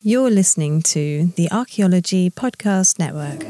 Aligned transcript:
You're 0.00 0.30
listening 0.30 0.82
to 0.82 1.26
the 1.34 1.50
Archaeology 1.50 2.30
Podcast 2.30 3.00
Network. 3.00 3.40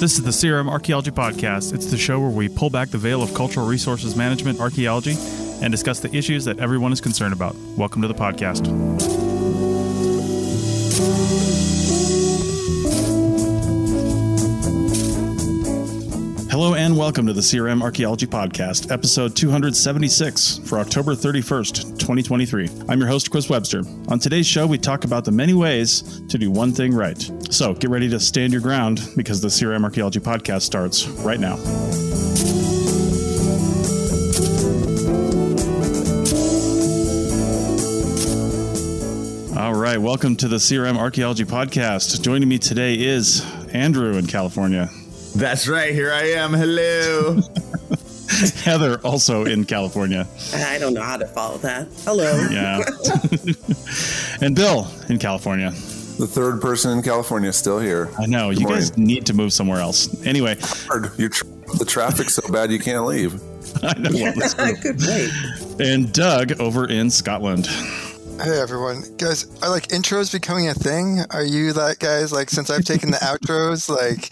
This 0.00 0.18
is 0.18 0.22
the 0.22 0.32
CRM 0.32 0.68
Archaeology 0.68 1.10
Podcast. 1.10 1.72
It's 1.72 1.86
the 1.86 1.96
show 1.96 2.20
where 2.20 2.28
we 2.28 2.50
pull 2.50 2.68
back 2.68 2.90
the 2.90 2.98
veil 2.98 3.22
of 3.22 3.32
cultural 3.32 3.66
resources 3.66 4.14
management, 4.14 4.60
archaeology, 4.60 5.14
and 5.62 5.70
discuss 5.70 6.00
the 6.00 6.14
issues 6.14 6.44
that 6.44 6.58
everyone 6.58 6.92
is 6.92 7.00
concerned 7.00 7.32
about. 7.32 7.56
Welcome 7.78 8.02
to 8.02 8.08
the 8.08 8.12
podcast. 8.12 8.91
Hello 16.62 16.76
and 16.76 16.96
welcome 16.96 17.26
to 17.26 17.32
the 17.32 17.40
CRM 17.40 17.82
Archaeology 17.82 18.24
Podcast, 18.24 18.92
episode 18.92 19.34
276 19.34 20.60
for 20.64 20.78
October 20.78 21.16
31st, 21.16 21.98
2023. 21.98 22.70
I'm 22.88 23.00
your 23.00 23.08
host, 23.08 23.32
Chris 23.32 23.48
Webster. 23.48 23.82
On 24.06 24.20
today's 24.20 24.46
show, 24.46 24.64
we 24.64 24.78
talk 24.78 25.02
about 25.02 25.24
the 25.24 25.32
many 25.32 25.54
ways 25.54 26.22
to 26.28 26.38
do 26.38 26.52
one 26.52 26.70
thing 26.70 26.94
right. 26.94 27.20
So 27.50 27.74
get 27.74 27.90
ready 27.90 28.08
to 28.10 28.20
stand 28.20 28.52
your 28.52 28.62
ground 28.62 29.10
because 29.16 29.40
the 29.40 29.48
CRM 29.48 29.82
Archaeology 29.82 30.20
Podcast 30.20 30.62
starts 30.62 31.08
right 31.08 31.40
now. 31.40 31.54
All 39.60 39.74
right, 39.74 39.98
welcome 39.98 40.36
to 40.36 40.46
the 40.46 40.58
CRM 40.58 40.96
Archaeology 40.96 41.44
Podcast. 41.44 42.22
Joining 42.22 42.48
me 42.48 42.60
today 42.60 42.94
is 42.94 43.44
Andrew 43.72 44.16
in 44.16 44.28
California. 44.28 44.88
That's 45.34 45.66
right. 45.68 45.92
Here 45.92 46.12
I 46.12 46.32
am. 46.32 46.52
Hello. 46.52 47.40
Heather, 48.64 48.98
also 49.04 49.44
in 49.44 49.64
California. 49.64 50.26
I 50.54 50.78
don't 50.78 50.94
know 50.94 51.02
how 51.02 51.16
to 51.16 51.26
follow 51.26 51.58
that. 51.58 51.88
Hello. 52.04 52.46
Yeah. 52.50 52.82
and 54.46 54.54
Bill 54.56 54.86
in 55.08 55.18
California. 55.18 55.70
The 55.70 56.26
third 56.26 56.60
person 56.60 56.92
in 56.98 57.02
California 57.02 57.48
is 57.50 57.56
still 57.56 57.78
here. 57.78 58.10
I 58.18 58.26
know. 58.26 58.50
you 58.50 58.60
morning. 58.60 58.80
guys 58.80 58.96
need 58.98 59.26
to 59.26 59.34
move 59.34 59.52
somewhere 59.52 59.80
else. 59.80 60.24
Anyway, 60.26 60.56
Hard. 60.60 61.10
You're 61.18 61.30
tr- 61.30 61.44
the 61.78 61.84
traffic's 61.86 62.34
so 62.34 62.52
bad 62.52 62.70
you 62.70 62.78
can't 62.78 63.04
leave. 63.06 63.34
I 63.82 63.98
know. 63.98 64.10
Well, 64.12 64.32
that's 64.36 64.54
true. 64.54 64.74
Good 64.76 64.98
point. 65.00 65.80
and 65.80 66.12
Doug 66.12 66.60
over 66.60 66.86
in 66.88 67.10
Scotland. 67.10 67.66
Hey 68.42 68.58
everyone, 68.58 69.02
guys! 69.18 69.44
Are 69.62 69.68
like 69.68 69.88
intros 69.88 70.32
becoming 70.32 70.68
a 70.68 70.74
thing? 70.74 71.20
Are 71.30 71.44
you 71.44 71.72
that 71.74 71.98
guys? 72.00 72.32
Like 72.32 72.50
since 72.50 72.70
I've 72.70 72.84
taken 72.84 73.10
the 73.10 73.18
outros, 73.18 73.88
like 73.88 74.24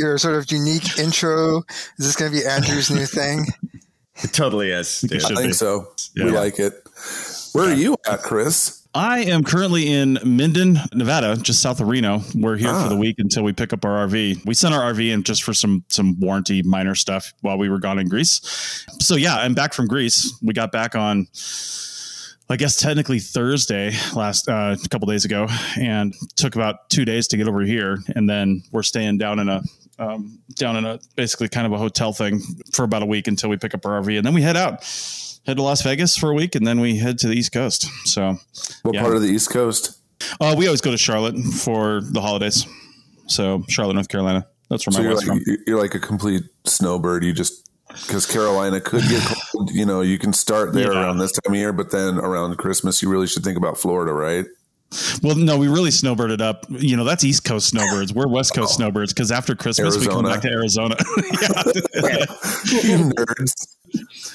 your 0.00 0.18
sort 0.18 0.34
of 0.34 0.50
unique 0.50 0.98
intro. 0.98 1.58
Is 1.98 2.06
this 2.06 2.16
going 2.16 2.32
to 2.32 2.38
be 2.38 2.44
Andrew's 2.46 2.90
new 2.90 3.06
thing? 3.06 3.46
it 4.24 4.32
totally 4.32 4.70
is. 4.70 5.02
dude. 5.02 5.12
It 5.12 5.24
I 5.24 5.28
think 5.34 5.40
be. 5.48 5.52
so. 5.52 5.86
Yeah. 6.16 6.24
We 6.24 6.30
like 6.32 6.58
it. 6.58 6.72
Where 7.52 7.68
are 7.70 7.74
you 7.74 7.96
at, 8.08 8.22
Chris? 8.22 8.78
I 8.92 9.20
am 9.20 9.44
currently 9.44 9.86
in 9.92 10.18
Minden, 10.24 10.76
Nevada, 10.92 11.36
just 11.36 11.62
south 11.62 11.80
of 11.80 11.86
Reno. 11.86 12.22
We're 12.34 12.56
here 12.56 12.70
Ah. 12.72 12.82
for 12.82 12.88
the 12.88 12.96
week 12.96 13.16
until 13.20 13.44
we 13.44 13.52
pick 13.52 13.72
up 13.72 13.84
our 13.84 14.08
RV. 14.08 14.44
We 14.46 14.54
sent 14.54 14.74
our 14.74 14.92
RV 14.92 15.12
in 15.12 15.22
just 15.22 15.44
for 15.44 15.54
some 15.54 15.84
some 15.88 16.18
warranty 16.18 16.62
minor 16.64 16.96
stuff 16.96 17.32
while 17.42 17.56
we 17.56 17.68
were 17.68 17.78
gone 17.78 18.00
in 18.00 18.08
Greece. 18.08 18.40
So 19.00 19.14
yeah, 19.14 19.36
I'm 19.36 19.54
back 19.54 19.74
from 19.74 19.86
Greece. 19.86 20.36
We 20.42 20.54
got 20.54 20.72
back 20.72 20.96
on 20.96 21.28
I 22.48 22.56
guess 22.56 22.76
technically 22.76 23.20
Thursday 23.20 23.92
last 24.16 24.48
uh, 24.48 24.74
a 24.84 24.88
couple 24.88 25.06
days 25.06 25.24
ago, 25.24 25.46
and 25.78 26.12
took 26.34 26.56
about 26.56 26.90
two 26.90 27.04
days 27.04 27.28
to 27.28 27.36
get 27.36 27.46
over 27.46 27.60
here, 27.60 27.98
and 28.16 28.28
then 28.28 28.64
we're 28.72 28.82
staying 28.82 29.18
down 29.18 29.38
in 29.38 29.48
a 29.48 29.62
um, 30.00 30.38
down 30.54 30.76
in 30.76 30.84
a 30.86 30.98
basically 31.14 31.48
kind 31.48 31.66
of 31.66 31.72
a 31.72 31.78
hotel 31.78 32.12
thing 32.12 32.40
for 32.72 32.84
about 32.84 33.02
a 33.02 33.06
week 33.06 33.28
until 33.28 33.50
we 33.50 33.56
pick 33.56 33.74
up 33.74 33.84
our 33.86 34.00
RV, 34.02 34.16
and 34.16 34.26
then 34.26 34.34
we 34.34 34.42
head 34.42 34.56
out, 34.56 34.82
head 35.46 35.56
to 35.58 35.62
Las 35.62 35.82
Vegas 35.82 36.16
for 36.16 36.30
a 36.30 36.34
week, 36.34 36.54
and 36.54 36.66
then 36.66 36.80
we 36.80 36.96
head 36.96 37.18
to 37.18 37.28
the 37.28 37.34
East 37.34 37.52
Coast. 37.52 37.86
So 38.06 38.36
What 38.82 38.94
Yeah. 38.94 39.02
part 39.02 39.14
of 39.14 39.22
the 39.22 39.28
East 39.28 39.50
Coast? 39.50 39.98
uh, 40.40 40.54
we 40.58 40.66
always 40.66 40.80
go 40.80 40.90
to 40.90 40.98
Charlotte 40.98 41.36
for 41.38 42.00
the 42.02 42.20
holidays. 42.20 42.66
So 43.28 43.62
Charlotte, 43.68 43.94
North 43.94 44.08
Carolina. 44.08 44.46
That's 44.70 44.86
where 44.86 44.92
So 44.92 44.98
my 45.00 45.04
you're 45.04 45.14
wife's 45.14 45.28
like, 45.28 45.42
from. 45.44 45.56
you're 45.66 45.80
like 45.80 45.94
a 45.94 46.00
complete 46.00 46.42
snowbird. 46.64 47.24
You 47.24 47.32
just 47.32 47.68
because 48.06 48.24
Carolina 48.24 48.80
could 48.80 49.02
get 49.08 49.22
cold. 49.52 49.70
You 49.72 49.84
know, 49.84 50.00
you 50.00 50.16
can 50.18 50.32
start 50.32 50.72
there 50.72 50.92
Yeah. 50.92 51.00
around 51.00 51.18
this 51.18 51.32
time 51.32 51.52
of 51.52 51.58
year, 51.58 51.72
but 51.72 51.90
then 51.90 52.18
around 52.18 52.56
Christmas, 52.56 53.02
you 53.02 53.08
really 53.10 53.26
should 53.26 53.42
think 53.44 53.56
about 53.58 53.76
Florida, 53.78 54.12
right? 54.12 54.46
Well, 55.22 55.36
no, 55.36 55.56
we 55.56 55.68
really 55.68 55.90
snowbirded 55.90 56.40
up. 56.40 56.66
You 56.68 56.96
know, 56.96 57.04
that's 57.04 57.22
East 57.22 57.44
Coast 57.44 57.68
snowbirds. 57.68 58.12
We're 58.12 58.26
West 58.26 58.54
Coast 58.54 58.74
snowbirds 58.74 59.12
because 59.12 59.30
after 59.30 59.54
Christmas 59.54 59.96
we 59.96 60.06
come 60.06 60.24
back 60.24 60.40
to 60.42 60.48
Arizona. 60.48 60.96
yeah. 61.32 62.26
Nerds. 63.14 63.76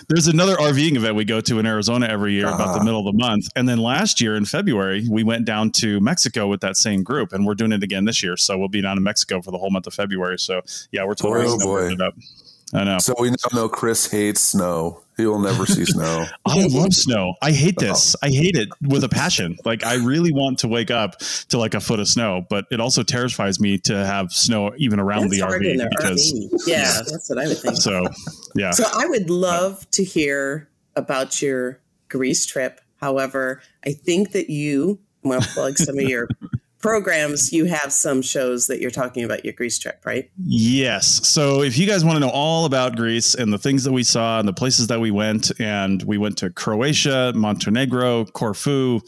There's 0.08 0.28
another 0.28 0.56
RVing 0.56 0.96
event 0.96 1.16
we 1.16 1.26
go 1.26 1.42
to 1.42 1.60
in 1.60 1.66
Arizona 1.66 2.08
every 2.08 2.34
year 2.34 2.48
about 2.48 2.74
the 2.74 2.80
Ah. 2.82 2.84
middle 2.84 3.06
of 3.08 3.14
the 3.14 3.18
month. 3.22 3.48
And 3.56 3.68
then 3.68 3.80
last 3.80 4.22
year 4.22 4.36
in 4.36 4.46
February, 4.46 5.06
we 5.10 5.24
went 5.24 5.46
down 5.46 5.72
to 5.72 6.00
Mexico 6.00 6.48
with 6.48 6.62
that 6.62 6.78
same 6.78 7.04
group, 7.04 7.34
and 7.34 7.46
we're 7.46 7.56
doing 7.56 7.72
it 7.72 7.84
again 7.84 8.06
this 8.06 8.22
year. 8.24 8.38
So 8.38 8.58
we'll 8.58 8.68
be 8.70 8.82
down 8.82 8.98
in 8.98 9.04
Mexico 9.04 9.42
for 9.42 9.52
the 9.52 9.58
whole 9.58 9.72
month 9.72 9.88
of 9.88 9.94
February. 9.94 10.38
So 10.40 10.62
yeah, 10.92 11.06
we're 11.06 11.16
totally 11.16 11.46
Oh, 11.48 11.58
boy. 11.58 11.90
snowbirded 11.92 12.02
up. 12.02 12.16
I 12.74 12.84
know. 12.84 12.98
So 13.00 13.14
we 13.20 13.30
now 13.30 13.36
know 13.54 13.70
Chris 13.70 14.10
hates 14.12 14.42
snow. 14.42 15.02
He 15.18 15.26
will 15.26 15.40
never 15.40 15.66
see 15.66 15.86
snow. 15.86 16.26
I 16.46 16.68
love 16.68 16.94
snow. 16.94 17.36
I 17.42 17.52
hate 17.52 17.78
this. 17.78 18.16
Uh-huh. 18.16 18.28
I 18.28 18.36
hate 18.36 18.56
it 18.56 18.70
with 18.82 19.04
a 19.04 19.10
passion. 19.10 19.58
Like 19.64 19.86
I 19.86 19.96
really 19.96 20.32
want 20.34 20.60
to 20.60 20.68
wake 20.68 20.92
up 20.92 21.20
to 21.50 21.58
like 21.58 21.74
a 21.74 21.80
foot 21.80 22.00
of 22.00 22.08
snow, 22.08 22.46
but 22.50 22.66
it 22.72 22.80
also 22.80 23.04
terrifies 23.04 23.60
me 23.60 23.78
to 23.80 23.96
have 24.06 24.32
snow 24.32 24.74
even 24.78 25.00
around 25.00 25.30
That's 25.30 25.42
the 25.42 25.48
RV 25.48 25.80
in 25.82 25.90
because 25.90 26.34
RV. 26.34 26.68
Yeah, 26.68 27.02
that's 27.10 27.30
what 27.30 27.40
I 27.40 27.48
would 27.48 27.58
think. 27.58 27.78
so 27.78 28.08
yeah. 28.56 28.72
So 28.72 28.86
I 28.94 29.06
would 29.06 29.30
love 29.30 29.90
to 29.92 30.04
hear 30.04 30.70
about 30.96 31.42
your 31.42 31.80
Greece 32.10 32.46
trip. 32.46 32.82
However, 32.98 33.62
I 33.86 33.92
think 33.92 34.32
that 34.32 34.50
you, 34.50 35.00
I'm 35.24 35.32
going 35.32 35.42
to 35.42 35.48
plug 35.50 35.78
some 35.78 35.98
of 35.98 36.04
your 36.06 36.28
programs. 36.86 37.52
You 37.52 37.66
have 37.66 37.92
some 37.92 38.22
shows 38.22 38.68
that 38.68 38.80
you're 38.80 38.92
talking 38.92 39.24
about 39.24 39.44
your 39.44 39.54
Greece 39.54 39.80
trip, 39.80 40.06
right? 40.06 40.30
Yes. 40.38 41.28
So 41.28 41.64
if 41.64 41.80
you 41.80 41.88
guys 41.88 42.06
want 42.06 42.18
to 42.18 42.20
know 42.20 42.30
all 42.30 42.66
about 42.66 42.96
Greece 42.96 43.34
and 43.34 43.52
the 43.52 43.58
things 43.58 43.84
that 43.86 43.92
we 43.92 44.04
saw 44.04 44.38
and 44.38 44.48
the 44.48 44.54
places 44.54 44.86
that 44.88 45.00
we 45.00 45.10
went, 45.10 45.52
and 45.60 46.04
we 46.04 46.20
went 46.20 46.38
to 46.38 46.52
Croatia, 46.52 47.34
Montenegro, 47.36 48.26
Corfu, 48.26 49.00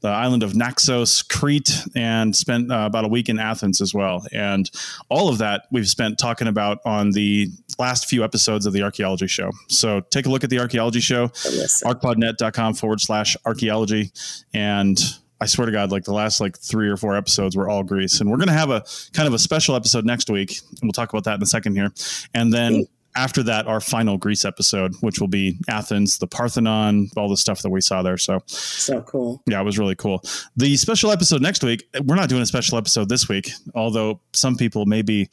the 0.00 0.08
island 0.08 0.44
of 0.44 0.54
Naxos, 0.54 1.22
Crete, 1.22 1.82
and 1.96 2.36
spent 2.36 2.70
uh, 2.70 2.84
about 2.86 3.04
a 3.04 3.08
week 3.08 3.28
in 3.28 3.40
Athens 3.40 3.80
as 3.80 3.92
well. 3.92 4.24
And 4.32 4.70
all 5.08 5.28
of 5.28 5.38
that 5.38 5.66
we've 5.72 5.88
spent 5.88 6.18
talking 6.18 6.46
about 6.46 6.78
on 6.84 7.10
the 7.10 7.48
last 7.80 8.06
few 8.06 8.22
episodes 8.22 8.64
of 8.64 8.72
the 8.72 8.84
archaeology 8.84 9.26
show. 9.26 9.50
So 9.68 10.02
take 10.02 10.26
a 10.26 10.28
look 10.28 10.44
at 10.44 10.50
the 10.50 10.60
archaeology 10.60 11.00
show, 11.00 11.28
archpodnet.com 11.28 12.74
forward 12.74 13.00
slash 13.00 13.36
archaeology. 13.44 14.12
And 14.52 15.00
I 15.40 15.46
swear 15.46 15.66
to 15.66 15.72
God, 15.72 15.90
like 15.90 16.04
the 16.04 16.12
last 16.12 16.40
like 16.40 16.58
three 16.58 16.88
or 16.88 16.96
four 16.96 17.16
episodes 17.16 17.56
were 17.56 17.68
all 17.68 17.82
Greece. 17.82 18.20
And 18.20 18.30
we're 18.30 18.36
going 18.36 18.48
to 18.48 18.54
have 18.54 18.70
a 18.70 18.84
kind 19.12 19.26
of 19.26 19.34
a 19.34 19.38
special 19.38 19.74
episode 19.74 20.04
next 20.04 20.30
week. 20.30 20.58
And 20.70 20.80
we'll 20.84 20.92
talk 20.92 21.10
about 21.12 21.24
that 21.24 21.34
in 21.34 21.42
a 21.42 21.46
second 21.46 21.74
here. 21.74 21.92
And 22.34 22.52
then 22.52 22.86
after 23.16 23.42
that, 23.44 23.66
our 23.66 23.80
final 23.80 24.16
Greece 24.16 24.44
episode, 24.44 24.94
which 25.00 25.20
will 25.20 25.28
be 25.28 25.58
Athens, 25.68 26.18
the 26.18 26.26
Parthenon, 26.26 27.10
all 27.16 27.28
the 27.28 27.36
stuff 27.36 27.62
that 27.62 27.70
we 27.70 27.80
saw 27.80 28.02
there. 28.02 28.16
So 28.16 28.42
So 28.46 29.02
cool. 29.02 29.42
yeah, 29.46 29.60
it 29.60 29.64
was 29.64 29.78
really 29.78 29.94
cool. 29.94 30.22
The 30.56 30.76
special 30.76 31.10
episode 31.10 31.40
next 31.42 31.62
week, 31.62 31.84
we're 32.04 32.16
not 32.16 32.28
doing 32.28 32.42
a 32.42 32.46
special 32.46 32.78
episode 32.78 33.08
this 33.08 33.28
week, 33.28 33.50
although 33.74 34.20
some 34.32 34.56
people 34.56 34.86
may 34.86 35.02
be 35.02 35.28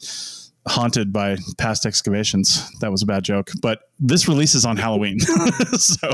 haunted 0.66 1.12
by 1.12 1.36
past 1.58 1.86
excavations. 1.86 2.70
That 2.80 2.90
was 2.90 3.02
a 3.02 3.06
bad 3.06 3.24
joke, 3.24 3.50
but 3.60 3.88
this 3.98 4.28
releases 4.28 4.64
on 4.64 4.76
Halloween. 4.76 5.18
so 5.78 6.08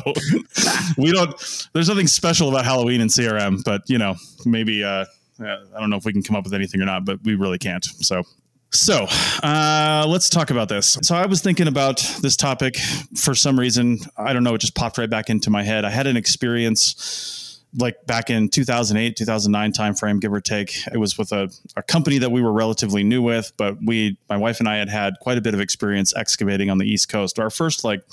we 0.97 1.13
don't, 1.13 1.69
there's 1.73 1.89
nothing 1.89 2.07
special 2.07 2.49
about 2.49 2.65
Halloween 2.65 3.01
in 3.01 3.09
CRM, 3.09 3.63
but 3.65 3.83
you 3.89 3.99
know, 3.99 4.15
maybe, 4.47 4.83
uh, 4.85 5.05
uh, 5.41 5.57
I 5.77 5.81
don't 5.81 5.91
know 5.91 5.97
if 5.97 6.05
we 6.05 6.13
can 6.13 6.23
come 6.23 6.37
up 6.37 6.45
with 6.45 6.55
anything 6.55 6.81
or 6.81 6.87
not, 6.87 7.05
but 7.05 7.23
we 7.23 7.35
really 7.35 7.59
can't. 7.59 7.85
So, 7.85 8.23
so 8.71 9.07
uh, 9.43 10.05
let's 10.09 10.29
talk 10.29 10.51
about 10.51 10.69
this. 10.69 10.99
So 11.03 11.15
I 11.15 11.27
was 11.27 11.41
thinking 11.41 11.69
about 11.69 11.99
this 12.23 12.37
topic 12.37 12.77
for 13.17 13.35
some 13.35 13.59
reason. 13.59 13.99
I 14.17 14.33
don't 14.33 14.45
know. 14.45 14.55
It 14.55 14.61
just 14.61 14.75
popped 14.75 14.99
right 14.99 15.09
back 15.09 15.31
into 15.31 15.51
my 15.51 15.63
head. 15.63 15.85
I 15.85 15.91
had 15.91 16.07
an 16.07 16.17
experience 16.17 17.48
like 17.77 18.07
back 18.07 18.31
in 18.31 18.49
2008 18.49 19.17
2009 19.17 19.73
timeframe 19.73 20.21
give 20.21 20.33
or 20.33 20.41
take 20.41 20.75
it 20.93 20.97
was 20.97 21.19
with 21.19 21.33
a, 21.33 21.51
a 21.77 21.83
company 21.83 22.19
that 22.19 22.31
we 22.31 22.41
were 22.41 22.53
relatively 22.53 23.05
new 23.05 23.21
with 23.21 23.53
but 23.57 23.77
we 23.85 24.17
my 24.29 24.37
wife 24.37 24.59
and 24.61 24.69
i 24.69 24.77
had 24.77 24.89
had 24.89 25.15
quite 25.21 25.37
a 25.37 25.41
bit 25.41 25.55
of 25.55 25.61
experience 25.61 26.15
excavating 26.17 26.71
on 26.71 26.79
the 26.79 26.87
east 26.87 27.09
coast. 27.09 27.39
Our 27.39 27.51
first 27.51 27.85
like 27.85 28.07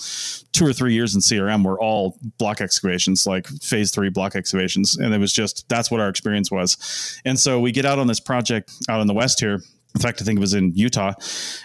two 0.52 0.66
or 0.66 0.74
three 0.74 0.94
years 0.94 1.16
in 1.16 1.22
crm 1.22 1.64
were 1.64 1.80
all 1.80 2.18
block 2.38 2.62
excavations 2.62 3.26
like 3.26 3.48
phase 3.48 3.92
three 3.92 4.10
block 4.10 4.36
excavations. 4.36 4.98
And 4.98 5.14
it 5.14 5.18
was 5.18 5.34
just 5.34 5.68
that's 5.70 5.92
what 5.92 6.00
our 6.00 6.10
experience 6.10 6.52
was. 6.52 7.22
And 7.26 7.40
so 7.40 7.60
we 7.60 7.72
get 7.72 7.86
out 7.86 8.00
on 8.00 8.08
this 8.08 8.20
project 8.20 8.72
out 8.90 9.02
in 9.02 9.08
the 9.08 9.14
west 9.14 9.40
here 9.40 9.62
in 9.96 10.02
fact, 10.02 10.22
I 10.22 10.26
think 10.26 10.38
it 10.38 10.42
was 10.42 10.54
in 10.54 10.74
Utah, 10.76 11.14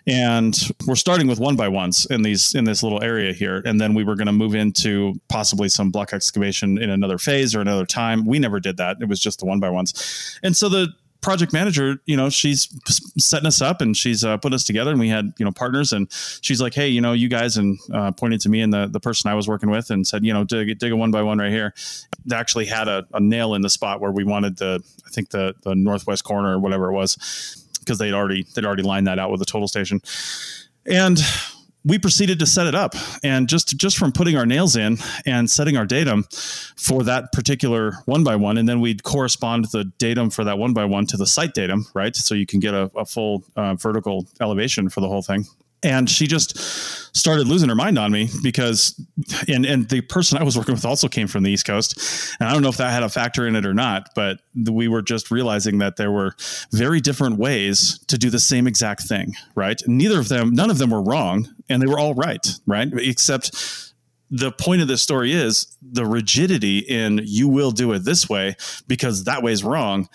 and 0.06 0.56
we're 0.86 0.94
starting 0.94 1.26
with 1.26 1.40
one 1.40 1.56
by 1.56 1.68
ones 1.68 2.06
in 2.06 2.22
these 2.22 2.54
in 2.54 2.64
this 2.64 2.82
little 2.82 3.02
area 3.02 3.32
here, 3.32 3.60
and 3.64 3.80
then 3.80 3.92
we 3.92 4.04
were 4.04 4.14
going 4.14 4.28
to 4.28 4.32
move 4.32 4.54
into 4.54 5.20
possibly 5.28 5.68
some 5.68 5.90
block 5.90 6.12
excavation 6.12 6.78
in 6.78 6.90
another 6.90 7.18
phase 7.18 7.54
or 7.54 7.60
another 7.60 7.84
time. 7.84 8.24
We 8.24 8.38
never 8.38 8.60
did 8.60 8.76
that; 8.76 8.98
it 9.00 9.08
was 9.08 9.18
just 9.18 9.40
the 9.40 9.46
one 9.46 9.58
by 9.58 9.68
ones, 9.68 10.38
and 10.44 10.56
so 10.56 10.68
the 10.68 10.94
project 11.20 11.52
manager, 11.52 12.00
you 12.06 12.16
know, 12.16 12.30
she's 12.30 12.68
setting 13.18 13.46
us 13.46 13.60
up 13.60 13.80
and 13.80 13.96
she's 13.96 14.24
uh, 14.24 14.36
put 14.36 14.54
us 14.54 14.64
together, 14.64 14.90
and 14.90 15.00
we 15.00 15.08
had 15.08 15.32
you 15.38 15.44
know 15.44 15.52
partners, 15.52 15.92
and 15.92 16.08
she's 16.40 16.60
like, 16.60 16.74
hey, 16.74 16.88
you 16.88 17.00
know, 17.00 17.12
you 17.12 17.28
guys, 17.28 17.56
and 17.56 17.78
uh, 17.92 18.10
pointed 18.12 18.40
to 18.42 18.48
me 18.48 18.60
and 18.60 18.72
the 18.72 18.86
the 18.86 19.00
person 19.00 19.30
I 19.30 19.34
was 19.34 19.48
working 19.48 19.70
with, 19.70 19.90
and 19.90 20.06
said, 20.06 20.24
you 20.24 20.32
know, 20.32 20.44
dig 20.44 20.78
dig 20.78 20.92
a 20.92 20.96
one 20.96 21.10
by 21.10 21.22
one 21.22 21.38
right 21.38 21.50
here. 21.50 21.74
They 22.26 22.36
actually 22.36 22.66
had 22.66 22.88
a, 22.88 23.06
a 23.12 23.20
nail 23.20 23.54
in 23.54 23.62
the 23.62 23.70
spot 23.70 24.00
where 24.00 24.12
we 24.12 24.24
wanted 24.24 24.56
the, 24.58 24.82
I 25.06 25.10
think 25.10 25.30
the 25.30 25.54
the 25.62 25.74
northwest 25.74 26.24
corner 26.24 26.56
or 26.56 26.58
whatever 26.58 26.90
it 26.90 26.94
was, 26.94 27.59
because 27.80 27.98
they'd 27.98 28.14
already 28.14 28.46
they'd 28.54 28.64
already 28.64 28.82
lined 28.82 29.06
that 29.06 29.18
out 29.18 29.30
with 29.30 29.42
a 29.42 29.46
total 29.46 29.68
station, 29.68 30.00
and 30.86 31.18
we 31.84 31.98
proceeded 31.98 32.38
to 32.38 32.46
set 32.46 32.66
it 32.66 32.74
up. 32.74 32.94
And 33.22 33.48
just 33.48 33.76
just 33.76 33.98
from 33.98 34.12
putting 34.12 34.36
our 34.36 34.46
nails 34.46 34.76
in 34.76 34.98
and 35.26 35.50
setting 35.50 35.76
our 35.76 35.86
datum 35.86 36.24
for 36.76 37.02
that 37.04 37.32
particular 37.32 37.94
one 38.04 38.24
by 38.24 38.36
one 38.36 38.58
and 38.58 38.68
then 38.68 38.80
we'd 38.80 39.02
correspond 39.02 39.66
the 39.66 39.84
datum 39.98 40.30
for 40.30 40.44
that 40.44 40.58
one 40.58 40.72
by 40.72 40.84
one 40.84 41.06
to 41.06 41.16
the 41.16 41.26
site 41.26 41.54
datum 41.54 41.86
right? 41.94 42.14
So 42.14 42.34
you 42.34 42.46
can 42.46 42.60
get 42.60 42.74
a, 42.74 42.90
a 42.96 43.04
full 43.04 43.44
uh, 43.56 43.74
vertical 43.74 44.26
elevation 44.40 44.88
for 44.88 45.00
the 45.00 45.08
whole 45.08 45.22
thing. 45.22 45.46
And 45.82 46.10
she 46.10 46.26
just 46.26 46.99
started 47.20 47.46
losing 47.46 47.68
her 47.68 47.74
mind 47.74 47.98
on 47.98 48.10
me 48.10 48.28
because 48.42 49.00
and 49.46 49.66
and 49.66 49.88
the 49.88 50.00
person 50.00 50.38
I 50.38 50.42
was 50.42 50.56
working 50.56 50.74
with 50.74 50.84
also 50.84 51.06
came 51.06 51.28
from 51.28 51.42
the 51.42 51.50
East 51.50 51.66
Coast. 51.66 52.34
And 52.40 52.48
I 52.48 52.52
don't 52.52 52.62
know 52.62 52.68
if 52.68 52.78
that 52.78 52.90
had 52.90 53.02
a 53.02 53.08
factor 53.08 53.46
in 53.46 53.54
it 53.54 53.66
or 53.66 53.74
not 53.74 54.08
but 54.14 54.40
we 54.54 54.88
were 54.88 55.02
just 55.02 55.30
realizing 55.30 55.78
that 55.78 55.96
there 55.96 56.10
were 56.10 56.34
very 56.72 57.00
different 57.00 57.38
ways 57.38 57.98
to 58.08 58.18
do 58.18 58.30
the 58.30 58.38
same 58.38 58.66
exact 58.66 59.02
thing 59.02 59.34
right? 59.54 59.80
Neither 59.86 60.18
of 60.18 60.28
them 60.28 60.54
none 60.54 60.70
of 60.70 60.78
them 60.78 60.90
were 60.90 61.02
wrong 61.02 61.48
and 61.68 61.80
they 61.80 61.86
were 61.86 61.98
all 61.98 62.14
right 62.14 62.46
right? 62.66 62.88
Except 62.94 63.89
the 64.30 64.52
point 64.52 64.80
of 64.80 64.88
this 64.88 65.02
story 65.02 65.32
is 65.32 65.76
the 65.82 66.06
rigidity 66.06 66.78
in 66.78 67.20
you 67.24 67.48
will 67.48 67.72
do 67.72 67.92
it 67.92 68.00
this 68.00 68.28
way 68.28 68.56
because 68.86 69.24
that 69.24 69.42
way 69.42 69.52
is 69.52 69.64
wrong 69.64 70.08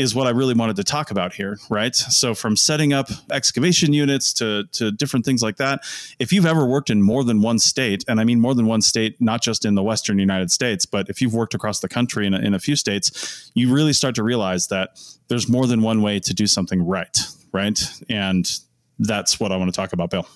is 0.00 0.14
what 0.14 0.26
I 0.26 0.30
really 0.30 0.54
wanted 0.54 0.76
to 0.76 0.84
talk 0.84 1.10
about 1.10 1.34
here, 1.34 1.58
right? 1.68 1.94
So 1.94 2.34
from 2.34 2.56
setting 2.56 2.94
up 2.94 3.10
excavation 3.30 3.92
units 3.92 4.32
to 4.34 4.64
to 4.72 4.90
different 4.90 5.26
things 5.26 5.42
like 5.42 5.56
that, 5.58 5.82
if 6.18 6.32
you've 6.32 6.46
ever 6.46 6.64
worked 6.66 6.88
in 6.88 7.02
more 7.02 7.22
than 7.22 7.42
one 7.42 7.58
state, 7.58 8.02
and 8.08 8.18
I 8.18 8.24
mean 8.24 8.40
more 8.40 8.54
than 8.54 8.66
one 8.66 8.80
state, 8.80 9.20
not 9.20 9.42
just 9.42 9.64
in 9.64 9.74
the 9.74 9.82
Western 9.82 10.18
United 10.18 10.50
States, 10.50 10.86
but 10.86 11.10
if 11.10 11.20
you've 11.20 11.34
worked 11.34 11.52
across 11.52 11.80
the 11.80 11.88
country 11.88 12.26
in 12.26 12.32
a, 12.32 12.38
in 12.38 12.54
a 12.54 12.58
few 12.58 12.76
states, 12.76 13.52
you 13.54 13.72
really 13.72 13.92
start 13.92 14.14
to 14.14 14.22
realize 14.22 14.68
that 14.68 14.98
there's 15.28 15.48
more 15.48 15.66
than 15.66 15.82
one 15.82 16.00
way 16.00 16.18
to 16.18 16.32
do 16.32 16.46
something 16.46 16.84
right, 16.86 17.18
right? 17.52 17.78
And 18.08 18.50
that's 18.98 19.38
what 19.38 19.52
I 19.52 19.56
want 19.56 19.72
to 19.72 19.76
talk 19.76 19.92
about, 19.92 20.10
Bill 20.10 20.26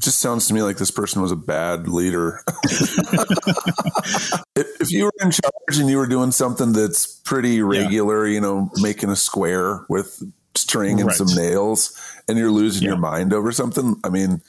just 0.00 0.20
sounds 0.20 0.48
to 0.48 0.54
me 0.54 0.62
like 0.62 0.78
this 0.78 0.90
person 0.90 1.22
was 1.22 1.32
a 1.32 1.36
bad 1.36 1.88
leader. 1.88 2.40
if 4.56 4.90
you 4.90 5.04
were 5.04 5.12
in 5.20 5.30
charge 5.30 5.78
and 5.78 5.88
you 5.88 5.96
were 5.96 6.06
doing 6.06 6.32
something 6.32 6.72
that's 6.72 7.06
pretty 7.06 7.62
regular, 7.62 8.26
yeah. 8.26 8.34
you 8.34 8.40
know, 8.40 8.70
making 8.76 9.10
a 9.10 9.16
square 9.16 9.84
with 9.88 10.22
string 10.54 11.00
and 11.00 11.08
right. 11.08 11.16
some 11.16 11.28
nails, 11.34 11.98
and 12.28 12.38
you're 12.38 12.50
losing 12.50 12.82
yeah. 12.82 12.90
your 12.90 12.98
mind 12.98 13.32
over 13.32 13.52
something, 13.52 13.96
I 14.04 14.08
mean, 14.08 14.42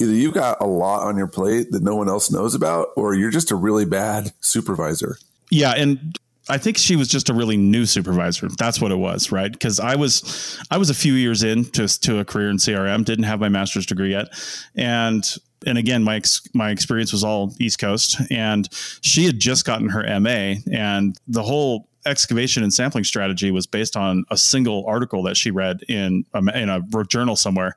either 0.00 0.12
you've 0.12 0.34
got 0.34 0.60
a 0.60 0.66
lot 0.66 1.06
on 1.06 1.16
your 1.16 1.26
plate 1.26 1.70
that 1.72 1.82
no 1.82 1.96
one 1.96 2.08
else 2.08 2.30
knows 2.30 2.54
about, 2.54 2.88
or 2.96 3.14
you're 3.14 3.30
just 3.30 3.50
a 3.50 3.56
really 3.56 3.84
bad 3.84 4.32
supervisor. 4.40 5.16
Yeah, 5.50 5.72
and 5.72 6.18
I 6.50 6.58
think 6.58 6.76
she 6.76 6.96
was 6.96 7.08
just 7.08 7.30
a 7.30 7.34
really 7.34 7.56
new 7.56 7.86
supervisor. 7.86 8.48
That's 8.48 8.80
what 8.80 8.90
it 8.90 8.96
was, 8.96 9.30
right? 9.30 9.50
Because 9.50 9.78
I 9.78 9.94
was, 9.94 10.58
I 10.70 10.78
was 10.78 10.90
a 10.90 10.94
few 10.94 11.14
years 11.14 11.42
in 11.42 11.64
to, 11.66 11.86
to 12.00 12.18
a 12.18 12.24
career 12.24 12.50
in 12.50 12.56
CRM, 12.56 13.04
didn't 13.04 13.24
have 13.24 13.40
my 13.40 13.48
master's 13.48 13.86
degree 13.86 14.10
yet, 14.10 14.28
and 14.74 15.24
and 15.66 15.76
again, 15.76 16.02
my 16.02 16.16
ex, 16.16 16.42
my 16.54 16.70
experience 16.70 17.12
was 17.12 17.22
all 17.22 17.52
East 17.60 17.78
Coast, 17.78 18.18
and 18.30 18.68
she 19.02 19.26
had 19.26 19.38
just 19.38 19.64
gotten 19.64 19.90
her 19.90 20.02
MA, 20.20 20.54
and 20.72 21.16
the 21.28 21.42
whole 21.42 21.86
excavation 22.06 22.62
and 22.62 22.72
sampling 22.72 23.04
strategy 23.04 23.50
was 23.50 23.66
based 23.66 23.94
on 23.94 24.24
a 24.30 24.36
single 24.36 24.86
article 24.86 25.22
that 25.24 25.36
she 25.36 25.50
read 25.50 25.82
in 25.86 26.24
a, 26.32 26.58
in 26.58 26.70
a 26.70 26.82
journal 27.08 27.36
somewhere, 27.36 27.74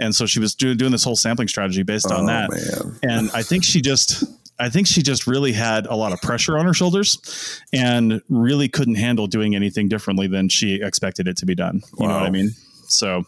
and 0.00 0.14
so 0.14 0.26
she 0.26 0.40
was 0.40 0.54
doing 0.54 0.76
doing 0.76 0.92
this 0.92 1.04
whole 1.04 1.16
sampling 1.16 1.48
strategy 1.48 1.82
based 1.82 2.10
on 2.10 2.24
oh, 2.24 2.26
that. 2.26 2.50
Man. 2.50 2.98
And 3.02 3.30
I 3.32 3.42
think 3.42 3.64
she 3.64 3.80
just 3.80 4.24
I 4.60 4.68
think 4.68 4.86
she 4.86 5.02
just 5.02 5.26
really 5.26 5.52
had 5.52 5.86
a 5.86 5.94
lot 5.94 6.12
of 6.12 6.20
pressure 6.20 6.58
on 6.58 6.66
her 6.66 6.74
shoulders 6.74 7.60
and 7.72 8.20
really 8.28 8.68
couldn't 8.68 8.96
handle 8.96 9.26
doing 9.26 9.54
anything 9.54 9.88
differently 9.88 10.26
than 10.26 10.48
she 10.48 10.82
expected 10.82 11.26
it 11.26 11.36
to 11.38 11.46
be 11.46 11.54
done. 11.54 11.82
You 11.98 12.06
wow. 12.06 12.08
know 12.08 12.14
what 12.14 12.26
I 12.26 12.30
mean? 12.30 12.50
So, 12.86 13.24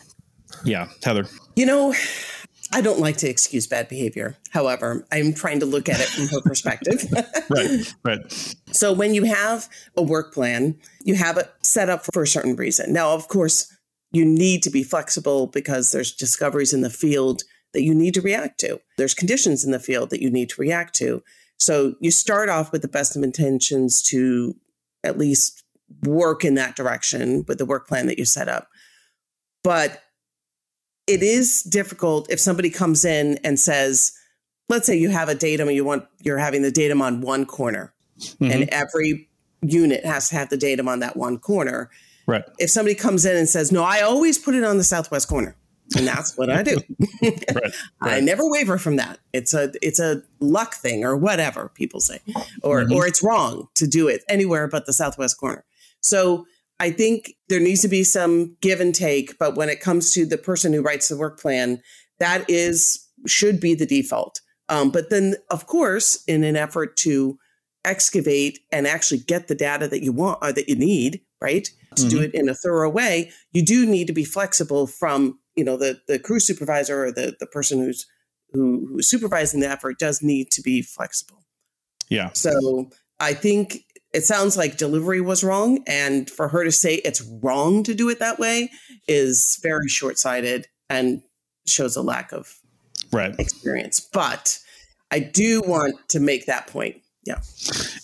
yeah, 0.65 0.89
Heather. 1.03 1.27
You 1.57 1.67
know, 1.67 1.95
I 2.73 2.81
don't 2.81 3.01
like 3.01 3.17
to 3.19 3.29
excuse 3.29 3.67
bad 3.67 3.89
behavior. 3.89 4.37
However, 4.51 5.07
I'm 5.11 5.33
trying 5.33 5.61
to 5.61 5.67
look 5.67 5.89
at 5.89 6.01
it 6.01 6.09
from 6.09 6.29
her 6.29 6.41
perspective. 6.45 7.05
right, 7.51 7.95
right. 8.05 8.33
So 8.73 8.93
when 8.93 9.15
you 9.15 9.25
have 9.25 9.69
a 9.97 10.03
work 10.03 10.35
plan, 10.35 10.79
you 11.05 11.15
have 11.15 11.39
it 11.39 11.51
set 11.63 11.89
up 11.89 12.05
for 12.13 12.23
a 12.23 12.27
certain 12.27 12.57
reason. 12.57 12.93
Now, 12.93 13.15
of 13.15 13.29
course, 13.29 13.75
you 14.11 14.25
need 14.25 14.63
to 14.65 14.71
be 14.71 14.83
flexible 14.83 15.47
because 15.47 15.93
there's 15.93 16.13
discoveries 16.13 16.75
in 16.75 16.83
the 16.83 16.91
field 16.91 17.43
that 17.73 17.83
you 17.83 17.95
need 17.95 18.15
to 18.15 18.21
react 18.21 18.61
to. 18.61 18.81
There's 18.99 19.15
conditions 19.15 19.65
in 19.65 19.71
the 19.71 19.79
field 19.79 20.11
that 20.11 20.23
you 20.23 20.31
need 20.31 20.49
to 20.51 20.61
react 20.61 20.95
to. 20.97 21.23
So 21.59 21.95
you 22.01 22.11
start 22.11 22.49
off 22.49 22.73
with 22.73 22.83
the 22.83 22.89
best 22.89 23.17
of 23.17 23.23
intentions 23.23 24.03
to 24.05 24.55
at 25.05 25.19
least 25.19 25.63
work 26.05 26.45
in 26.45 26.55
that 26.55 26.77
direction 26.77 27.45
with 27.47 27.59
the 27.59 27.67
work 27.67 27.87
plan 27.87 28.07
that 28.07 28.19
you 28.19 28.25
set 28.25 28.49
up. 28.49 28.69
But 29.63 30.03
it 31.07 31.23
is 31.23 31.63
difficult 31.63 32.31
if 32.31 32.41
somebody 32.41 32.71
comes 32.71 33.05
in 33.05 33.39
and 33.45 33.59
says, 33.59 34.13
let's 34.69 34.87
say 34.87 34.97
you 34.97 35.11
have 35.11 35.29
a 35.29 35.35
datum 35.35 35.69
and 35.69 35.77
you 35.77 35.85
want 35.85 36.05
you're 36.21 36.39
having 36.39 36.63
the 36.63 36.71
datum 36.71 37.03
on 37.03 37.21
one 37.21 37.45
corner 37.45 37.93
mm-hmm. 38.19 38.51
and 38.51 38.69
every 38.71 39.29
unit 39.63 40.05
has 40.05 40.29
to 40.31 40.37
have 40.37 40.49
the 40.49 40.57
datum 40.57 40.89
on 40.89 41.01
that 41.01 41.17
one 41.17 41.39
corner. 41.39 41.91
Right. 42.27 42.45
If 42.59 42.71
somebody 42.71 42.95
comes 42.95 43.25
in 43.25 43.37
and 43.37 43.49
says, 43.49 43.73
"No, 43.73 43.83
I 43.83 44.01
always 44.01 44.39
put 44.39 44.55
it 44.55 44.65
on 44.65 44.79
the 44.79 44.85
southwest 44.85 45.29
corner." 45.29 45.57
And 45.97 46.07
that's 46.07 46.37
what 46.37 46.51
I 46.51 46.63
do. 46.63 46.79
right, 47.23 47.45
right. 47.55 47.73
I 48.01 48.21
never 48.21 48.49
waver 48.49 48.79
from 48.79 48.97
that. 48.97 49.19
It's 49.33 49.55
a 49.55 49.73
it's 49.83 50.01
a 50.01 50.23
luck 50.41 50.75
thing 50.75 51.05
or 51.05 51.17
whatever 51.17 51.71
people 51.75 52.01
say, 52.01 52.21
or 52.63 52.83
mm-hmm. 52.83 52.93
or 52.93 53.07
it's 53.07 53.23
wrong 53.23 53.69
to 53.75 53.87
do 53.87 54.09
it 54.09 54.23
anywhere 54.29 54.69
but 54.69 54.87
the 54.87 54.93
southwest 54.93 55.39
corner. 55.39 55.65
So 56.01 56.47
I 56.81 56.91
think 56.91 57.35
there 57.49 57.61
needs 57.61 57.83
to 57.83 57.89
be 57.89 58.05
some 58.05 58.57
give 58.61 58.81
and 58.81 58.95
take. 58.95 59.39
But 59.39 59.55
when 59.55 59.69
it 59.69 59.81
comes 59.81 60.13
to 60.15 60.27
the 60.27 60.39
person 60.39 60.73
who 60.73 60.83
writes 60.83 61.09
the 61.09 61.17
work 61.17 61.41
plan, 61.41 61.81
that 62.19 62.49
is 62.49 63.07
should 63.27 63.61
be 63.61 63.75
the 63.75 63.87
default. 63.87 64.41
Um, 64.69 64.91
but 64.91 65.11
then, 65.11 65.37
of 65.51 65.67
course, 65.67 66.25
in 66.25 66.45
an 66.45 66.57
effort 66.57 66.97
to 66.99 67.39
excavate 67.85 68.61
and 68.71 68.87
actually 68.87 69.19
get 69.19 69.49
the 69.49 69.55
data 69.55 69.89
that 69.89 70.03
you 70.03 70.13
want 70.13 70.39
or 70.43 70.53
that 70.53 70.69
you 70.69 70.77
need, 70.77 71.21
right, 71.41 71.69
to 71.97 72.03
mm-hmm. 72.03 72.09
do 72.09 72.23
it 72.23 72.35
in 72.35 72.49
a 72.49 72.55
thorough 72.55 72.91
way, 72.91 73.31
you 73.53 73.65
do 73.65 73.87
need 73.87 74.07
to 74.07 74.13
be 74.13 74.25
flexible 74.25 74.87
from 74.87 75.39
you 75.57 75.65
know 75.65 75.77
the 75.77 76.01
the 76.09 76.19
crew 76.19 76.41
supervisor 76.41 77.05
or 77.05 77.13
the 77.13 77.37
the 77.39 77.47
person 77.47 77.79
who's 77.79 78.07
who 78.53 78.87
who's 78.87 79.07
supervising 79.07 79.61
the 79.61 79.69
effort 79.69 79.99
does 79.99 80.23
need 80.23 80.51
to 80.53 80.63
be 80.63 80.83
flexible. 80.83 81.45
Yeah. 82.09 82.31
So 82.33 82.91
I 83.21 83.35
think 83.35 83.85
it 84.13 84.25
sounds 84.25 84.57
like 84.57 84.77
delivery 84.77 85.21
was 85.21 85.43
wrong, 85.43 85.83
and 85.87 86.29
for 86.31 86.49
her 86.49 86.65
to 86.65 86.73
say 86.73 86.97
it's 86.97 87.23
wrong 87.43 87.83
to 87.85 87.95
do 87.95 88.09
it 88.09 88.19
that 88.19 88.39
way 88.39 88.71
is 89.09 89.59
very 89.63 89.89
short 89.89 90.19
sighted 90.19 90.69
and 90.91 91.23
shows 91.67 91.97
a 91.97 92.03
lack 92.03 92.33
of 92.33 92.59
right 93.13 93.39
experience. 93.39 94.01
But 94.01 94.59
I 95.11 95.21
do 95.21 95.63
want 95.63 95.97
to 96.09 96.21
make 96.21 96.47
that 96.47 96.67
point. 96.67 96.97
Yeah. 97.25 97.41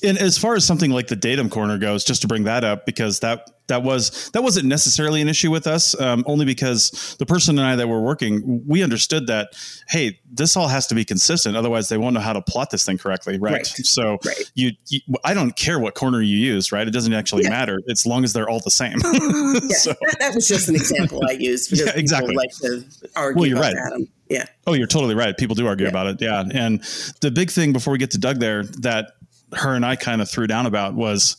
And 0.02 0.16
as 0.16 0.38
far 0.38 0.54
as 0.54 0.64
something 0.64 0.92
like 0.92 1.08
the 1.08 1.16
datum 1.16 1.50
corner 1.50 1.76
goes, 1.76 2.04
just 2.04 2.22
to 2.22 2.28
bring 2.28 2.44
that 2.44 2.64
up, 2.64 2.86
because 2.86 3.20
that 3.20 3.50
that 3.68 3.82
was 3.82 4.30
that 4.30 4.42
wasn't 4.42 4.66
necessarily 4.66 5.20
an 5.20 5.28
issue 5.28 5.50
with 5.50 5.66
us 5.66 5.98
um, 6.00 6.24
only 6.26 6.44
because 6.44 7.16
the 7.18 7.26
person 7.26 7.58
and 7.58 7.66
i 7.66 7.76
that 7.76 7.88
were 7.88 8.00
working 8.00 8.62
we 8.66 8.82
understood 8.82 9.26
that 9.26 9.48
hey 9.88 10.18
this 10.30 10.56
all 10.56 10.68
has 10.68 10.86
to 10.86 10.94
be 10.94 11.04
consistent 11.04 11.56
otherwise 11.56 11.88
they 11.88 11.96
won't 11.96 12.14
know 12.14 12.20
how 12.20 12.32
to 12.32 12.42
plot 12.42 12.70
this 12.70 12.84
thing 12.84 12.98
correctly 12.98 13.38
right, 13.38 13.52
right. 13.52 13.66
so 13.66 14.18
right. 14.24 14.50
You, 14.54 14.72
you, 14.88 15.00
i 15.24 15.32
don't 15.32 15.54
care 15.54 15.78
what 15.78 15.94
corner 15.94 16.20
you 16.20 16.36
use 16.36 16.72
right 16.72 16.86
it 16.86 16.90
doesn't 16.90 17.12
actually 17.12 17.44
yeah. 17.44 17.50
matter 17.50 17.80
as 17.88 18.04
long 18.04 18.24
as 18.24 18.32
they're 18.32 18.48
all 18.48 18.60
the 18.60 18.70
same 18.70 18.98
yeah, 19.04 19.10
so. 19.76 19.90
that, 19.92 20.16
that, 20.18 20.34
was 20.34 20.48
just 20.48 20.68
an 20.68 20.74
example 20.74 21.22
i 21.28 21.32
used 21.32 21.70
because 21.70 21.86
yeah, 21.86 21.92
exactly 21.94 22.34
like 22.34 22.50
to 22.50 22.84
argue 23.16 23.40
well 23.40 23.48
you're 23.48 23.60
right 23.60 23.76
Adam. 23.76 24.08
yeah 24.28 24.46
oh 24.66 24.72
you're 24.72 24.86
totally 24.86 25.14
right 25.14 25.36
people 25.36 25.54
do 25.54 25.66
argue 25.66 25.84
yeah. 25.84 25.90
about 25.90 26.06
it 26.06 26.20
yeah 26.20 26.44
and 26.52 26.82
the 27.20 27.30
big 27.30 27.50
thing 27.50 27.72
before 27.72 27.92
we 27.92 27.98
get 27.98 28.10
to 28.10 28.18
doug 28.18 28.40
there 28.40 28.64
that 28.64 29.12
her 29.52 29.74
and 29.74 29.84
i 29.84 29.96
kind 29.96 30.20
of 30.20 30.28
threw 30.28 30.46
down 30.46 30.66
about 30.66 30.94
was 30.94 31.36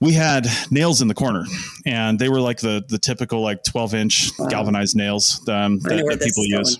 we 0.00 0.12
had 0.12 0.46
nails 0.70 1.00
in 1.00 1.08
the 1.08 1.14
corner 1.14 1.44
and 1.84 2.18
they 2.18 2.28
were 2.28 2.40
like 2.40 2.58
the 2.58 2.84
the 2.88 2.98
typical 2.98 3.40
like 3.42 3.62
12 3.64 3.94
inch 3.94 4.30
wow. 4.38 4.46
galvanized 4.48 4.96
nails 4.96 5.46
um, 5.48 5.78
that, 5.80 6.04
that 6.08 6.20
people 6.20 6.44
use 6.44 6.78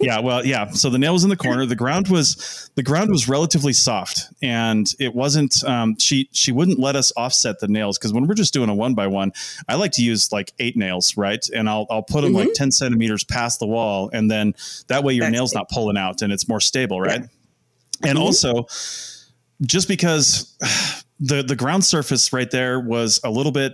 yeah 0.00 0.18
well 0.18 0.44
yeah 0.44 0.68
so 0.70 0.90
the 0.90 0.98
nail 0.98 1.12
was 1.12 1.24
in 1.24 1.30
the 1.30 1.36
corner 1.36 1.64
the 1.64 1.76
ground 1.76 2.08
was 2.08 2.70
the 2.74 2.82
ground 2.82 3.10
was 3.10 3.28
relatively 3.28 3.72
soft 3.72 4.28
and 4.42 4.94
it 4.98 5.14
wasn't 5.14 5.64
um, 5.64 5.96
she 5.98 6.28
she 6.32 6.52
wouldn't 6.52 6.78
let 6.78 6.96
us 6.96 7.12
offset 7.16 7.58
the 7.60 7.68
nails 7.68 7.96
because 7.96 8.12
when 8.12 8.26
we're 8.26 8.34
just 8.34 8.52
doing 8.52 8.68
a 8.68 8.74
one 8.74 8.94
by 8.94 9.06
one 9.06 9.32
i 9.68 9.74
like 9.74 9.92
to 9.92 10.02
use 10.02 10.30
like 10.32 10.52
eight 10.58 10.76
nails 10.76 11.16
right 11.16 11.48
and 11.54 11.68
i'll, 11.70 11.86
I'll 11.90 12.02
put 12.02 12.22
them 12.22 12.32
mm-hmm. 12.32 12.48
like 12.48 12.54
10 12.54 12.70
centimeters 12.70 13.24
past 13.24 13.60
the 13.60 13.66
wall 13.66 14.10
and 14.12 14.30
then 14.30 14.54
that 14.88 15.04
way 15.04 15.14
your 15.14 15.24
That's 15.24 15.32
nail's 15.32 15.54
not 15.54 15.70
pulling 15.70 15.96
out 15.96 16.22
and 16.22 16.32
it's 16.32 16.48
more 16.48 16.60
stable 16.60 17.00
right 17.00 17.22
yeah. 17.22 18.08
and 18.10 18.18
mm-hmm. 18.18 18.26
also 18.26 18.66
just 19.64 19.88
because 19.88 21.01
the 21.22 21.42
the 21.42 21.56
ground 21.56 21.84
surface 21.84 22.32
right 22.32 22.50
there 22.50 22.80
was 22.80 23.20
a 23.24 23.30
little 23.30 23.52
bit 23.52 23.72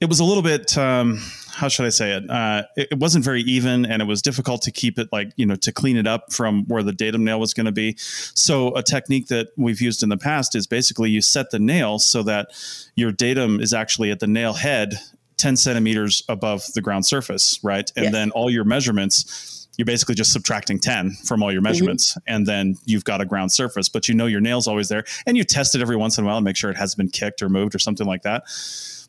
it 0.00 0.08
was 0.08 0.18
a 0.18 0.24
little 0.24 0.42
bit 0.42 0.76
um, 0.76 1.20
how 1.52 1.68
should 1.68 1.86
I 1.86 1.90
say 1.90 2.12
it? 2.12 2.28
Uh, 2.28 2.64
it? 2.76 2.88
it? 2.92 2.98
wasn't 2.98 3.24
very 3.24 3.42
even, 3.42 3.84
and 3.84 4.00
it 4.00 4.06
was 4.06 4.22
difficult 4.22 4.62
to 4.62 4.70
keep 4.70 4.98
it 4.98 5.08
like 5.12 5.32
you 5.36 5.46
know 5.46 5.54
to 5.56 5.72
clean 5.72 5.96
it 5.96 6.06
up 6.06 6.32
from 6.32 6.64
where 6.66 6.82
the 6.82 6.92
datum 6.92 7.24
nail 7.24 7.38
was 7.38 7.54
going 7.54 7.66
to 7.66 7.72
be. 7.72 7.94
So 7.98 8.74
a 8.74 8.82
technique 8.82 9.28
that 9.28 9.48
we've 9.56 9.80
used 9.80 10.02
in 10.02 10.08
the 10.08 10.16
past 10.16 10.54
is 10.56 10.66
basically 10.66 11.10
you 11.10 11.20
set 11.20 11.50
the 11.50 11.58
nail 11.58 11.98
so 11.98 12.22
that 12.24 12.48
your 12.96 13.12
datum 13.12 13.60
is 13.60 13.72
actually 13.72 14.10
at 14.10 14.20
the 14.20 14.26
nail 14.26 14.54
head 14.54 14.94
10 15.36 15.56
centimeters 15.56 16.22
above 16.28 16.64
the 16.74 16.80
ground 16.80 17.04
surface, 17.06 17.58
right? 17.62 17.90
And 17.96 18.04
yes. 18.04 18.12
then 18.12 18.30
all 18.30 18.50
your 18.50 18.64
measurements 18.64 19.61
you're 19.76 19.86
basically 19.86 20.14
just 20.14 20.32
subtracting 20.32 20.78
10 20.78 21.12
from 21.24 21.42
all 21.42 21.50
your 21.50 21.60
mm-hmm. 21.60 21.70
measurements 21.70 22.12
mm-hmm. 22.12 22.34
and 22.34 22.46
then 22.46 22.76
you've 22.84 23.04
got 23.04 23.20
a 23.20 23.24
ground 23.24 23.50
surface 23.50 23.88
but 23.88 24.08
you 24.08 24.14
know 24.14 24.26
your 24.26 24.40
nail's 24.40 24.66
always 24.66 24.88
there 24.88 25.04
and 25.26 25.36
you 25.36 25.44
test 25.44 25.74
it 25.74 25.80
every 25.80 25.96
once 25.96 26.18
in 26.18 26.24
a 26.24 26.26
while 26.26 26.36
and 26.36 26.44
make 26.44 26.56
sure 26.56 26.70
it 26.70 26.76
hasn't 26.76 26.98
been 26.98 27.08
kicked 27.08 27.42
or 27.42 27.48
moved 27.48 27.74
or 27.74 27.78
something 27.78 28.06
like 28.06 28.22
that 28.22 28.44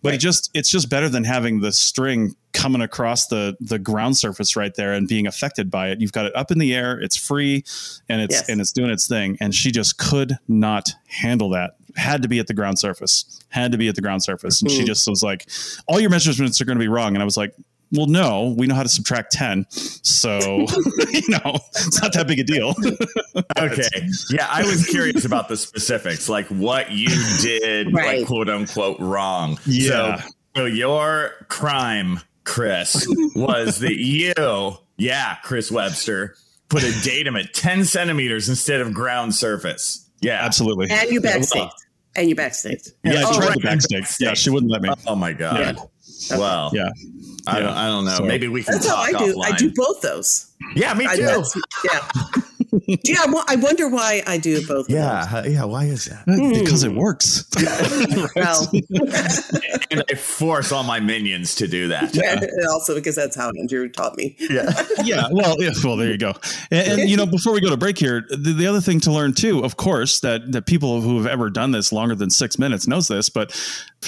but 0.04 0.10
right. 0.10 0.16
it 0.16 0.20
just 0.20 0.52
it's 0.54 0.70
just 0.70 0.90
better 0.90 1.08
than 1.08 1.24
having 1.24 1.62
the 1.62 1.72
string 1.72 2.36
coming 2.52 2.82
across 2.82 3.28
the 3.28 3.56
the 3.62 3.80
ground 3.80 4.18
surface 4.18 4.56
right 4.56 4.76
there 4.76 4.94
and 4.94 5.08
being 5.08 5.28
affected 5.28 5.72
by 5.72 5.90
it. 5.90 6.02
You've 6.02 6.12
got 6.12 6.26
it 6.26 6.36
up 6.36 6.52
in 6.52 6.60
the 6.60 6.76
air, 6.76 7.00
it's 7.00 7.16
free, 7.16 7.64
and 8.10 8.22
it's 8.22 8.36
yes. 8.36 8.50
and 8.50 8.60
it's 8.60 8.74
doing 8.74 8.92
its 8.92 9.08
thing. 9.08 9.38
And 9.40 9.56
she 9.56 9.72
just 9.72 9.98
could 9.98 10.38
not 10.48 10.92
handle 11.08 11.50
that. 11.52 11.78
Had 11.96 12.22
to 12.24 12.28
be 12.28 12.40
at 12.40 12.48
the 12.48 12.54
ground 12.54 12.80
surface. 12.80 13.40
Had 13.48 13.72
to 13.72 13.78
be 13.78 13.88
at 13.88 13.96
the 13.96 14.02
ground 14.02 14.24
surface. 14.24 14.62
And 14.62 14.70
mm-hmm. 14.70 14.80
she 14.82 14.86
just 14.86 15.08
was 15.08 15.24
like, 15.24 15.50
"All 15.88 16.02
your 16.02 16.10
measurements 16.10 16.60
are 16.60 16.66
going 16.66 16.78
to 16.78 16.84
be 16.84 16.90
wrong." 16.90 17.16
And 17.16 17.22
I 17.22 17.26
was 17.26 17.38
like, 17.38 17.56
well, 17.94 18.08
no, 18.08 18.56
we 18.58 18.66
know 18.66 18.74
how 18.76 18.84
to 18.84 18.90
subtract 18.90 19.32
10. 19.34 19.68
So, 19.70 20.40
you 20.40 21.30
know, 21.30 21.60
it's 21.76 22.02
not 22.02 22.12
that 22.14 22.26
big 22.28 22.40
a 22.40 22.44
deal. 22.44 22.74
okay. 23.60 24.08
Yeah. 24.32 24.48
I 24.50 24.64
was 24.64 24.86
curious 24.88 25.26
about 25.26 25.48
the 25.48 25.58
specifics, 25.58 26.28
like 26.28 26.48
what 26.48 26.92
you 26.92 27.10
did, 27.40 27.94
right. 27.94 28.20
like 28.20 28.28
quote 28.28 28.50
unquote, 28.50 29.00
wrong. 29.00 29.60
Yeah. 29.66 30.22
So, 30.22 30.30
so 30.56 30.66
your 30.66 31.34
crime, 31.50 32.20
Chris, 32.46 33.08
was 33.36 33.80
that 33.80 33.96
you, 33.96 34.34
yeah, 34.98 35.36
Chris 35.44 35.72
Webster, 35.72 36.36
put 36.70 36.84
a 36.84 36.92
datum 37.04 37.36
at 37.36 37.54
10 37.54 37.86
centimeters 37.86 38.50
instead 38.50 38.82
of 38.82 38.92
ground 38.94 39.36
surface. 39.36 40.10
Yeah. 40.22 40.40
Absolutely. 40.44 40.90
And 40.90 41.12
you 41.12 41.22
backstaked. 41.22 41.76
And 42.16 42.30
you 42.30 42.36
backstaked. 42.36 42.92
Yeah, 43.04 43.14
I 43.14 43.24
oh, 43.26 43.36
tried 43.36 43.48
right. 43.48 43.58
to 43.60 43.68
backstake. 43.68 44.20
Yeah, 44.20 44.34
she 44.36 44.52
wouldn't 44.52 44.72
let 44.72 44.84
me. 44.84 44.90
Oh 45.08 45.16
my 45.16 45.34
god. 45.34 45.60
Yeah. 45.60 45.84
Well, 46.32 46.72
yeah. 46.74 46.90
I 47.46 47.60
don't, 47.60 47.70
I 47.70 47.88
don't 47.88 48.06
know. 48.06 48.16
So, 48.16 48.24
Maybe 48.24 48.48
we 48.48 48.64
can. 48.64 48.76
That's 48.76 48.88
how 48.88 48.98
I 48.98 49.12
do. 49.12 49.36
Offline. 49.36 49.54
I 49.54 49.58
do 49.58 49.72
both 49.76 50.02
those. 50.02 50.52
Yeah, 50.76 50.94
me 50.94 51.08
too. 51.16 51.44
yeah. 51.84 52.08
Yeah, 53.04 53.26
I 53.48 53.56
wonder 53.56 53.88
why 53.88 54.24
I 54.26 54.38
do 54.38 54.66
both. 54.66 54.90
Yeah, 54.90 55.46
yeah. 55.46 55.64
Why 55.66 55.86
is 55.86 56.06
that? 56.06 56.24
Hmm. 56.26 56.54
Because 56.54 56.84
it 56.84 56.94
works. 56.94 57.48
well, 58.36 58.70
and 59.92 60.04
I 60.10 60.16
force 60.16 60.72
all 60.72 60.84
my 60.84 61.00
minions 61.00 61.56
to 61.56 61.68
do 61.68 61.88
that. 61.90 62.16
Yeah, 62.16 62.40
and 62.42 62.68
also 62.70 62.96
because 62.96 63.16
that's 63.16 63.36
how 63.36 63.52
Andrew 63.60 63.90
taught 63.90 64.18
me. 64.18 64.36
Yeah, 64.40 64.72
yeah. 65.04 65.28
Well, 65.32 65.62
yeah, 65.62 65.72
well, 65.84 65.98
there 65.98 66.10
you 66.10 66.18
go. 66.18 66.34
And, 66.72 67.02
and, 67.02 67.10
you 67.10 67.18
know, 67.18 67.26
before 67.26 67.54
we 67.54 67.62
go 67.62 67.70
to 67.70 67.78
break 67.78 67.98
here, 67.98 68.26
the, 68.30 68.54
the, 68.54 68.68
other 68.68 68.82
thing 68.82 69.00
to 69.02 69.12
learn 69.12 69.34
too, 69.34 69.64
of 69.64 69.78
course, 69.78 70.20
that 70.22 70.52
that 70.52 70.66
people 70.66 71.02
who 71.02 71.18
have 71.18 71.28
ever 71.28 71.50
done 71.50 71.72
this 71.72 71.92
longer 71.92 72.16
than 72.16 72.30
six 72.30 72.58
minutes 72.58 72.88
knows 72.88 73.08
this, 73.08 73.30
but 73.30 73.56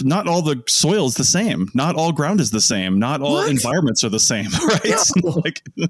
not 0.03 0.27
all 0.27 0.41
the 0.41 0.63
soil 0.67 1.05
is 1.05 1.15
the 1.15 1.23
same. 1.23 1.69
Not 1.73 1.95
all 1.95 2.11
ground 2.11 2.39
is 2.39 2.51
the 2.51 2.61
same. 2.61 2.99
Not 2.99 3.21
all 3.21 3.33
what? 3.33 3.49
environments 3.49 4.03
are 4.03 4.09
the 4.09 4.19
same. 4.19 4.47
Right? 4.65 4.95
No. 5.23 5.29
like, 5.43 5.61
no. 5.77 5.87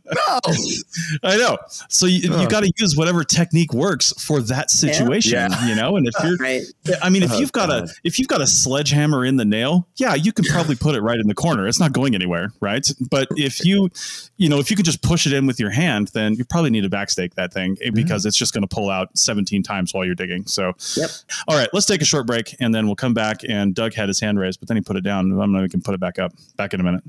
I 1.23 1.37
know. 1.37 1.57
So 1.89 2.05
you, 2.05 2.37
you 2.37 2.47
got 2.49 2.64
to 2.65 2.73
use 2.77 2.95
whatever 2.95 3.23
technique 3.23 3.73
works 3.73 4.13
for 4.21 4.41
that 4.41 4.71
situation, 4.71 5.33
yeah. 5.33 5.67
you 5.67 5.75
know. 5.75 5.97
And 5.97 6.07
if 6.07 6.13
you're, 6.23 6.37
right. 6.39 6.61
I 7.01 7.09
mean, 7.09 7.23
if 7.23 7.31
oh, 7.31 7.39
you've 7.39 7.51
got 7.51 7.69
God. 7.69 7.89
a 7.89 7.93
if 8.03 8.19
you've 8.19 8.27
got 8.27 8.41
a 8.41 8.47
sledgehammer 8.47 9.25
in 9.25 9.37
the 9.37 9.45
nail, 9.45 9.87
yeah, 9.95 10.15
you 10.15 10.33
can 10.33 10.45
probably 10.45 10.75
put 10.75 10.95
it 10.95 11.01
right 11.01 11.19
in 11.19 11.27
the 11.27 11.35
corner. 11.35 11.67
It's 11.67 11.79
not 11.79 11.93
going 11.93 12.15
anywhere, 12.15 12.51
right? 12.59 12.85
But 13.09 13.27
if 13.31 13.63
you, 13.65 13.89
you 14.37 14.49
know, 14.49 14.59
if 14.59 14.69
you 14.69 14.75
can 14.75 14.85
just 14.85 15.01
push 15.01 15.25
it 15.25 15.33
in 15.33 15.45
with 15.45 15.59
your 15.59 15.69
hand, 15.69 16.09
then 16.13 16.35
you 16.35 16.45
probably 16.45 16.69
need 16.69 16.81
to 16.81 16.89
backstake 16.89 17.33
that 17.35 17.53
thing 17.53 17.77
eh, 17.81 17.91
because 17.93 18.21
mm-hmm. 18.21 18.29
it's 18.29 18.37
just 18.37 18.53
going 18.53 18.67
to 18.67 18.73
pull 18.73 18.89
out 18.89 19.17
17 19.17 19.63
times 19.63 19.93
while 19.93 20.05
you're 20.05 20.15
digging. 20.15 20.45
So, 20.45 20.73
yep. 20.95 21.09
All 21.47 21.57
right, 21.57 21.69
let's 21.73 21.85
take 21.85 22.01
a 22.01 22.05
short 22.05 22.27
break 22.27 22.55
and 22.59 22.73
then 22.73 22.85
we'll 22.85 22.95
come 22.95 23.13
back. 23.13 23.41
And 23.47 23.73
Doug 23.73 23.93
had 23.93 24.07
his 24.07 24.19
hand 24.19 24.39
raised, 24.39 24.59
but 24.59 24.67
then 24.67 24.77
he 24.77 24.81
put 24.81 24.97
it 24.97 25.03
down. 25.03 25.31
I'm 25.31 25.37
going 25.37 25.53
to 25.53 25.61
we 25.61 25.69
can 25.69 25.81
put 25.81 25.93
it 25.93 25.99
back 25.99 26.19
up. 26.19 26.33
Back 26.57 26.73
in 26.73 26.79
a 26.79 26.83
minute. 26.83 27.03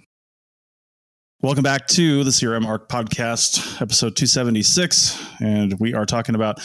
Welcome 1.42 1.64
back 1.64 1.86
to 1.88 2.24
the 2.24 2.30
CRM 2.30 2.64
Arch 2.64 2.88
podcast, 2.88 3.82
episode 3.82 4.16
276. 4.16 5.22
And 5.38 5.78
we 5.78 5.92
are 5.92 6.06
talking 6.06 6.34
about, 6.34 6.60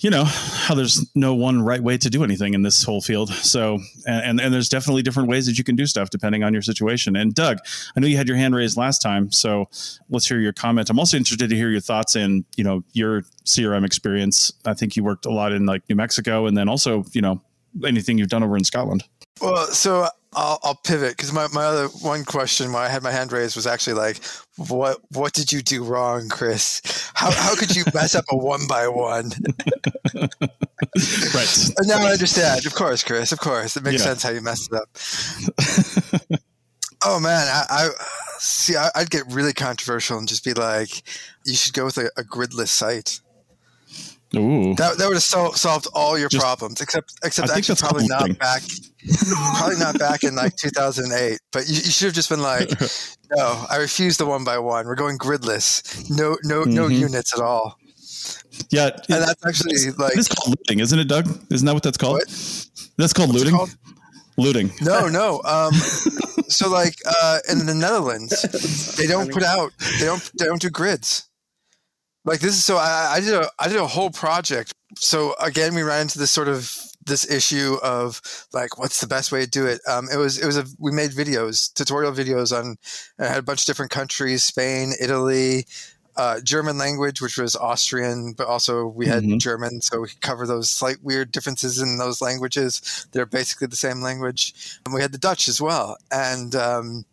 you 0.00 0.10
know, 0.10 0.24
how 0.24 0.74
there's 0.74 1.08
no 1.14 1.36
one 1.36 1.62
right 1.62 1.80
way 1.80 1.96
to 1.98 2.10
do 2.10 2.24
anything 2.24 2.54
in 2.54 2.62
this 2.62 2.82
whole 2.82 3.00
field. 3.00 3.30
So, 3.30 3.78
and, 4.04 4.40
and 4.40 4.52
there's 4.52 4.68
definitely 4.68 5.02
different 5.02 5.28
ways 5.28 5.46
that 5.46 5.58
you 5.58 5.62
can 5.62 5.76
do 5.76 5.86
stuff 5.86 6.10
depending 6.10 6.42
on 6.42 6.52
your 6.52 6.60
situation. 6.60 7.14
And 7.14 7.32
Doug, 7.32 7.58
I 7.96 8.00
know 8.00 8.08
you 8.08 8.16
had 8.16 8.26
your 8.26 8.36
hand 8.36 8.56
raised 8.56 8.76
last 8.76 9.00
time. 9.00 9.30
So 9.30 9.66
let's 10.10 10.26
hear 10.26 10.40
your 10.40 10.52
comment. 10.52 10.90
I'm 10.90 10.98
also 10.98 11.16
interested 11.16 11.48
to 11.50 11.56
hear 11.56 11.70
your 11.70 11.80
thoughts 11.80 12.16
in, 12.16 12.44
you 12.56 12.64
know, 12.64 12.82
your 12.94 13.22
CRM 13.44 13.86
experience. 13.86 14.52
I 14.64 14.74
think 14.74 14.96
you 14.96 15.04
worked 15.04 15.24
a 15.24 15.30
lot 15.30 15.52
in 15.52 15.66
like 15.66 15.88
New 15.88 15.94
Mexico 15.94 16.46
and 16.46 16.56
then 16.56 16.68
also, 16.68 17.04
you 17.12 17.20
know, 17.20 17.40
anything 17.86 18.18
you've 18.18 18.28
done 18.28 18.42
over 18.42 18.56
in 18.56 18.64
Scotland. 18.64 19.04
Well, 19.40 19.66
so 19.68 20.08
I'll, 20.34 20.58
I'll 20.62 20.74
pivot 20.74 21.16
because 21.16 21.32
my, 21.32 21.46
my 21.52 21.64
other 21.64 21.88
one 21.88 22.24
question 22.24 22.72
when 22.72 22.82
I 22.82 22.88
had 22.88 23.02
my 23.02 23.10
hand 23.10 23.32
raised 23.32 23.56
was 23.56 23.66
actually 23.66 23.94
like, 23.94 24.20
what 24.56 24.98
what 25.10 25.32
did 25.32 25.52
you 25.52 25.62
do 25.62 25.84
wrong, 25.84 26.28
Chris? 26.28 26.80
How 27.14 27.30
how 27.30 27.54
could 27.56 27.74
you 27.74 27.84
mess 27.94 28.14
up 28.14 28.24
a 28.30 28.36
one 28.36 28.66
by 28.68 28.88
one? 28.88 29.32
right. 30.14 31.70
And 31.76 31.88
now 31.88 31.98
I 31.98 32.12
understand. 32.12 32.66
Of 32.66 32.74
course, 32.74 33.02
Chris. 33.02 33.32
Of 33.32 33.40
course, 33.40 33.76
it 33.76 33.82
makes 33.82 34.00
yeah. 34.00 34.14
sense 34.14 34.22
how 34.22 34.30
you 34.30 34.40
messed 34.40 34.70
it 34.72 34.76
up. 34.76 36.40
oh 37.04 37.20
man, 37.20 37.46
I, 37.48 37.64
I 37.70 37.88
see. 38.38 38.76
I, 38.76 38.90
would 38.96 39.10
get 39.10 39.24
really 39.30 39.52
controversial 39.52 40.18
and 40.18 40.28
just 40.28 40.44
be 40.44 40.54
like, 40.54 41.02
you 41.44 41.54
should 41.54 41.74
go 41.74 41.84
with 41.84 41.98
a, 41.98 42.10
a 42.16 42.24
gridless 42.24 42.70
site. 42.70 43.20
Ooh. 44.38 44.74
That, 44.74 44.98
that 44.98 45.06
would 45.06 45.14
have 45.14 45.22
sol- 45.22 45.52
solved 45.52 45.86
all 45.94 46.18
your 46.18 46.28
Just, 46.28 46.42
problems, 46.42 46.80
except 46.80 47.14
except 47.24 47.50
I 47.50 47.58
actually 47.58 47.76
probably 47.76 48.06
not 48.06 48.22
thing. 48.22 48.34
back, 48.34 48.62
probably 49.56 49.78
not 49.78 49.98
back 49.98 50.24
in 50.24 50.34
like 50.34 50.56
2008. 50.56 51.40
But 51.52 51.68
you, 51.68 51.74
you, 51.74 51.80
should 51.82 52.06
have 52.06 52.14
just 52.14 52.28
been 52.28 52.42
like, 52.42 52.68
no, 53.36 53.66
I 53.70 53.76
refuse 53.76 54.16
the 54.16 54.26
one 54.26 54.44
by 54.44 54.58
one. 54.58 54.86
We're 54.86 54.94
going 54.94 55.16
gridless. 55.16 56.10
No, 56.10 56.36
no, 56.44 56.62
mm-hmm. 56.62 56.74
no 56.74 56.88
units 56.88 57.34
at 57.34 57.40
all. 57.40 57.78
Yeah, 58.70 58.90
and 59.08 59.22
that's 59.22 59.44
actually 59.46 59.90
like 59.98 60.16
it's 60.16 60.28
called 60.28 60.56
looting, 60.58 60.80
isn't 60.80 60.98
it, 60.98 61.08
Doug? 61.08 61.26
Isn't 61.50 61.66
that 61.66 61.74
what 61.74 61.82
that's 61.82 61.98
called? 61.98 62.14
What? 62.14 62.28
That's 62.96 63.12
called 63.12 63.30
What's 63.30 63.40
looting. 63.40 63.56
Called? 63.56 63.76
Looting. 64.36 64.72
No, 64.80 65.08
no. 65.08 65.40
Um, 65.44 65.72
so 66.48 66.68
like 66.68 66.94
uh, 67.06 67.38
in 67.48 67.66
the 67.66 67.74
Netherlands, 67.74 68.96
they 68.96 69.06
don't 69.06 69.32
put 69.32 69.42
out 69.42 69.72
they 69.98 70.06
don't 70.06 70.30
they 70.38 70.46
don't 70.46 70.60
do 70.60 70.70
grids. 70.70 71.28
Like 72.24 72.40
this 72.40 72.54
is 72.54 72.64
so 72.64 72.76
I, 72.76 73.14
I 73.16 73.20
did 73.20 73.34
a 73.34 73.48
I 73.58 73.68
did 73.68 73.76
a 73.76 73.86
whole 73.86 74.10
project. 74.10 74.72
So 74.96 75.34
again, 75.40 75.74
we 75.74 75.82
ran 75.82 76.02
into 76.02 76.18
this 76.18 76.30
sort 76.30 76.48
of 76.48 76.74
this 77.06 77.30
issue 77.30 77.76
of 77.82 78.20
like 78.52 78.78
what's 78.78 79.00
the 79.00 79.06
best 79.06 79.30
way 79.32 79.44
to 79.44 79.50
do 79.50 79.66
it 79.66 79.80
um, 79.88 80.06
it 80.12 80.16
was 80.16 80.38
it 80.38 80.46
was 80.46 80.56
a 80.56 80.64
we 80.78 80.90
made 80.90 81.10
videos 81.10 81.72
tutorial 81.74 82.12
videos 82.12 82.56
on 82.56 82.76
I 83.18 83.26
had 83.26 83.38
a 83.38 83.42
bunch 83.42 83.62
of 83.62 83.66
different 83.66 83.90
countries 83.90 84.42
spain 84.44 84.92
italy 85.00 85.66
uh, 86.16 86.40
german 86.40 86.78
language 86.78 87.20
which 87.20 87.36
was 87.36 87.56
austrian 87.56 88.32
but 88.32 88.46
also 88.46 88.86
we 88.86 89.06
had 89.06 89.22
mm-hmm. 89.22 89.38
german 89.38 89.80
so 89.80 90.00
we 90.00 90.08
could 90.08 90.20
cover 90.20 90.46
those 90.46 90.70
slight 90.70 91.02
weird 91.02 91.32
differences 91.32 91.80
in 91.80 91.98
those 91.98 92.22
languages 92.22 93.06
they're 93.12 93.26
basically 93.26 93.66
the 93.66 93.76
same 93.76 94.00
language 94.00 94.78
and 94.86 94.94
we 94.94 95.02
had 95.02 95.12
the 95.12 95.18
dutch 95.18 95.48
as 95.48 95.60
well 95.60 95.96
and 96.10 96.54
um, 96.54 97.04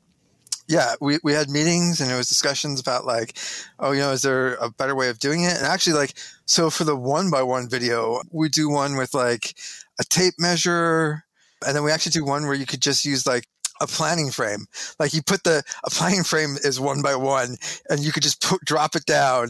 yeah, 0.71 0.95
we, 1.01 1.19
we 1.21 1.33
had 1.33 1.49
meetings 1.49 1.99
and 1.99 2.09
it 2.09 2.15
was 2.15 2.29
discussions 2.29 2.79
about 2.79 3.05
like, 3.05 3.37
oh, 3.79 3.91
you 3.91 3.99
know, 3.99 4.11
is 4.11 4.21
there 4.21 4.53
a 4.55 4.71
better 4.71 4.95
way 4.95 5.09
of 5.09 5.19
doing 5.19 5.43
it? 5.43 5.57
And 5.57 5.65
actually, 5.65 5.97
like, 5.97 6.13
so 6.45 6.69
for 6.69 6.85
the 6.85 6.95
one 6.95 7.29
by 7.29 7.43
one 7.43 7.67
video, 7.67 8.21
we 8.31 8.47
do 8.47 8.69
one 8.69 8.95
with 8.95 9.13
like 9.13 9.53
a 9.99 10.05
tape 10.05 10.35
measure. 10.39 11.25
And 11.65 11.75
then 11.75 11.83
we 11.83 11.91
actually 11.91 12.13
do 12.13 12.23
one 12.23 12.45
where 12.45 12.55
you 12.55 12.65
could 12.65 12.81
just 12.81 13.03
use 13.03 13.27
like 13.27 13.47
a 13.81 13.87
planning 13.87 14.31
frame. 14.31 14.65
Like 14.97 15.13
you 15.13 15.21
put 15.21 15.43
the, 15.43 15.61
a 15.83 15.89
planning 15.89 16.23
frame 16.23 16.55
is 16.63 16.79
one 16.79 17.01
by 17.01 17.17
one 17.17 17.57
and 17.89 17.99
you 17.99 18.13
could 18.13 18.23
just 18.23 18.41
put, 18.41 18.61
drop 18.63 18.95
it 18.95 19.05
down 19.05 19.49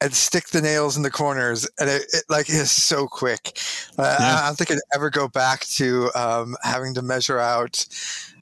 and 0.00 0.14
stick 0.14 0.48
the 0.48 0.62
nails 0.62 0.96
in 0.96 1.02
the 1.02 1.10
corners 1.10 1.68
and 1.78 1.90
it, 1.90 2.04
it 2.12 2.24
like 2.30 2.48
is 2.48 2.70
so 2.70 3.08
quick. 3.08 3.58
Uh, 3.98 4.16
yeah. 4.20 4.40
I 4.42 4.46
don't 4.46 4.56
think 4.56 4.70
I'd 4.70 4.78
ever 4.94 5.10
go 5.10 5.26
back 5.26 5.66
to 5.72 6.10
um, 6.14 6.56
having 6.62 6.94
to 6.94 7.02
measure 7.02 7.38
out 7.40 7.84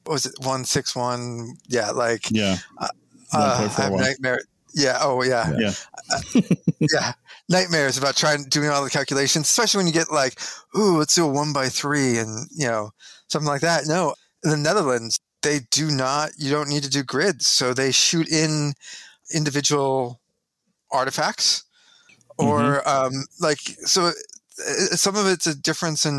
was 0.07 0.26
it 0.26 0.35
one 0.40 0.64
six 0.64 0.95
one? 0.95 1.57
Yeah, 1.69 1.90
like 1.90 2.31
yeah. 2.31 2.57
Uh, 2.78 2.88
uh, 3.33 3.69
I 3.76 3.83
have 3.83 3.93
nightmare. 3.93 4.40
Yeah. 4.75 4.99
Oh 5.00 5.23
yeah. 5.23 5.52
Yeah. 5.59 5.73
Uh, 6.11 6.40
yeah. 6.81 7.12
Nightmares 7.49 7.97
about 7.99 8.17
trying 8.17 8.45
doing 8.45 8.69
all 8.69 8.85
the 8.85 8.90
calculations, 8.90 9.49
especially 9.49 9.78
when 9.78 9.87
you 9.87 9.93
get 9.93 10.11
like, 10.11 10.38
ooh, 10.76 10.99
let's 10.99 11.14
do 11.14 11.25
a 11.25 11.28
one 11.28 11.52
by 11.52 11.69
three 11.69 12.19
and 12.19 12.49
you 12.55 12.67
know 12.67 12.90
something 13.28 13.49
like 13.49 13.62
that. 13.62 13.87
No, 13.87 14.14
in 14.45 14.50
the 14.50 14.57
Netherlands, 14.57 15.19
they 15.43 15.61
do 15.71 15.90
not. 15.90 16.31
You 16.37 16.50
don't 16.50 16.69
need 16.69 16.83
to 16.83 16.90
do 16.90 17.02
grids, 17.02 17.47
so 17.47 17.73
they 17.73 17.93
shoot 17.93 18.28
in 18.31 18.75
individual 19.35 20.21
artifacts, 20.90 21.64
or 22.38 22.83
mm-hmm. 22.83 22.88
um, 23.17 23.25
like 23.40 23.59
so. 23.61 24.07
Uh, 24.07 24.97
some 24.97 25.14
of 25.14 25.26
it's 25.26 25.47
a 25.47 25.55
difference 25.55 26.05
in 26.05 26.19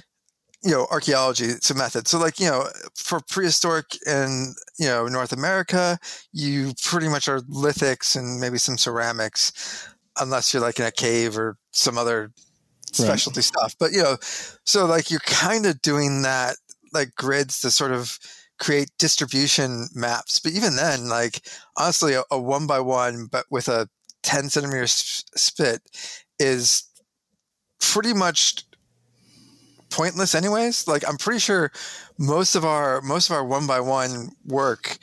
you 0.63 0.71
know 0.71 0.85
archaeology 0.91 1.45
it's 1.45 1.71
a 1.71 1.75
method 1.75 2.07
so 2.07 2.19
like 2.19 2.39
you 2.39 2.45
know 2.45 2.67
for 2.93 3.21
prehistoric 3.29 3.85
in 4.05 4.53
you 4.77 4.87
know 4.87 5.07
north 5.07 5.31
america 5.31 5.97
you 6.33 6.73
pretty 6.83 7.07
much 7.07 7.29
are 7.29 7.39
lithics 7.41 8.17
and 8.17 8.41
maybe 8.41 8.57
some 8.57 8.77
ceramics 8.77 9.87
unless 10.19 10.53
you're 10.53 10.61
like 10.61 10.79
in 10.79 10.85
a 10.85 10.91
cave 10.91 11.37
or 11.37 11.57
some 11.71 11.97
other 11.97 12.31
specialty 12.91 13.39
right. 13.39 13.45
stuff. 13.45 13.75
But 13.79 13.91
you 13.91 14.03
know 14.03 14.17
so 14.65 14.85
like 14.85 15.09
you're 15.11 15.19
kind 15.21 15.65
of 15.65 15.81
doing 15.81 16.21
that 16.23 16.57
like 16.93 17.15
grids 17.15 17.61
to 17.61 17.71
sort 17.71 17.91
of 17.91 18.17
create 18.59 18.89
distribution 18.97 19.87
maps. 19.95 20.39
But 20.39 20.53
even 20.53 20.75
then 20.75 21.09
like 21.09 21.41
honestly 21.77 22.13
a, 22.13 22.23
a 22.31 22.39
one 22.39 22.67
by 22.67 22.79
one 22.79 23.27
but 23.31 23.45
with 23.49 23.67
a 23.67 23.87
10 24.23 24.49
centimeter 24.49 24.87
spit 24.87 25.81
is 26.39 26.83
pretty 27.79 28.13
much 28.13 28.65
pointless 29.89 30.35
anyways. 30.35 30.87
Like 30.87 31.07
i'm 31.07 31.17
pretty 31.17 31.39
sure 31.39 31.71
most 32.17 32.55
of 32.55 32.65
our 32.65 33.01
most 33.01 33.29
of 33.29 33.35
our 33.35 33.43
one 33.43 33.67
by 33.67 33.79
one 33.79 34.29
work 34.45 34.97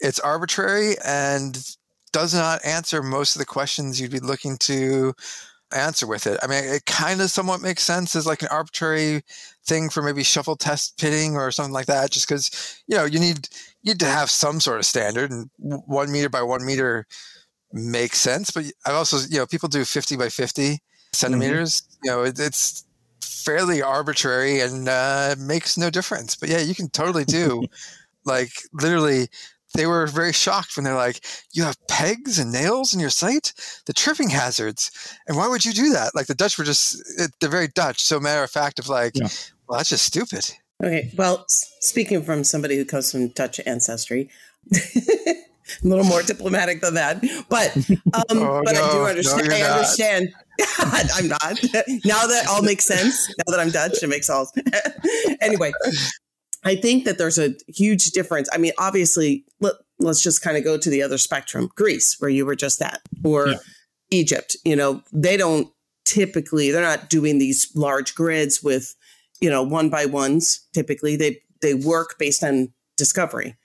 it's 0.00 0.18
arbitrary 0.18 0.96
and 1.04 1.76
does 2.12 2.34
not 2.34 2.64
answer 2.64 3.02
most 3.02 3.36
of 3.36 3.40
the 3.40 3.46
questions 3.46 4.00
you'd 4.00 4.10
be 4.10 4.20
looking 4.20 4.58
to 4.58 5.14
answer 5.74 6.06
with 6.06 6.26
it. 6.26 6.38
I 6.42 6.46
mean 6.46 6.64
it 6.64 6.84
kind 6.86 7.20
of 7.20 7.30
somewhat 7.30 7.62
makes 7.62 7.82
sense 7.82 8.14
as 8.14 8.26
like 8.26 8.42
an 8.42 8.48
arbitrary 8.50 9.22
thing 9.64 9.88
for 9.88 10.02
maybe 10.02 10.22
shuffle 10.22 10.56
test 10.56 10.98
pitting 10.98 11.36
or 11.36 11.50
something 11.50 11.72
like 11.72 11.86
that 11.86 12.10
just 12.10 12.28
because 12.28 12.82
you 12.86 12.96
know 12.96 13.04
you 13.04 13.18
need 13.18 13.48
you 13.82 13.92
need 13.92 14.00
to 14.00 14.06
have 14.06 14.30
some 14.30 14.60
sort 14.60 14.78
of 14.78 14.86
standard 14.86 15.30
and 15.30 15.48
one 15.56 16.12
meter 16.12 16.28
by 16.28 16.42
one 16.42 16.64
meter 16.66 17.06
makes 17.72 18.20
sense 18.20 18.50
but 18.50 18.64
I've 18.84 18.94
also 18.94 19.18
you 19.30 19.38
know 19.38 19.46
people 19.46 19.68
do 19.68 19.84
50 19.84 20.16
by 20.16 20.28
50 20.28 20.78
centimeters. 21.12 21.80
Mm-hmm. 21.80 21.98
you 22.04 22.10
know 22.10 22.22
it, 22.24 22.38
it's 22.38 22.84
fairly 23.22 23.82
arbitrary 23.82 24.60
and 24.60 24.88
uh, 24.88 25.34
makes 25.38 25.76
no 25.76 25.90
difference. 25.90 26.36
But 26.36 26.48
yeah, 26.48 26.60
you 26.60 26.74
can 26.74 26.88
totally 26.88 27.24
do 27.24 27.64
like 28.24 28.50
literally. 28.72 29.28
They 29.74 29.86
were 29.86 30.06
very 30.06 30.34
shocked 30.34 30.76
when 30.76 30.84
they're 30.84 30.94
like, 30.94 31.24
"You 31.52 31.62
have 31.62 31.78
pegs 31.88 32.38
and 32.38 32.52
nails 32.52 32.92
in 32.92 33.00
your 33.00 33.08
site? 33.08 33.54
The 33.86 33.94
tripping 33.94 34.28
hazards, 34.28 34.90
and 35.26 35.34
why 35.34 35.48
would 35.48 35.64
you 35.64 35.72
do 35.72 35.94
that?" 35.94 36.14
Like 36.14 36.26
the 36.26 36.34
Dutch 36.34 36.58
were 36.58 36.64
just 36.64 37.02
they're 37.40 37.48
very 37.48 37.68
Dutch. 37.68 38.02
So 38.02 38.20
matter 38.20 38.44
of 38.44 38.50
fact, 38.50 38.78
of 38.78 38.90
like, 38.90 39.12
yeah. 39.14 39.28
well, 39.66 39.78
that's 39.78 39.88
just 39.88 40.04
stupid. 40.04 40.52
Okay, 40.84 41.10
well, 41.16 41.44
speaking 41.48 42.22
from 42.22 42.44
somebody 42.44 42.76
who 42.76 42.84
comes 42.84 43.10
from 43.10 43.28
Dutch 43.28 43.60
ancestry, 43.64 44.28
a 45.84 45.86
little 45.86 46.04
more 46.04 46.22
diplomatic 46.22 46.80
than 46.80 46.94
that. 46.94 47.22
But 47.48 47.76
um, 47.76 48.00
oh, 48.14 48.62
but 48.64 48.74
no, 48.74 48.84
I 48.84 48.92
do 48.92 49.04
understand. 49.04 49.48
No, 49.48 49.54
I 49.54 49.60
not. 49.60 49.70
understand. 49.70 50.28
I'm 50.78 51.28
not. 51.28 51.62
Now 52.04 52.26
that 52.26 52.46
all 52.48 52.62
makes 52.62 52.84
sense. 52.84 53.28
Now 53.28 53.52
that 53.52 53.60
I'm 53.60 53.70
Dutch, 53.70 54.02
it 54.02 54.08
makes 54.08 54.28
all. 54.28 54.50
anyway, 55.40 55.72
I 56.64 56.76
think 56.76 57.04
that 57.04 57.18
there's 57.18 57.38
a 57.38 57.54
huge 57.68 58.10
difference. 58.10 58.48
I 58.52 58.58
mean, 58.58 58.72
obviously, 58.78 59.44
let, 59.60 59.74
us 60.04 60.22
just 60.22 60.42
kind 60.42 60.56
of 60.56 60.64
go 60.64 60.76
to 60.76 60.90
the 60.90 61.02
other 61.02 61.18
spectrum. 61.18 61.70
Greece, 61.74 62.16
where 62.18 62.30
you 62.30 62.44
were 62.44 62.56
just 62.56 62.82
at, 62.82 63.00
or 63.24 63.48
yeah. 63.48 63.56
Egypt. 64.10 64.56
You 64.64 64.76
know, 64.76 65.02
they 65.12 65.36
don't 65.36 65.68
typically. 66.04 66.70
They're 66.70 66.82
not 66.82 67.08
doing 67.08 67.38
these 67.38 67.70
large 67.74 68.14
grids 68.14 68.62
with, 68.62 68.94
you 69.40 69.50
know, 69.50 69.62
one 69.62 69.90
by 69.90 70.06
ones. 70.06 70.66
Typically, 70.72 71.16
they 71.16 71.40
they 71.60 71.74
work 71.74 72.16
based 72.18 72.44
on 72.44 72.72
discovery, 72.96 73.56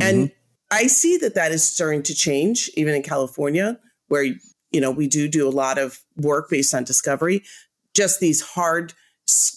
mm-hmm. 0.00 0.26
I 0.70 0.86
see 0.86 1.16
that 1.18 1.34
that 1.34 1.52
is 1.52 1.64
starting 1.64 2.02
to 2.04 2.14
change, 2.14 2.70
even 2.74 2.94
in 2.94 3.02
California, 3.02 3.78
where 4.08 4.22
you 4.22 4.80
know 4.80 4.90
we 4.90 5.08
do 5.08 5.28
do 5.28 5.48
a 5.48 5.50
lot 5.50 5.78
of 5.78 6.00
work 6.16 6.50
based 6.50 6.74
on 6.74 6.84
discovery. 6.84 7.42
Just 7.94 8.20
these 8.20 8.40
hard 8.40 8.92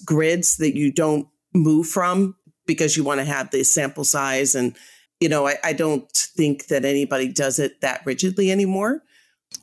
grids 0.05 0.57
that 0.57 0.75
you 0.75 0.91
don't 0.91 1.27
move 1.53 1.87
from 1.87 2.35
because 2.65 2.95
you 2.95 3.03
want 3.03 3.19
to 3.19 3.25
have 3.25 3.49
the 3.51 3.63
sample 3.63 4.03
size, 4.03 4.55
and 4.55 4.75
you 5.19 5.29
know 5.29 5.47
I, 5.47 5.55
I 5.63 5.73
don't 5.73 6.09
think 6.11 6.67
that 6.67 6.85
anybody 6.85 7.27
does 7.27 7.59
it 7.59 7.81
that 7.81 8.01
rigidly 8.05 8.51
anymore. 8.51 9.01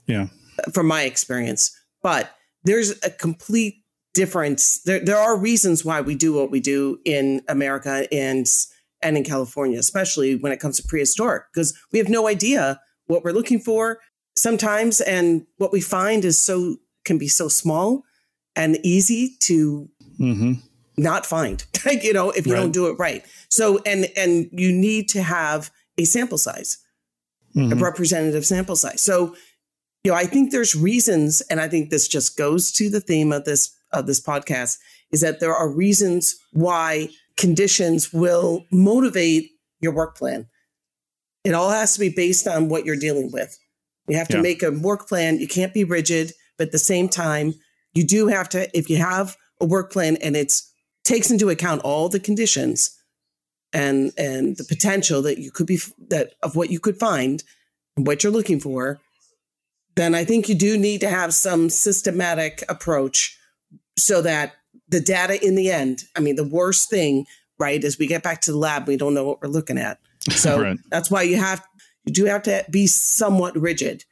Yeah, 0.07 0.29
from 0.73 0.87
my 0.87 1.03
experience, 1.03 1.79
but 2.03 2.35
there's 2.65 2.99
a 3.05 3.11
complete 3.11 3.85
difference. 4.15 4.81
There, 4.81 4.99
there 4.99 5.19
are 5.19 5.38
reasons 5.38 5.85
why 5.85 6.00
we 6.00 6.17
do 6.17 6.33
what 6.33 6.50
we 6.50 6.59
do 6.59 6.99
in 7.05 7.43
America 7.49 8.09
and 8.12 8.47
and 9.03 9.17
in 9.17 9.25
California, 9.25 9.79
especially 9.79 10.37
when 10.37 10.53
it 10.53 10.61
comes 10.61 10.76
to 10.76 10.87
prehistoric, 10.87 11.45
because 11.53 11.76
we 11.93 11.99
have 11.99 12.09
no 12.09 12.26
idea 12.26 12.80
what 13.06 13.25
we're 13.25 13.32
looking 13.32 13.61
for 13.61 14.00
sometimes. 14.35 15.00
And 15.00 15.47
what 15.59 15.73
we 15.73 15.80
find 15.80 16.25
is 16.25 16.41
so, 16.41 16.76
can 17.04 17.19
be 17.19 17.28
so 17.28 17.49
small 17.49 18.04
and 18.54 18.78
easy 18.82 19.37
to 19.41 19.89
mm-hmm. 20.19 20.52
not 20.97 21.26
find, 21.26 21.65
you 22.02 22.13
know, 22.13 22.30
if 22.30 22.47
you 22.47 22.54
right. 22.54 22.61
don't 22.61 22.73
do 22.73 22.89
it 22.89 22.99
right. 22.99 23.25
So, 23.50 23.80
and, 23.85 24.06
and 24.17 24.49
you 24.52 24.73
need 24.73 25.09
to 25.11 25.23
have 25.23 25.71
a 25.99 26.04
sample 26.04 26.39
size, 26.39 26.78
mm-hmm. 27.54 27.73
a 27.73 27.76
representative 27.76 28.47
sample 28.47 28.76
size. 28.76 29.00
So, 29.00 29.37
you 30.04 30.13
know, 30.13 30.17
I 30.17 30.25
think 30.25 30.52
there's 30.52 30.75
reasons, 30.75 31.41
and 31.43 31.61
I 31.61 31.69
think 31.69 31.91
this 31.91 32.06
just 32.06 32.37
goes 32.37 32.73
to 32.73 32.89
the 32.89 33.00
theme 33.00 33.32
of 33.32 33.45
this, 33.45 33.76
of 33.93 34.06
this 34.06 34.21
podcast 34.21 34.78
is 35.13 35.21
that 35.21 35.41
there 35.41 35.54
are 35.54 35.69
reasons 35.69 36.37
why 36.52 37.09
conditions 37.37 38.13
will 38.13 38.65
motivate 38.71 39.51
your 39.81 39.93
work 39.93 40.17
plan. 40.17 40.47
It 41.45 41.55
all 41.55 41.71
has 41.71 41.95
to 41.95 42.01
be 42.01 42.09
based 42.09 42.47
on 42.47 42.69
what 42.69 42.85
you're 42.85 42.97
dealing 42.97 43.31
with. 43.33 43.59
You 44.09 44.17
have 44.17 44.29
to 44.29 44.37
yeah. 44.37 44.43
make 44.43 44.63
a 44.63 44.71
work 44.71 45.09
plan. 45.09 45.39
You 45.39 45.49
can't 45.49 45.75
be 45.75 45.85
rigid, 45.85 46.33
but 46.59 46.69
at 46.69 46.73
the 46.73 46.79
same 46.79 47.09
time, 47.09 47.55
you 47.95 48.05
do 48.05 48.29
have 48.29 48.49
to, 48.51 48.77
if 48.77 48.89
you 48.89 48.97
have 48.97 49.37
a 49.61 49.67
work 49.67 49.93
plan 49.93 50.17
and 50.17 50.37
it's 50.37 50.73
takes 51.05 51.31
into 51.31 51.49
account 51.49 51.83
all 51.83 52.09
the 52.09 52.19
conditions 52.19 52.91
and 53.73 54.13
and 54.19 54.57
the 54.57 54.65
potential 54.65 55.23
that 55.23 55.39
you 55.39 55.51
could 55.51 55.67
be 55.67 55.79
that 56.09 56.33
of 56.43 56.57
what 56.57 56.71
you 56.71 56.81
could 56.81 56.99
find 56.99 57.45
and 57.97 58.07
what 58.07 58.23
you're 58.23 58.33
looking 58.33 58.61
for, 58.61 58.99
then 59.95 60.15
I 60.15 60.25
think 60.25 60.49
you 60.49 60.55
do 60.55 60.77
need 60.77 61.01
to 61.01 61.09
have 61.09 61.33
some 61.33 61.71
systematic 61.71 62.65
approach 62.69 63.39
so 63.97 64.21
that 64.23 64.55
the 64.89 65.01
data 65.01 65.45
in 65.45 65.55
the 65.55 65.71
end, 65.71 66.05
I 66.17 66.21
mean, 66.21 66.37
the 66.37 66.47
worst 66.47 66.91
thing, 66.91 67.27
right, 67.59 67.83
is 67.83 67.99
we 67.99 68.07
get 68.07 68.23
back 68.23 68.41
to 68.43 68.53
the 68.53 68.59
lab, 68.59 68.87
we 68.87 68.97
don't 68.97 69.15
know 69.15 69.25
what 69.25 69.41
we're 69.43 69.49
looking 69.49 69.79
at. 69.79 69.99
So 70.33 70.61
right. 70.61 70.79
that's 70.91 71.09
why 71.09 71.23
you 71.23 71.37
have 71.37 71.65
you 72.05 72.13
do 72.13 72.25
have 72.25 72.43
to 72.45 72.65
be 72.69 72.89
somewhat 72.89 73.57
rigid, 73.57 74.05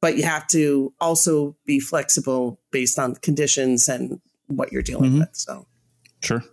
but 0.00 0.16
you 0.16 0.22
have 0.22 0.46
to 0.48 0.92
also 1.00 1.56
be 1.64 1.80
flexible 1.80 2.60
based 2.70 3.00
on 3.00 3.16
conditions 3.16 3.88
and 3.88 4.20
what 4.46 4.70
you're 4.70 4.82
dealing 4.82 5.10
mm-hmm. 5.10 5.20
with. 5.20 5.30
So 5.32 5.66
sure. 6.20 6.44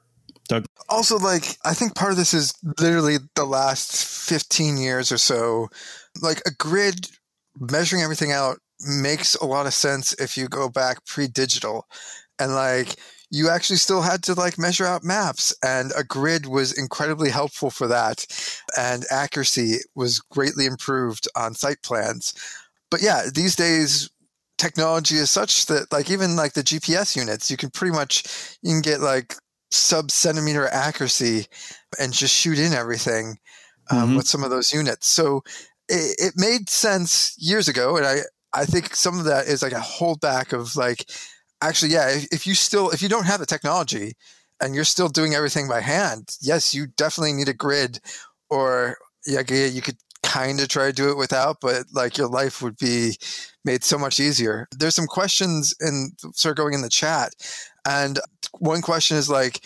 Doug. 0.48 0.66
Also, 0.90 1.18
like, 1.18 1.58
I 1.64 1.74
think 1.74 1.96
part 1.96 2.12
of 2.12 2.18
this 2.18 2.34
is 2.34 2.54
literally 2.80 3.18
the 3.36 3.46
last 3.46 4.06
15 4.28 4.78
years 4.78 5.12
or 5.12 5.18
so. 5.18 5.70
Like, 6.22 6.42
a 6.46 6.52
grid 6.52 7.10
measuring 7.60 8.02
everything 8.02 8.32
out 8.32 8.58
makes 8.80 9.36
a 9.36 9.46
lot 9.46 9.68
of 9.68 9.74
sense 9.74 10.14
if 10.14 10.38
you 10.38 10.48
go 10.48 10.70
back 10.70 11.06
pre 11.06 11.28
digital. 11.28 11.88
And, 12.40 12.54
like, 12.54 12.96
you 13.34 13.50
actually 13.50 13.78
still 13.78 14.04
had 14.04 14.22
to 14.22 14.36
like 14.36 14.60
measure 14.60 14.86
out 14.86 15.04
maps 15.04 15.56
and 15.66 15.92
a 15.98 16.04
grid 16.04 16.46
was 16.46 16.78
incredibly 16.78 17.32
helpful 17.32 17.72
for 17.72 17.88
that 17.88 18.26
and 18.78 19.06
accuracy 19.10 19.78
was 19.96 20.20
greatly 20.20 20.68
improved 20.68 21.28
on 21.36 21.56
site 21.56 21.82
plans 21.82 22.36
but 22.92 23.02
yeah 23.02 23.24
these 23.34 23.56
days 23.56 24.12
technology 24.60 25.16
is 25.16 25.32
such 25.32 25.66
that 25.66 25.92
like 25.92 26.12
even 26.12 26.36
like 26.36 26.54
the 26.54 26.62
gps 26.62 27.16
units 27.16 27.50
you 27.50 27.58
can 27.58 27.72
pretty 27.72 27.92
much 27.92 28.58
you 28.62 28.72
can 28.72 28.82
get 28.82 29.00
like 29.02 29.34
sub 29.72 30.12
centimeter 30.12 30.68
accuracy 30.68 31.48
and 32.00 32.14
just 32.14 32.36
shoot 32.36 32.60
in 32.60 32.72
everything 32.72 33.40
um, 33.90 33.98
mm-hmm. 33.98 34.18
with 34.18 34.28
some 34.28 34.44
of 34.44 34.52
those 34.52 34.72
units 34.72 35.08
so 35.08 35.42
it, 35.90 36.16
it 36.20 36.34
made 36.38 36.70
sense 36.70 37.36
years 37.40 37.68
ago 37.68 37.98
and 37.98 38.06
i 38.06 38.20
I 38.56 38.66
think 38.66 38.96
some 38.96 39.18
of 39.18 39.26
that 39.26 39.48
is 39.48 39.64
like 39.64 39.72
a 39.72 39.78
holdback 39.78 40.54
of 40.54 40.76
like 40.76 41.10
actually, 41.68 41.92
yeah, 41.92 42.10
if, 42.10 42.28
if 42.32 42.48
you 42.48 42.56
still 42.56 42.90
if 42.92 43.02
you 43.02 43.10
don't 43.10 43.26
have 43.26 43.40
the 43.40 43.46
technology 43.46 44.14
and 44.62 44.76
you're 44.76 44.84
still 44.84 45.10
doing 45.10 45.34
everything 45.34 45.68
by 45.68 45.82
hand, 45.82 46.36
yes, 46.42 46.74
you 46.74 46.88
definitely 46.88 47.34
need 47.34 47.50
a 47.50 47.54
grid, 47.54 48.00
or 48.50 48.98
yeah, 49.26 49.42
you 49.50 49.82
could 49.82 49.98
kind 50.24 50.60
of 50.60 50.68
try 50.68 50.88
to 50.88 50.94
do 50.94 51.10
it 51.10 51.18
without, 51.18 51.58
but 51.62 51.86
like 51.94 52.18
your 52.18 52.28
life 52.28 52.62
would 52.62 52.78
be 52.78 53.16
made 53.66 53.84
so 53.84 53.98
much 53.98 54.20
easier. 54.20 54.68
There's 54.72 54.96
some 54.96 55.08
questions 55.08 55.76
in 55.80 56.12
sort 56.34 56.52
of 56.52 56.58
going 56.58 56.74
in 56.74 56.82
the 56.82 56.90
chat, 56.90 57.34
and 57.86 58.20
one 58.60 58.82
question 58.82 59.18
is 59.18 59.30
like 59.30 59.66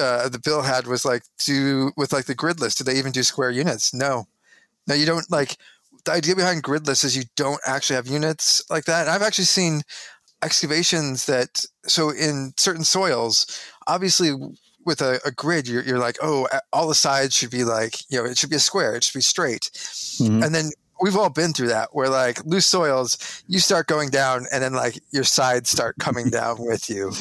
uh, 0.00 0.28
the 0.28 0.40
bill 0.42 0.62
had 0.62 0.86
was 0.86 1.04
like 1.04 1.22
do 1.38 1.92
with 1.96 2.12
like 2.12 2.26
the 2.26 2.34
grid 2.34 2.60
list. 2.60 2.78
Do 2.78 2.84
they 2.84 2.98
even 2.98 3.12
do 3.12 3.22
square 3.22 3.50
units? 3.50 3.94
No, 3.94 4.26
no, 4.86 4.94
you 4.94 5.06
don't 5.06 5.30
like. 5.30 5.56
The 6.04 6.12
idea 6.12 6.36
behind 6.36 6.62
gridless 6.62 7.04
is 7.04 7.16
you 7.16 7.24
don't 7.36 7.60
actually 7.66 7.96
have 7.96 8.06
units 8.06 8.64
like 8.70 8.84
that. 8.86 9.02
And 9.02 9.10
I've 9.10 9.20
actually 9.20 9.44
seen 9.44 9.82
excavations 10.42 11.26
that 11.26 11.64
so 11.84 12.10
in 12.10 12.52
certain 12.56 12.84
soils 12.84 13.46
obviously 13.86 14.32
with 14.84 15.00
a, 15.00 15.20
a 15.24 15.30
grid 15.32 15.66
you're, 15.68 15.82
you're, 15.82 15.98
like 15.98 16.16
oh 16.22 16.46
all 16.72 16.88
the 16.88 16.94
sides 16.94 17.34
should 17.34 17.50
be 17.50 17.64
like 17.64 17.96
you 18.10 18.18
know 18.18 18.24
it 18.24 18.38
should 18.38 18.50
be 18.50 18.56
a 18.56 18.60
square 18.60 18.94
it 18.94 19.02
should 19.02 19.18
be 19.18 19.22
straight 19.22 19.70
mm-hmm. 19.72 20.42
and 20.42 20.54
then 20.54 20.70
we've 21.00 21.16
all 21.16 21.30
been 21.30 21.52
through 21.52 21.68
that 21.68 21.88
where 21.92 22.08
like 22.08 22.44
loose 22.44 22.66
soils 22.66 23.42
you 23.48 23.58
start 23.58 23.86
going 23.86 24.10
down 24.10 24.46
and 24.52 24.62
then 24.62 24.72
like 24.72 25.00
your 25.10 25.24
sides 25.24 25.70
start 25.70 25.96
coming 25.98 26.30
down 26.30 26.56
with 26.58 26.88
you 26.88 27.12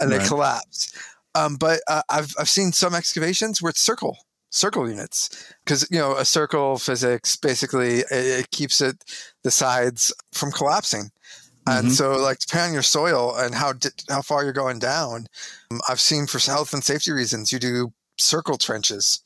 and 0.00 0.10
right. 0.10 0.20
they 0.20 0.26
collapse 0.26 0.92
Um, 1.34 1.56
but 1.56 1.80
uh, 1.88 2.02
I've 2.08 2.34
I've 2.38 2.48
seen 2.48 2.72
some 2.72 2.94
excavations 2.94 3.60
where 3.60 3.70
it's 3.70 3.80
circle 3.80 4.18
circle 4.50 4.88
units 4.88 5.52
because 5.64 5.86
you 5.90 5.98
know 5.98 6.16
a 6.16 6.24
circle 6.24 6.78
physics 6.78 7.34
basically 7.36 7.98
it, 8.00 8.06
it 8.10 8.50
keeps 8.50 8.80
it 8.80 8.96
the 9.42 9.50
sides 9.50 10.12
from 10.32 10.52
collapsing. 10.52 11.10
And 11.66 11.86
mm-hmm. 11.86 11.94
so, 11.94 12.12
like, 12.18 12.38
depending 12.40 12.68
on 12.68 12.74
your 12.74 12.82
soil 12.82 13.34
and 13.36 13.54
how 13.54 13.72
di- 13.72 13.88
how 14.08 14.22
far 14.22 14.44
you're 14.44 14.52
going 14.52 14.78
down, 14.78 15.26
um, 15.70 15.80
I've 15.88 16.00
seen 16.00 16.26
for 16.26 16.38
health 16.38 16.74
and 16.74 16.84
safety 16.84 17.12
reasons, 17.12 17.52
you 17.52 17.58
do 17.58 17.92
circle 18.18 18.58
trenches. 18.58 19.20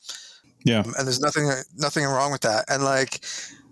Yeah, 0.63 0.79
um, 0.79 0.93
and 0.97 1.05
there's 1.05 1.19
nothing 1.19 1.51
nothing 1.77 2.05
wrong 2.05 2.31
with 2.31 2.41
that. 2.41 2.65
And 2.69 2.83
like, 2.83 3.25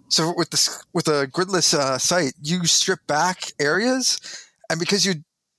so 0.09 0.33
with 0.35 0.49
this 0.49 0.83
with 0.93 1.07
a 1.07 1.27
gridless 1.27 1.73
uh, 1.73 1.97
site, 1.97 2.33
you 2.41 2.65
strip 2.65 2.99
back 3.07 3.51
areas, 3.59 4.19
and 4.69 4.79
because 4.79 5.05
you 5.05 5.15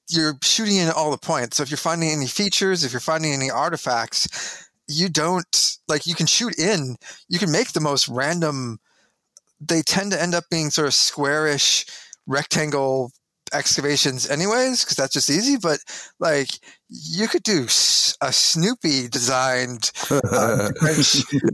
you're 0.09 0.39
shooting 0.43 0.77
in 0.77 0.91
all 0.91 1.11
the 1.11 1.19
points. 1.19 1.57
So 1.57 1.63
if 1.63 1.71
you're 1.71 1.79
finding 1.79 2.11
any 2.11 2.27
features, 2.27 2.85
if 2.85 2.93
you're 2.93 3.01
finding 3.01 3.33
any 3.33 3.51
artifacts, 3.51 4.69
you 4.87 5.09
don't 5.09 5.79
like 5.87 6.07
you 6.07 6.15
can 6.15 6.27
shoot 6.27 6.59
in. 6.59 6.97
You 7.29 7.39
can 7.39 7.53
make 7.53 7.73
the 7.73 7.81
most 7.81 8.09
random. 8.09 8.81
They 9.61 9.83
tend 9.83 10.13
to 10.13 10.23
end 10.23 10.35
up 10.35 10.45
being 10.51 10.71
sort 10.71 10.89
of 10.89 10.95
squarish, 10.95 11.85
rectangle 12.29 13.11
excavations 13.55 14.29
anyways 14.29 14.85
because 14.85 14.97
that's 14.97 15.15
just 15.15 15.31
easy 15.31 15.57
but 15.57 15.79
like 16.19 16.51
you 16.91 17.27
could 17.27 17.43
do 17.43 17.65
a 17.65 18.31
snoopy 18.31 19.09
designed 19.09 19.91
uh, 20.11 20.69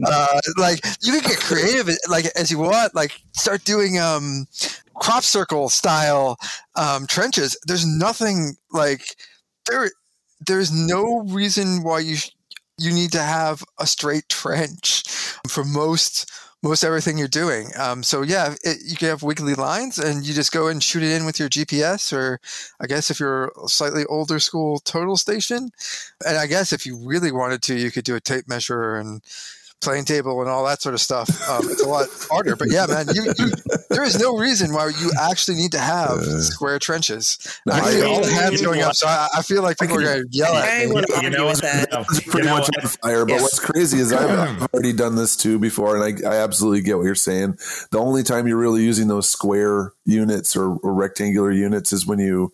uh, 0.05 0.39
like 0.57 0.81
you 1.01 1.13
could 1.13 1.23
get 1.23 1.39
creative 1.39 1.89
like 2.09 2.25
as 2.35 2.51
you 2.51 2.59
want 2.59 2.93
like 2.93 3.13
start 3.31 3.63
doing 3.63 3.97
um 3.97 4.45
crop 4.95 5.23
circle 5.23 5.69
style 5.69 6.37
um 6.75 7.05
trenches. 7.07 7.57
There's 7.65 7.85
nothing 7.85 8.55
like 8.71 9.15
there 9.67 9.91
there's 10.45 10.71
no 10.71 11.23
reason 11.27 11.83
why 11.83 11.99
you 11.99 12.17
you 12.77 12.91
need 12.91 13.11
to 13.11 13.21
have 13.21 13.63
a 13.79 13.87
straight 13.87 14.27
trench 14.29 15.03
for 15.47 15.63
most 15.63 16.29
most 16.65 16.83
everything 16.83 17.15
you're 17.15 17.27
doing. 17.27 17.69
Um, 17.77 18.01
so 18.01 18.23
yeah, 18.23 18.55
it, 18.63 18.79
you 18.83 18.97
can 18.97 19.09
have 19.09 19.21
wiggly 19.21 19.53
lines, 19.53 19.99
and 19.99 20.25
you 20.25 20.33
just 20.33 20.51
go 20.51 20.67
and 20.67 20.81
shoot 20.81 21.03
it 21.03 21.11
in 21.11 21.23
with 21.23 21.39
your 21.39 21.47
GPS, 21.47 22.11
or 22.11 22.39
I 22.79 22.87
guess 22.87 23.11
if 23.11 23.19
you're 23.19 23.51
a 23.63 23.67
slightly 23.67 24.03
older 24.05 24.39
school 24.39 24.79
total 24.79 25.15
station, 25.15 25.69
and 26.25 26.37
I 26.37 26.47
guess 26.47 26.73
if 26.73 26.83
you 26.87 26.97
really 26.97 27.31
wanted 27.31 27.61
to, 27.63 27.75
you 27.75 27.91
could 27.91 28.03
do 28.03 28.15
a 28.15 28.19
tape 28.19 28.47
measure 28.47 28.95
and 28.95 29.21
plane 29.85 30.03
table 30.03 30.41
and 30.41 30.49
all 30.49 30.65
that 30.65 30.81
sort 30.81 30.95
of 30.95 30.99
stuff. 30.99 31.29
Um, 31.47 31.69
it's 31.69 31.83
a 31.83 31.87
lot 31.87 32.07
harder, 32.29 32.55
but 32.55 32.71
yeah, 32.71 32.87
man, 32.87 33.05
you, 33.13 33.31
you, 33.37 33.51
there 33.89 34.03
is 34.03 34.19
no 34.19 34.35
reason 34.35 34.73
why 34.73 34.87
you 34.87 35.11
actually 35.21 35.57
need 35.57 35.71
to 35.73 35.79
have 35.79 36.21
square 36.23 36.79
trenches. 36.79 37.37
No, 37.65 37.73
I 37.73 37.91
see 37.91 38.03
all 38.03 38.21
the 38.21 38.31
hands 38.31 38.61
going 38.61 38.81
up, 38.81 38.95
so 38.95 39.07
I, 39.07 39.27
I 39.37 39.41
feel 39.43 39.61
like 39.61 39.77
people 39.77 39.97
are 39.97 40.01
going 40.01 40.23
to 40.23 40.27
yell 40.31 40.53
at 40.55 40.89
me. 40.89 41.01
You 41.21 41.29
know 41.29 41.45
with 41.45 41.61
that. 41.61 41.89
Pretty 41.91 42.39
you 42.39 42.43
know, 42.45 42.57
much 42.57 42.69
on 42.81 42.87
fire. 42.87 43.25
But 43.25 43.41
what's 43.41 43.59
crazy 43.59 43.99
is 43.99 44.11
I've, 44.11 44.29
I've, 44.29 44.73
already 44.73 44.93
done 44.93 45.15
this 45.15 45.35
too 45.37 45.59
before, 45.59 45.95
and 45.95 46.25
I, 46.25 46.29
I 46.29 46.35
absolutely 46.37 46.81
get 46.81 46.97
what 46.97 47.03
you're 47.03 47.15
saying. 47.15 47.57
The 47.91 47.99
only 47.99 48.23
time 48.23 48.47
you're 48.47 48.57
really 48.57 48.83
using 48.83 49.07
those 49.07 49.29
square 49.29 49.93
units 50.05 50.55
or, 50.55 50.77
or 50.77 50.93
rectangular 50.93 51.51
units 51.51 51.91
is 51.91 52.05
when 52.05 52.19
you, 52.19 52.53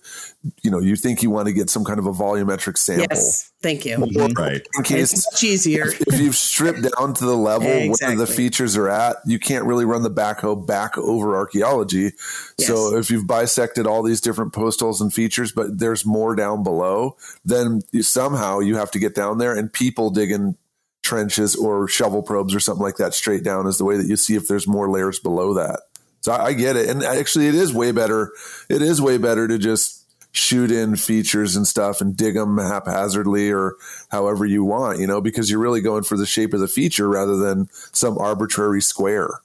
you 0.64 0.72
know, 0.72 0.80
you 0.80 0.96
think 0.96 1.22
you 1.22 1.30
want 1.30 1.48
to 1.48 1.54
get 1.54 1.70
some 1.70 1.84
kind 1.84 2.00
of 2.00 2.06
a 2.06 2.12
volumetric 2.12 2.78
sample. 2.78 3.08
Yes 3.12 3.52
Thank 3.62 3.86
you. 3.86 3.98
Mm-hmm. 3.98 4.42
Right. 4.42 4.68
In 4.76 4.84
case 4.84 5.14
it's 5.14 5.32
much 5.32 5.44
easier. 5.44 5.86
If 5.88 6.20
you've 6.20 6.36
stripped 6.36 6.82
down 6.82 7.14
to 7.14 7.26
the 7.26 7.36
level 7.36 7.68
exactly. 7.68 8.18
where 8.18 8.26
the 8.26 8.32
features 8.32 8.76
are 8.76 8.90
at, 8.90 9.18
you 9.26 9.38
can't 9.38 9.66
really 9.66 9.86
run 9.86 10.02
the 10.02 10.10
backhoe 10.10 10.66
back 10.66 10.98
over 10.98 11.36
archaeology. 11.36 12.12
Yes. 12.58 12.68
So 12.68 12.98
if 12.98 13.12
you've 13.12 13.28
bisected 13.28 13.86
all 13.86 14.02
these 14.02 14.20
different 14.20 14.54
post 14.54 14.80
holes 14.80 15.00
and 15.00 15.14
features, 15.14 15.52
but 15.52 15.78
there's 15.78 16.06
more 16.06 16.36
down 16.36 16.64
below, 16.64 17.18
then 17.46 17.82
you, 17.92 18.02
somehow 18.02 18.60
you 18.60 18.78
have 18.78 18.90
to 18.92 19.00
get 19.00 19.14
down 19.14 19.38
there 19.38 19.56
and 19.56 19.72
people 19.72 20.10
digging 20.10 20.58
trenches 21.04 21.56
or 21.56 21.88
shovel 21.88 22.24
probes 22.24 22.56
or 22.56 22.60
something 22.60 22.84
like 22.84 22.98
that 22.98 23.14
straight 23.14 23.44
down 23.44 23.68
is 23.68 23.78
the 23.78 23.86
way 23.86 23.98
that 23.98 24.08
you 24.08 24.16
see 24.16 24.36
if 24.36 24.48
there's 24.48 24.68
more 24.68 24.90
layers 24.90 25.20
below 25.20 25.54
that. 25.54 25.82
So 26.22 26.32
I, 26.32 26.48
I 26.48 26.54
get 26.54 26.76
it. 26.76 26.90
And 26.90 27.04
actually 27.04 27.48
it 27.48 27.56
is 27.56 27.74
way 27.74 27.92
better. 27.92 28.32
It 28.70 28.82
is 28.82 29.02
way 29.02 29.18
better 29.18 29.48
to 29.48 29.58
just 29.58 30.02
shoot 30.32 30.72
in 30.72 30.96
features 30.96 31.56
and 31.56 31.68
stuff 31.68 32.00
and 32.00 32.16
dig 32.16 32.36
them 32.36 32.58
haphazardly 32.58 33.52
or 33.52 33.76
however 34.10 34.46
you 34.46 34.64
want, 34.64 35.00
you 35.00 35.08
know, 35.08 35.20
because 35.20 35.50
you're 35.50 35.60
really 35.60 35.82
going 35.82 36.04
for 36.04 36.18
the 36.18 36.26
shape 36.26 36.54
of 36.54 36.60
the 36.60 36.68
feature 36.68 37.10
rather 37.10 37.36
than 37.36 37.68
some 37.92 38.18
arbitrary 38.18 38.82
square. 38.82 39.42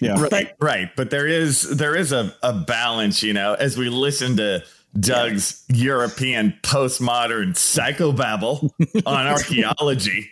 Yeah. 0.00 0.20
Right. 0.20 0.54
Right. 0.60 0.90
But 0.96 1.10
there 1.10 1.26
is 1.26 1.62
there 1.62 1.94
is 1.94 2.12
a, 2.12 2.34
a 2.42 2.52
balance, 2.52 3.22
you 3.22 3.32
know, 3.32 3.54
as 3.54 3.76
we 3.76 3.88
listen 3.88 4.36
to 4.38 4.62
Doug's 4.98 5.64
European 5.68 6.54
postmodern 6.62 7.54
psychobabble 7.54 8.70
on 9.06 9.26
archaeology. 9.26 10.30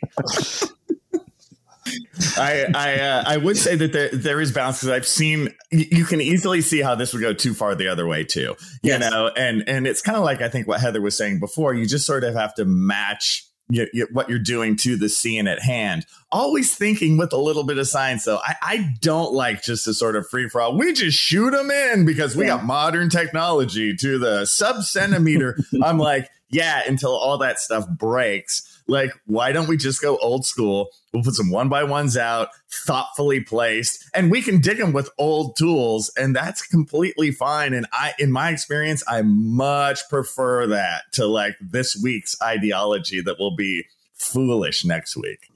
I 2.37 2.66
I 2.74 3.01
uh, 3.01 3.24
I 3.27 3.37
would 3.37 3.57
say 3.57 3.77
that 3.77 3.92
there 3.92 4.11
there 4.11 4.40
is 4.40 4.53
balance 4.53 4.79
because 4.79 4.90
I've 4.90 5.07
seen 5.07 5.55
you 5.70 6.05
can 6.05 6.20
easily 6.20 6.61
see 6.61 6.81
how 6.81 6.94
this 6.94 7.12
would 7.12 7.22
go 7.22 7.33
too 7.33 7.55
far 7.55 7.74
the 7.74 7.88
other 7.88 8.07
way 8.07 8.24
too. 8.24 8.57
You 8.83 8.92
yes. 8.92 9.11
know, 9.11 9.29
and 9.37 9.68
and 9.68 9.87
it's 9.87 10.03
kind 10.03 10.16
of 10.16 10.24
like 10.24 10.40
I 10.40 10.48
think 10.48 10.66
what 10.66 10.81
Heather 10.81 11.01
was 11.01 11.16
saying 11.16 11.40
before. 11.40 11.74
You 11.74 11.87
just 11.87 12.07
sort 12.07 12.24
of 12.24 12.35
have 12.35 12.55
to 12.55 12.64
match 12.64 13.48
you, 13.70 13.87
you, 13.92 14.09
what 14.12 14.29
you're 14.29 14.38
doing 14.38 14.77
to 14.77 14.96
the 14.96 15.09
scene 15.09 15.46
at 15.46 15.61
hand. 15.61 16.07
Always 16.33 16.74
thinking 16.74 17.18
with 17.18 17.33
a 17.33 17.37
little 17.37 17.64
bit 17.64 17.79
of 17.79 17.87
science, 17.87 18.24
though. 18.24 18.40
I, 18.42 18.55
I 18.62 18.94
don't 19.01 19.33
like 19.33 19.62
just 19.62 19.87
a 19.87 19.94
sort 19.94 20.16
of 20.16 20.29
free 20.29 20.48
for 20.48 20.61
all. 20.61 20.77
We 20.77 20.92
just 20.92 21.18
shoot 21.18 21.51
them 21.51 21.70
in 21.70 22.05
because 22.05 22.35
we 22.35 22.44
yeah. 22.44 22.57
got 22.57 22.64
modern 22.64 23.11
technology 23.11 23.94
to 23.96 24.18
the 24.18 24.46
sub 24.46 24.83
centimeter. 24.83 25.59
I'm 25.83 25.98
like, 25.98 26.31
yeah, 26.51 26.83
until 26.87 27.11
all 27.11 27.38
that 27.38 27.59
stuff 27.59 27.88
breaks. 27.88 28.78
Like, 28.88 29.12
why 29.27 29.53
don't 29.53 29.68
we 29.68 29.77
just 29.77 30.01
go 30.01 30.16
old 30.16 30.46
school? 30.46 30.88
We'll 31.12 31.22
put 31.22 31.35
some 31.35 31.51
one 31.51 31.68
by 31.68 31.85
ones 31.85 32.16
out, 32.16 32.48
thoughtfully 32.70 33.40
placed, 33.40 34.09
and 34.14 34.31
we 34.31 34.40
can 34.40 34.61
dig 34.61 34.79
them 34.79 34.92
with 34.92 35.11
old 35.18 35.57
tools, 35.57 36.11
and 36.16 36.35
that's 36.35 36.66
completely 36.66 37.31
fine. 37.31 37.74
And 37.74 37.87
I, 37.92 38.14
in 38.18 38.33
my 38.33 38.51
experience, 38.51 39.05
I 39.07 39.22
much 39.22 40.01
prefer 40.09 40.66
that 40.68 41.03
to 41.12 41.27
like 41.27 41.57
this 41.61 42.01
week's 42.03 42.35
ideology 42.42 43.20
that 43.20 43.38
will 43.38 43.55
be 43.55 43.85
foolish 44.14 44.85
next 44.85 45.16
week. 45.16 45.51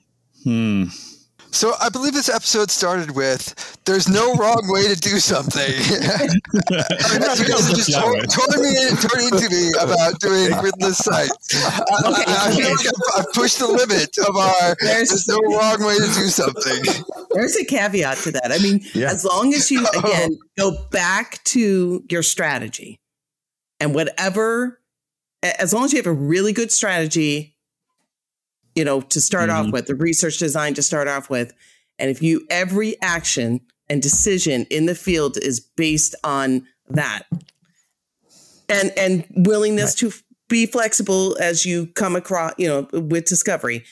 Hmm. 0.45 0.85
So 1.53 1.75
I 1.81 1.91
believe 1.91 2.15
this 2.15 2.31
episode 2.31 2.71
started 2.71 3.11
with 3.11 3.79
"There's 3.85 4.09
no 4.09 4.35
wrong 4.37 4.63
way 4.65 4.89
to 4.89 4.99
do 4.99 5.21
something." 5.21 5.71
you 5.71 6.79
guys 7.21 7.71
are 7.71 7.77
just 7.77 7.93
turning 7.93 8.63
me 8.63 8.89
in, 8.89 8.97
turning 8.97 9.31
to 9.39 9.51
me 9.51 9.71
about 9.79 10.19
doing 10.19 10.51
gridless 10.61 10.97
sites. 10.97 11.55
I, 11.55 11.85
I, 11.95 12.49
I 12.49 12.57
feel 12.57 12.71
like 12.71 12.87
I've, 12.87 13.21
I've, 13.21 13.33
pushed 13.35 13.59
the 13.59 13.69
limit 13.69 14.17
of 14.27 14.35
our. 14.35 14.77
There's, 14.81 15.11
there's, 15.11 15.29
no 15.29 15.39
wrong 15.55 15.85
way 15.85 15.97
to 15.97 16.07
do 16.15 16.29
something. 16.29 17.05
There's 17.33 17.57
a 17.57 17.67
caveat 17.67 18.17
to 18.19 18.33
that. 18.33 18.51
I 18.51 18.59
mean, 18.59 18.81
yeah. 18.95 19.11
as 19.11 19.23
long 19.23 19.53
as 19.53 19.71
you 19.71 19.87
again 19.99 20.39
go 20.59 20.73
back 20.91 21.45
to 21.45 22.03
your 22.09 22.23
strategy, 22.23 22.99
and 23.79 23.95
whatever, 23.95 24.81
as 25.43 25.75
long 25.75 25.85
as 25.85 25.93
you 25.93 25.99
have 25.99 26.07
a 26.07 26.13
really 26.13 26.55
good 26.55 26.73
strategy 26.73 27.53
you 28.75 28.85
know, 28.85 29.01
to 29.01 29.21
start 29.21 29.51
mm-hmm. 29.51 29.67
off 29.67 29.73
with, 29.73 29.87
the 29.87 29.95
research 29.95 30.39
design 30.39 30.75
to 30.75 30.83
start 30.83 31.09
off 31.09 31.31
with. 31.31 31.53
And 31.99 32.11
if 32.11 32.23
you, 32.23 32.47
every 32.51 33.01
action 33.03 33.61
and 33.89 34.01
decision 34.01 34.67
in 34.71 34.87
the 34.87 34.95
field 34.95 35.37
is 35.37 35.61
based 35.61 36.15
on 36.25 36.67
that 36.89 37.23
and, 38.69 38.93
and 38.97 39.27
willingness 39.31 40.03
right. 40.03 40.11
to 40.11 40.19
be 40.49 40.67
flexible 40.67 41.37
as 41.41 41.65
you 41.65 41.87
come 41.89 42.17
across, 42.17 42.53
you 42.59 42.69
know, 42.69 42.89
with 43.01 43.25
discovery. 43.27 43.85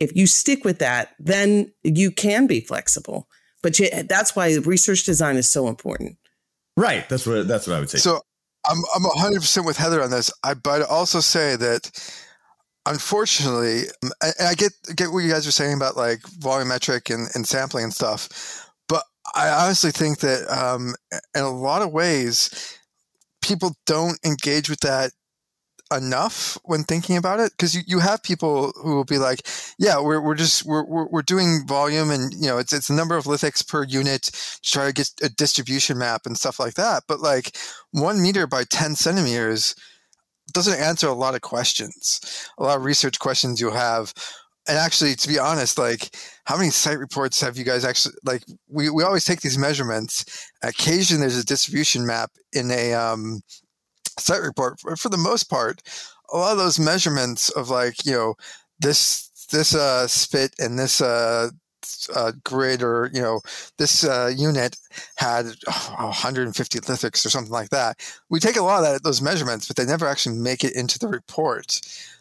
If 0.00 0.14
you 0.14 0.26
stick 0.26 0.64
with 0.64 0.78
that, 0.78 1.14
then 1.18 1.72
you 1.82 2.10
can 2.10 2.46
be 2.46 2.60
flexible. 2.60 3.28
But 3.62 3.78
you, 3.78 3.88
that's 4.04 4.36
why 4.36 4.54
research 4.56 5.04
design 5.04 5.36
is 5.36 5.48
so 5.48 5.66
important. 5.68 6.16
Right. 6.76 7.08
That's 7.08 7.26
what 7.26 7.48
that's 7.48 7.66
what 7.66 7.76
I 7.76 7.80
would 7.80 7.90
say. 7.90 7.98
So 7.98 8.20
I'm 8.68 8.78
I'm 8.94 9.02
100 9.02 9.40
percent 9.40 9.66
with 9.66 9.76
Heather 9.76 10.02
on 10.02 10.10
this. 10.10 10.32
I 10.44 10.54
but 10.54 10.82
also 10.82 11.20
say 11.20 11.56
that 11.56 11.90
unfortunately, 12.88 13.82
um, 14.02 14.10
and 14.22 14.48
I 14.48 14.54
get 14.54 14.72
get 14.96 15.12
what 15.12 15.20
you 15.20 15.30
guys 15.30 15.46
are 15.46 15.52
saying 15.52 15.74
about 15.74 15.96
like 15.96 16.20
volumetric 16.20 17.14
and, 17.14 17.28
and 17.34 17.46
sampling 17.46 17.84
and 17.84 17.94
stuff, 17.94 18.28
but 18.88 19.04
I 19.34 19.48
honestly 19.50 19.90
think 19.90 20.20
that 20.20 20.48
um, 20.50 20.94
in 21.34 21.42
a 21.42 21.50
lot 21.50 21.82
of 21.82 21.92
ways, 21.92 22.78
people 23.42 23.74
don't 23.86 24.18
engage 24.24 24.68
with 24.70 24.80
that 24.80 25.12
enough 25.94 26.58
when 26.64 26.84
thinking 26.84 27.16
about 27.16 27.40
it 27.40 27.50
because 27.52 27.74
you, 27.74 27.80
you 27.86 27.98
have 27.98 28.22
people 28.22 28.72
who 28.82 28.94
will 28.94 29.06
be 29.06 29.16
like 29.16 29.40
yeah 29.78 29.98
we're, 29.98 30.20
we're 30.20 30.34
just 30.34 30.66
we're, 30.66 30.84
we're, 30.84 31.06
we're 31.06 31.22
doing 31.22 31.62
volume 31.66 32.10
and 32.10 32.34
you 32.34 32.46
know 32.46 32.58
it's 32.58 32.74
it's 32.74 32.90
a 32.90 32.94
number 32.94 33.16
of 33.16 33.24
lithics 33.24 33.66
per 33.66 33.84
unit 33.84 34.24
to 34.24 34.70
try 34.70 34.86
to 34.86 34.92
get 34.92 35.08
a 35.22 35.30
distribution 35.30 35.96
map 35.96 36.26
and 36.26 36.36
stuff 36.36 36.60
like 36.60 36.74
that 36.74 37.04
but 37.08 37.20
like 37.20 37.56
one 37.92 38.20
meter 38.20 38.46
by 38.46 38.64
10 38.64 38.96
centimeters 38.96 39.74
doesn't 40.52 40.80
answer 40.80 41.08
a 41.08 41.12
lot 41.12 41.34
of 41.34 41.40
questions, 41.40 42.48
a 42.58 42.62
lot 42.62 42.76
of 42.76 42.84
research 42.84 43.18
questions 43.18 43.60
you'll 43.60 43.72
have. 43.72 44.12
And 44.68 44.76
actually, 44.76 45.14
to 45.14 45.28
be 45.28 45.38
honest, 45.38 45.78
like 45.78 46.14
how 46.44 46.56
many 46.56 46.70
site 46.70 46.98
reports 46.98 47.40
have 47.40 47.56
you 47.56 47.64
guys 47.64 47.84
actually 47.84 48.14
like? 48.24 48.42
We, 48.68 48.90
we 48.90 49.02
always 49.02 49.24
take 49.24 49.40
these 49.40 49.56
measurements. 49.56 50.50
Occasionally, 50.62 51.22
there's 51.22 51.38
a 51.38 51.44
distribution 51.44 52.06
map 52.06 52.30
in 52.52 52.70
a 52.70 52.92
um, 52.92 53.40
site 54.18 54.42
report. 54.42 54.78
But 54.84 54.98
for 54.98 55.08
the 55.08 55.16
most 55.16 55.44
part, 55.44 55.80
a 56.32 56.36
lot 56.36 56.52
of 56.52 56.58
those 56.58 56.78
measurements 56.78 57.48
of 57.50 57.70
like 57.70 58.04
you 58.04 58.12
know 58.12 58.34
this 58.78 59.30
this 59.50 59.74
uh, 59.74 60.06
spit 60.06 60.54
and 60.58 60.78
this 60.78 61.00
uh, 61.00 61.48
uh, 62.14 62.32
grid 62.44 62.82
or 62.82 63.10
you 63.12 63.20
know 63.20 63.40
this 63.76 64.04
uh, 64.04 64.32
unit 64.34 64.76
had 65.16 65.46
oh, 65.68 65.94
150 65.98 66.80
lithics 66.80 67.24
or 67.24 67.30
something 67.30 67.52
like 67.52 67.70
that. 67.70 67.98
We 68.28 68.40
take 68.40 68.56
a 68.56 68.62
lot 68.62 68.84
of 68.84 68.92
that, 68.92 69.02
those 69.02 69.22
measurements, 69.22 69.66
but 69.66 69.76
they 69.76 69.84
never 69.84 70.06
actually 70.06 70.38
make 70.38 70.64
it 70.64 70.74
into 70.74 70.98
the 70.98 71.08
report. 71.08 71.66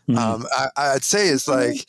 Mm-hmm. 0.08 0.18
Um, 0.18 0.46
I, 0.78 0.94
would 0.94 1.04
say 1.04 1.28
is 1.28 1.48
like 1.48 1.88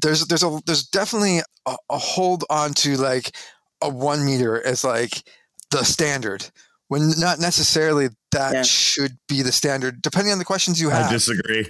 there's 0.00 0.26
there's 0.26 0.42
a 0.42 0.60
there's 0.66 0.84
definitely 0.84 1.40
a, 1.66 1.76
a 1.90 1.98
hold 1.98 2.44
on 2.50 2.74
to 2.74 2.96
like 2.96 3.34
a 3.82 3.88
one 3.88 4.24
meter 4.24 4.64
as 4.64 4.84
like 4.84 5.22
the 5.70 5.84
standard 5.84 6.48
when 6.88 7.10
not 7.18 7.40
necessarily 7.40 8.08
that 8.32 8.54
yeah. 8.54 8.62
should 8.62 9.18
be 9.28 9.42
the 9.42 9.52
standard 9.52 10.02
depending 10.02 10.32
on 10.32 10.38
the 10.38 10.44
questions 10.44 10.80
you 10.80 10.90
have. 10.90 11.08
I 11.08 11.12
disagree. 11.12 11.66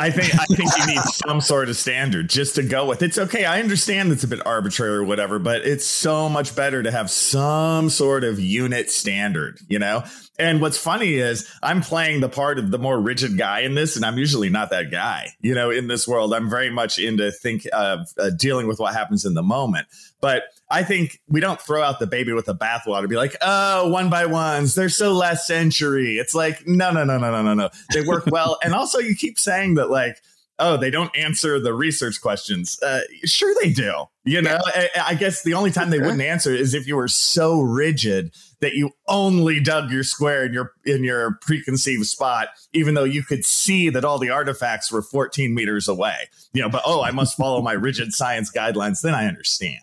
I 0.00 0.10
think 0.10 0.34
I 0.34 0.46
think 0.46 0.70
you 0.78 0.86
need 0.86 1.02
some 1.26 1.42
sort 1.42 1.68
of 1.68 1.76
standard 1.76 2.30
just 2.30 2.54
to 2.54 2.62
go 2.62 2.86
with. 2.86 3.02
It's 3.02 3.18
okay. 3.18 3.44
I 3.44 3.60
understand 3.60 4.10
it's 4.12 4.24
a 4.24 4.28
bit 4.28 4.44
arbitrary 4.46 4.96
or 4.96 5.04
whatever, 5.04 5.38
but 5.38 5.60
it's 5.66 5.84
so 5.84 6.28
much 6.30 6.56
better 6.56 6.82
to 6.82 6.90
have 6.90 7.10
some 7.10 7.90
sort 7.90 8.24
of 8.24 8.40
unit 8.40 8.90
standard, 8.90 9.58
you 9.68 9.78
know? 9.78 10.04
And 10.38 10.62
what's 10.62 10.78
funny 10.78 11.14
is 11.16 11.46
I'm 11.62 11.82
playing 11.82 12.20
the 12.20 12.30
part 12.30 12.58
of 12.58 12.70
the 12.70 12.78
more 12.78 12.98
rigid 12.98 13.36
guy 13.36 13.60
in 13.60 13.74
this, 13.74 13.94
and 13.94 14.06
I'm 14.06 14.16
usually 14.16 14.48
not 14.48 14.70
that 14.70 14.90
guy, 14.90 15.34
you 15.42 15.54
know, 15.54 15.70
in 15.70 15.86
this 15.86 16.08
world. 16.08 16.32
I'm 16.32 16.48
very 16.48 16.70
much 16.70 16.98
into 16.98 17.30
think 17.30 17.66
of 17.74 18.08
uh, 18.18 18.30
dealing 18.30 18.66
with 18.66 18.78
what 18.78 18.94
happens 18.94 19.26
in 19.26 19.34
the 19.34 19.42
moment. 19.42 19.86
But 20.20 20.44
I 20.70 20.82
think 20.82 21.20
we 21.28 21.40
don't 21.40 21.60
throw 21.60 21.82
out 21.82 21.98
the 21.98 22.06
baby 22.06 22.32
with 22.32 22.46
the 22.46 22.54
bathwater. 22.54 23.08
Be 23.08 23.16
like, 23.16 23.36
oh, 23.40 23.88
one 23.88 24.10
by 24.10 24.26
ones, 24.26 24.74
they're 24.74 24.88
so 24.88 25.12
last 25.12 25.46
century. 25.46 26.16
It's 26.16 26.34
like, 26.34 26.66
no, 26.66 26.90
no, 26.90 27.04
no, 27.04 27.18
no, 27.18 27.30
no, 27.30 27.42
no, 27.42 27.54
no. 27.54 27.70
They 27.92 28.02
work 28.02 28.24
well. 28.30 28.58
and 28.62 28.74
also, 28.74 28.98
you 28.98 29.14
keep 29.14 29.38
saying 29.38 29.74
that, 29.74 29.90
like, 29.90 30.20
oh, 30.60 30.76
they 30.76 30.90
don't 30.90 31.14
answer 31.16 31.58
the 31.58 31.72
research 31.72 32.20
questions. 32.20 32.80
Uh, 32.82 33.00
sure, 33.24 33.54
they 33.62 33.72
do. 33.72 34.04
You 34.24 34.42
know, 34.42 34.58
yeah. 34.74 34.86
I, 34.96 35.02
I, 35.08 35.14
guess 35.14 35.42
the 35.42 35.54
only 35.54 35.70
time 35.70 35.88
they 35.88 35.98
wouldn't 35.98 36.20
answer 36.20 36.54
is 36.54 36.74
if 36.74 36.86
you 36.86 36.94
were 36.94 37.08
so 37.08 37.62
rigid 37.62 38.32
that 38.60 38.74
you 38.74 38.90
only 39.08 39.58
dug 39.58 39.90
your 39.90 40.04
square 40.04 40.44
in 40.44 40.52
your 40.52 40.72
in 40.84 41.02
your 41.02 41.38
preconceived 41.40 42.04
spot, 42.04 42.48
even 42.74 42.94
though 42.94 43.04
you 43.04 43.22
could 43.22 43.44
see 43.46 43.88
that 43.88 44.04
all 44.04 44.18
the 44.18 44.28
artifacts 44.28 44.92
were 44.92 45.00
14 45.02 45.54
meters 45.54 45.88
away. 45.88 46.28
You 46.52 46.62
know, 46.62 46.68
but 46.68 46.82
oh, 46.84 47.02
I 47.02 47.10
must 47.10 47.36
follow 47.36 47.62
my 47.62 47.72
rigid 47.72 48.12
science 48.12 48.52
guidelines. 48.52 49.00
Then 49.00 49.14
I 49.14 49.26
understand. 49.26 49.80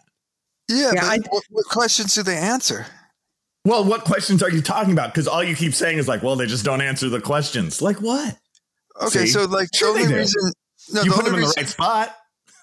Yeah, 0.70 0.92
yeah 0.94 1.06
I, 1.06 1.20
what, 1.30 1.44
what 1.50 1.66
questions 1.66 2.16
do 2.16 2.24
they 2.24 2.38
answer? 2.38 2.86
Well, 3.66 3.84
what 3.84 4.06
questions 4.06 4.42
are 4.42 4.50
you 4.50 4.62
talking 4.62 4.94
about? 4.94 5.14
Because 5.14 5.28
all 5.28 5.44
you 5.44 5.56
keep 5.56 5.74
saying 5.74 5.98
is 5.98 6.08
like, 6.08 6.24
well, 6.24 6.36
they 6.36 6.46
just 6.46 6.64
don't 6.64 6.82
answer 6.82 7.10
the 7.10 7.20
questions. 7.20 7.82
Like 7.82 7.98
what? 7.98 8.38
Okay, 9.02 9.26
See? 9.26 9.28
so 9.28 9.46
like 9.46 9.70
the 9.72 9.86
only 9.86 10.14
reason 10.14 10.52
no, 10.94 11.02
you 11.02 11.10
the 11.10 11.16
put 11.16 11.26
them 11.26 11.34
in 11.36 11.40
reason, 11.42 11.54
the 11.56 11.62
right 11.62 11.70
spot. 11.70 12.16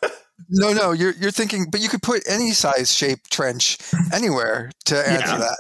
no, 0.49 0.73
no, 0.73 0.93
you're 0.93 1.12
you're 1.12 1.31
thinking, 1.31 1.67
but 1.71 1.81
you 1.81 1.88
could 1.88 2.03
put 2.03 2.23
any 2.29 2.53
size 2.53 2.93
shape 2.93 3.29
trench 3.31 3.79
anywhere 4.12 4.71
to 4.87 4.97
answer 4.97 5.27
yeah. 5.27 5.38
that. 5.38 5.57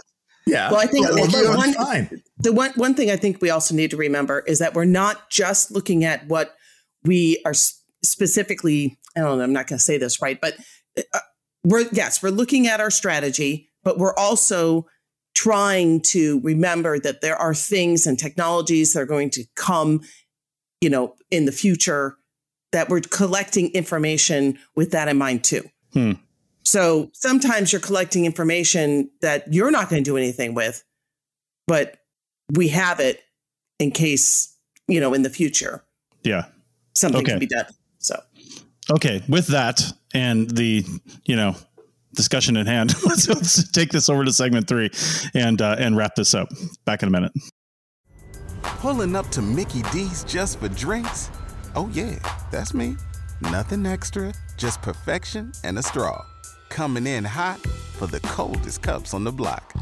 Yeah. 0.46 0.70
Well, 0.70 0.80
I 0.80 0.86
think 0.86 1.08
well, 1.08 1.26
the, 1.26 1.54
one, 1.56 1.72
fine. 1.74 2.22
the 2.38 2.52
one 2.52 2.72
one 2.76 2.94
thing 2.94 3.10
I 3.10 3.16
think 3.16 3.40
we 3.40 3.50
also 3.50 3.74
need 3.74 3.90
to 3.90 3.96
remember 3.96 4.40
is 4.40 4.58
that 4.58 4.74
we're 4.74 4.84
not 4.84 5.30
just 5.30 5.70
looking 5.70 6.04
at 6.04 6.26
what 6.26 6.54
we 7.02 7.40
are 7.44 7.54
specifically. 8.02 8.98
I 9.16 9.20
don't 9.20 9.38
know. 9.38 9.44
I'm 9.44 9.52
not 9.52 9.66
going 9.66 9.78
to 9.78 9.84
say 9.84 9.96
this 9.96 10.20
right, 10.20 10.40
but 10.40 10.56
uh, 10.98 11.18
we're 11.64 11.88
yes, 11.92 12.22
we're 12.22 12.30
looking 12.30 12.66
at 12.66 12.80
our 12.80 12.90
strategy, 12.90 13.70
but 13.82 13.98
we're 13.98 14.14
also 14.14 14.86
trying 15.34 16.00
to 16.00 16.40
remember 16.40 16.98
that 17.00 17.20
there 17.20 17.36
are 17.36 17.54
things 17.54 18.06
and 18.06 18.18
technologies 18.18 18.92
that 18.92 19.00
are 19.00 19.06
going 19.06 19.30
to 19.30 19.44
come, 19.56 20.00
you 20.80 20.88
know, 20.88 21.16
in 21.30 21.44
the 21.44 21.52
future 21.52 22.16
that 22.72 22.88
we're 22.88 23.00
collecting 23.00 23.70
information 23.72 24.58
with 24.76 24.92
that 24.92 25.08
in 25.08 25.18
mind 25.18 25.42
too. 25.42 25.62
Hmm. 25.92 26.12
So 26.64 27.10
sometimes 27.12 27.72
you're 27.72 27.80
collecting 27.80 28.24
information 28.24 29.10
that 29.20 29.52
you're 29.52 29.70
not 29.70 29.88
going 29.88 30.02
to 30.02 30.08
do 30.08 30.16
anything 30.16 30.54
with, 30.54 30.82
but 31.66 31.98
we 32.52 32.68
have 32.68 33.00
it 33.00 33.22
in 33.78 33.90
case, 33.90 34.56
you 34.88 35.00
know, 35.00 35.14
in 35.14 35.22
the 35.22 35.30
future. 35.30 35.84
Yeah. 36.22 36.46
Something 36.94 37.22
okay. 37.22 37.32
can 37.32 37.38
be 37.38 37.46
done. 37.46 37.66
Okay, 38.90 39.22
with 39.28 39.46
that 39.48 39.82
and 40.12 40.50
the 40.50 40.84
you 41.24 41.36
know 41.36 41.56
discussion 42.14 42.56
at 42.56 42.66
hand, 42.66 42.94
let's, 43.04 43.28
let's 43.28 43.70
take 43.70 43.90
this 43.90 44.08
over 44.08 44.24
to 44.24 44.32
segment 44.32 44.68
three 44.68 44.90
and 45.34 45.60
uh, 45.62 45.76
and 45.78 45.96
wrap 45.96 46.14
this 46.14 46.34
up. 46.34 46.48
Back 46.84 47.02
in 47.02 47.08
a 47.08 47.12
minute. 47.12 47.32
Pulling 48.62 49.16
up 49.16 49.28
to 49.30 49.42
Mickey 49.42 49.82
D's 49.92 50.24
just 50.24 50.58
for 50.60 50.68
drinks. 50.68 51.30
Oh 51.74 51.90
yeah, 51.92 52.18
that's 52.50 52.74
me. 52.74 52.96
Nothing 53.40 53.86
extra, 53.86 54.32
just 54.56 54.80
perfection 54.82 55.52
and 55.64 55.78
a 55.78 55.82
straw. 55.82 56.24
Coming 56.68 57.06
in 57.06 57.24
hot 57.24 57.60
for 57.60 58.06
the 58.06 58.20
coldest 58.20 58.82
cups 58.82 59.14
on 59.14 59.24
the 59.24 59.32
block. 59.32 59.72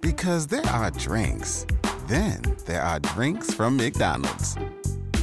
Because 0.00 0.46
there 0.46 0.66
are 0.66 0.90
drinks, 0.90 1.66
then 2.06 2.42
there 2.66 2.82
are 2.82 3.00
drinks 3.00 3.52
from 3.54 3.76
McDonald's. 3.76 4.56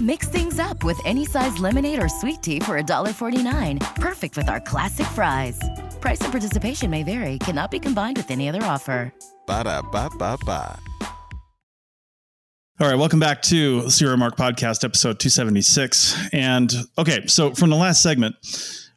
Mix 0.01 0.27
things 0.27 0.57
up 0.57 0.83
with 0.83 0.99
any 1.05 1.25
size 1.25 1.59
lemonade 1.59 2.01
or 2.01 2.09
sweet 2.09 2.41
tea 2.41 2.59
for 2.59 2.81
$1.49. 2.81 3.79
Perfect 3.97 4.35
with 4.35 4.49
our 4.49 4.59
classic 4.59 5.05
fries. 5.05 5.59
Price 5.99 6.19
and 6.21 6.31
participation 6.31 6.89
may 6.89 7.03
vary, 7.03 7.37
cannot 7.37 7.69
be 7.69 7.79
combined 7.79 8.17
with 8.17 8.31
any 8.31 8.49
other 8.49 8.63
offer. 8.63 9.13
Ba 9.45 9.63
da 9.63 9.83
ba 9.83 10.09
ba 10.17 10.39
ba. 10.43 10.79
All 12.79 12.87
right, 12.87 12.95
welcome 12.95 13.19
back 13.19 13.43
to 13.43 13.81
the 13.81 13.89
CRM 13.89 14.23
Arch 14.23 14.33
Podcast, 14.33 14.83
episode 14.83 15.19
276. 15.19 16.29
And 16.33 16.73
okay, 16.97 17.27
so 17.27 17.53
from 17.53 17.69
the 17.69 17.75
last 17.75 18.01
segment, 18.01 18.33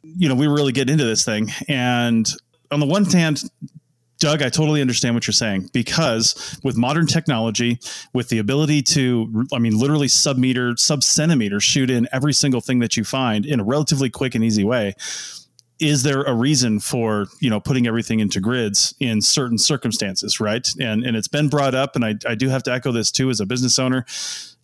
you 0.01 0.27
know, 0.27 0.33
we 0.33 0.47
really 0.47 0.71
get 0.71 0.89
into 0.89 1.05
this 1.05 1.23
thing. 1.23 1.51
And 1.67 2.27
on 2.71 2.79
the 2.79 2.87
one 2.87 3.05
hand, 3.05 3.43
Doug, 4.19 4.41
I 4.41 4.49
totally 4.49 4.81
understand 4.81 5.13
what 5.13 5.27
you're 5.27 5.33
saying 5.33 5.69
because 5.73 6.59
with 6.63 6.77
modern 6.77 7.05
technology, 7.05 7.79
with 8.13 8.29
the 8.29 8.37
ability 8.37 8.81
to, 8.83 9.45
I 9.53 9.59
mean, 9.59 9.77
literally 9.77 10.07
sub 10.07 10.37
meter, 10.37 10.75
sub 10.77 11.03
centimeter 11.03 11.59
shoot 11.59 11.89
in 11.89 12.07
every 12.11 12.33
single 12.33 12.61
thing 12.61 12.79
that 12.79 12.95
you 12.95 13.03
find 13.03 13.45
in 13.45 13.59
a 13.59 13.63
relatively 13.63 14.09
quick 14.09 14.33
and 14.35 14.43
easy 14.43 14.63
way. 14.63 14.95
Is 15.79 16.03
there 16.03 16.23
a 16.23 16.33
reason 16.33 16.79
for 16.79 17.25
you 17.41 17.49
know 17.49 17.59
putting 17.59 17.85
everything 17.85 18.21
into 18.21 18.39
grids 18.39 18.95
in 19.01 19.21
certain 19.21 19.57
circumstances, 19.57 20.39
right? 20.39 20.65
And 20.79 21.03
and 21.03 21.17
it's 21.17 21.27
been 21.27 21.49
brought 21.49 21.75
up, 21.75 21.97
and 21.97 22.05
I, 22.05 22.15
I 22.25 22.35
do 22.35 22.47
have 22.47 22.63
to 22.63 22.71
echo 22.71 22.93
this 22.93 23.11
too 23.11 23.29
as 23.29 23.41
a 23.41 23.45
business 23.45 23.77
owner. 23.77 24.05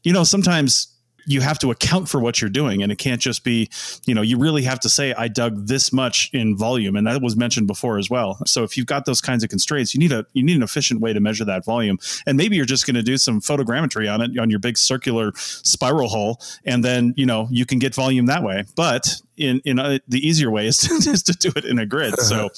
You 0.04 0.14
know, 0.14 0.24
sometimes 0.24 0.88
you 1.26 1.42
have 1.42 1.60
to 1.60 1.72
account 1.72 2.10
for 2.10 2.20
what 2.20 2.42
you're 2.42 2.50
doing. 2.50 2.84
And 2.84 2.92
it 2.92 2.98
can't 2.98 3.22
just 3.22 3.44
be 3.44 3.70
you 4.06 4.16
know 4.16 4.22
you 4.22 4.38
really 4.38 4.64
have 4.64 4.80
to 4.82 4.90
say 4.90 5.14
i 5.14 5.28
dug 5.28 5.68
this 5.68 5.92
much 5.94 6.30
in 6.34 6.58
volume. 6.58 6.96
And 6.96 7.08
that 7.08 7.22
was 7.22 7.36
mentioned 7.36 7.68
before 7.68 7.98
as 7.98 8.10
well. 8.10 8.40
So 8.46 8.64
if 8.64 8.78
you've 8.78 8.88
got 8.88 9.06
those 9.06 9.22
kinds 9.22 9.44
of 9.44 9.50
constraints 9.50 9.94
you 9.94 10.00
need 10.00 10.12
a 10.12 10.26
you 10.34 10.44
need 10.44 10.56
an 10.56 10.64
efficient 10.64 11.02
way 11.02 11.14
to 11.14 11.20
measure 11.20 11.46
that 11.46 11.66
volume. 11.66 12.00
And 12.26 12.38
maybe 12.38 12.56
you're 12.56 12.66
just 12.66 12.86
going 12.86 12.96
to 12.96 13.04
do 13.04 13.18
some 13.18 13.42
photogrammetry 13.42 14.12
on 14.12 14.22
it 14.22 14.38
on 14.38 14.50
your 14.50 14.60
big 14.60 14.78
circular 14.78 15.32
spiral 15.36 16.08
hole 16.08 16.40
and 16.66 16.84
then 16.84 17.14
you 17.18 17.26
know 17.26 17.48
you 17.52 17.66
can 17.66 17.80
get 17.80 17.96
volume 17.96 18.28
that 18.28 18.44
way. 18.44 18.66
But 18.76 19.22
in 19.38 19.62
in 19.66 19.80
uh, 19.80 20.00
the 20.08 20.26
easier 20.26 20.52
way 20.52 20.68
is 20.68 20.78
to, 20.80 20.94
is 20.94 21.24
to 21.32 21.34
do 21.34 21.52
it 21.56 21.66
in 21.66 21.80
a 21.80 21.86
grid. 21.86 22.18
So 22.20 22.50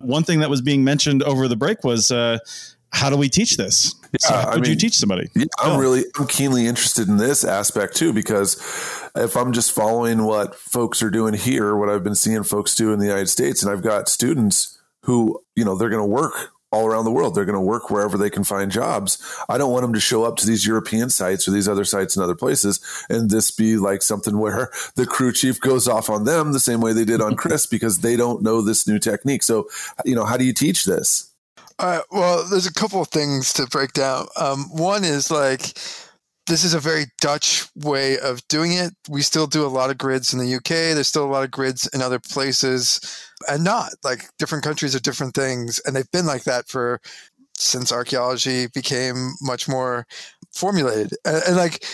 one 0.00 0.24
thing 0.24 0.40
that 0.40 0.50
was 0.50 0.60
being 0.60 0.84
mentioned 0.84 1.22
over 1.22 1.48
the 1.48 1.56
break 1.56 1.84
was 1.84 2.10
uh, 2.10 2.38
how 2.92 3.10
do 3.10 3.16
we 3.16 3.28
teach 3.28 3.56
this? 3.56 3.94
Yeah, 4.12 4.18
so 4.20 4.34
how 4.34 4.50
would 4.52 4.62
mean, 4.62 4.72
you 4.72 4.76
teach 4.76 4.94
somebody? 4.94 5.28
Yeah, 5.34 5.46
I'm 5.58 5.72
oh. 5.72 5.78
really 5.78 6.04
I'm 6.18 6.26
keenly 6.26 6.66
interested 6.66 7.08
in 7.08 7.16
this 7.16 7.44
aspect 7.44 7.96
too 7.96 8.12
because 8.12 8.56
if 9.16 9.36
I'm 9.36 9.52
just 9.52 9.72
following 9.72 10.24
what 10.24 10.54
folks 10.54 11.02
are 11.02 11.10
doing 11.10 11.34
here, 11.34 11.74
what 11.76 11.88
I've 11.88 12.04
been 12.04 12.14
seeing 12.14 12.42
folks 12.44 12.74
do 12.74 12.92
in 12.92 12.98
the 12.98 13.06
United 13.06 13.28
States, 13.28 13.62
and 13.62 13.72
I've 13.72 13.82
got 13.82 14.08
students 14.08 14.78
who 15.02 15.42
you 15.56 15.64
know 15.64 15.76
they're 15.76 15.88
going 15.88 16.02
to 16.02 16.06
work 16.06 16.52
all 16.72 16.86
around 16.86 17.04
the 17.04 17.10
world. 17.10 17.34
They're 17.34 17.44
going 17.44 17.54
to 17.54 17.60
work 17.60 17.90
wherever 17.90 18.16
they 18.16 18.30
can 18.30 18.44
find 18.44 18.70
jobs. 18.70 19.22
I 19.48 19.58
don't 19.58 19.70
want 19.70 19.82
them 19.82 19.92
to 19.92 20.00
show 20.00 20.24
up 20.24 20.36
to 20.38 20.46
these 20.46 20.66
European 20.66 21.10
sites 21.10 21.46
or 21.46 21.50
these 21.50 21.68
other 21.68 21.84
sites 21.84 22.16
in 22.16 22.22
other 22.22 22.34
places 22.34 22.80
and 23.10 23.30
this 23.30 23.50
be 23.50 23.76
like 23.76 24.02
something 24.02 24.38
where 24.38 24.70
the 24.96 25.06
crew 25.06 25.32
chief 25.32 25.60
goes 25.60 25.86
off 25.86 26.08
on 26.08 26.24
them 26.24 26.52
the 26.52 26.60
same 26.60 26.80
way 26.80 26.92
they 26.92 27.04
did 27.04 27.20
on 27.20 27.36
Chris 27.36 27.66
because 27.66 27.98
they 27.98 28.16
don't 28.16 28.42
know 28.42 28.62
this 28.62 28.88
new 28.88 28.98
technique. 28.98 29.42
So, 29.42 29.68
you 30.04 30.14
know, 30.14 30.24
how 30.24 30.36
do 30.36 30.44
you 30.44 30.54
teach 30.54 30.84
this? 30.84 31.31
All 31.78 31.88
right. 31.88 32.04
Well, 32.10 32.46
there's 32.48 32.66
a 32.66 32.72
couple 32.72 33.00
of 33.00 33.08
things 33.08 33.52
to 33.54 33.66
break 33.66 33.92
down. 33.92 34.26
Um, 34.36 34.64
one 34.70 35.04
is 35.04 35.30
like 35.30 35.78
this 36.46 36.64
is 36.64 36.74
a 36.74 36.80
very 36.80 37.06
Dutch 37.20 37.66
way 37.76 38.18
of 38.18 38.46
doing 38.48 38.72
it. 38.72 38.92
We 39.08 39.22
still 39.22 39.46
do 39.46 39.64
a 39.64 39.68
lot 39.68 39.90
of 39.90 39.98
grids 39.98 40.32
in 40.32 40.38
the 40.38 40.54
UK. 40.56 40.94
There's 40.94 41.08
still 41.08 41.24
a 41.24 41.30
lot 41.30 41.44
of 41.44 41.50
grids 41.50 41.86
in 41.94 42.02
other 42.02 42.18
places, 42.18 43.00
and 43.48 43.64
not 43.64 43.90
like 44.04 44.28
different 44.38 44.64
countries 44.64 44.94
are 44.94 45.00
different 45.00 45.34
things, 45.34 45.80
and 45.84 45.94
they've 45.94 46.10
been 46.10 46.26
like 46.26 46.44
that 46.44 46.68
for 46.68 47.00
since 47.56 47.92
archaeology 47.92 48.66
became 48.74 49.34
much 49.40 49.68
more 49.68 50.06
formulated. 50.52 51.14
And, 51.24 51.42
and, 51.46 51.56
like, 51.56 51.84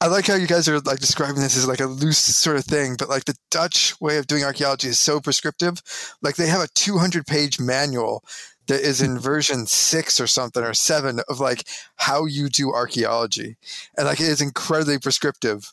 I 0.00 0.06
like 0.06 0.26
how 0.26 0.34
you 0.34 0.46
guys 0.46 0.68
are 0.68 0.80
like 0.80 0.98
describing 0.98 1.42
this 1.42 1.56
as 1.56 1.66
like 1.66 1.80
a 1.80 1.86
loose 1.86 2.18
sort 2.18 2.56
of 2.56 2.64
thing, 2.64 2.96
but 2.98 3.08
like 3.08 3.24
the 3.24 3.36
Dutch 3.50 3.98
way 4.00 4.18
of 4.18 4.26
doing 4.26 4.44
archaeology 4.44 4.88
is 4.88 4.98
so 4.98 5.20
prescriptive. 5.20 5.82
Like 6.22 6.36
they 6.36 6.46
have 6.46 6.62
a 6.62 6.68
200 6.74 7.26
page 7.26 7.60
manual 7.60 8.24
that 8.70 8.80
is 8.80 9.02
in 9.02 9.18
version 9.30 9.66
six 9.66 10.20
or 10.20 10.26
something 10.26 10.62
or 10.62 10.74
seven 10.74 11.20
of 11.28 11.40
like 11.40 11.68
how 11.96 12.24
you 12.24 12.48
do 12.48 12.72
archaeology. 12.72 13.56
And 13.96 14.06
like 14.06 14.20
it 14.20 14.28
is 14.28 14.40
incredibly 14.40 14.98
prescriptive, 14.98 15.70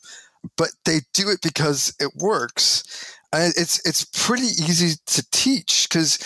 but 0.56 0.70
they 0.84 1.00
do 1.14 1.30
it 1.30 1.40
because 1.42 1.94
it 1.98 2.12
works. 2.16 3.14
And 3.32 3.52
it's 3.56 3.86
it's 3.86 4.04
pretty 4.04 4.46
easy 4.46 4.96
to 5.06 5.30
teach 5.30 5.86
because 5.88 6.18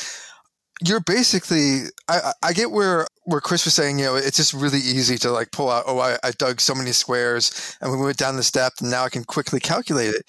you're 0.84 1.00
basically 1.00 1.82
I, 2.08 2.32
I 2.42 2.52
get 2.52 2.70
where 2.70 3.06
where 3.24 3.40
Chris 3.40 3.64
was 3.64 3.74
saying, 3.74 3.98
you 3.98 4.06
know, 4.06 4.16
it's 4.16 4.36
just 4.36 4.54
really 4.54 4.78
easy 4.78 5.18
to 5.18 5.30
like 5.30 5.52
pull 5.52 5.70
out, 5.70 5.84
oh, 5.86 5.98
I, 6.00 6.16
I 6.24 6.32
dug 6.32 6.60
so 6.60 6.74
many 6.74 6.92
squares 6.92 7.76
and 7.80 7.92
we 7.92 7.98
went 7.98 8.16
down 8.16 8.36
this 8.36 8.50
depth 8.50 8.80
and 8.80 8.90
now 8.90 9.04
I 9.04 9.10
can 9.10 9.24
quickly 9.24 9.60
calculate 9.60 10.14
it. 10.14 10.24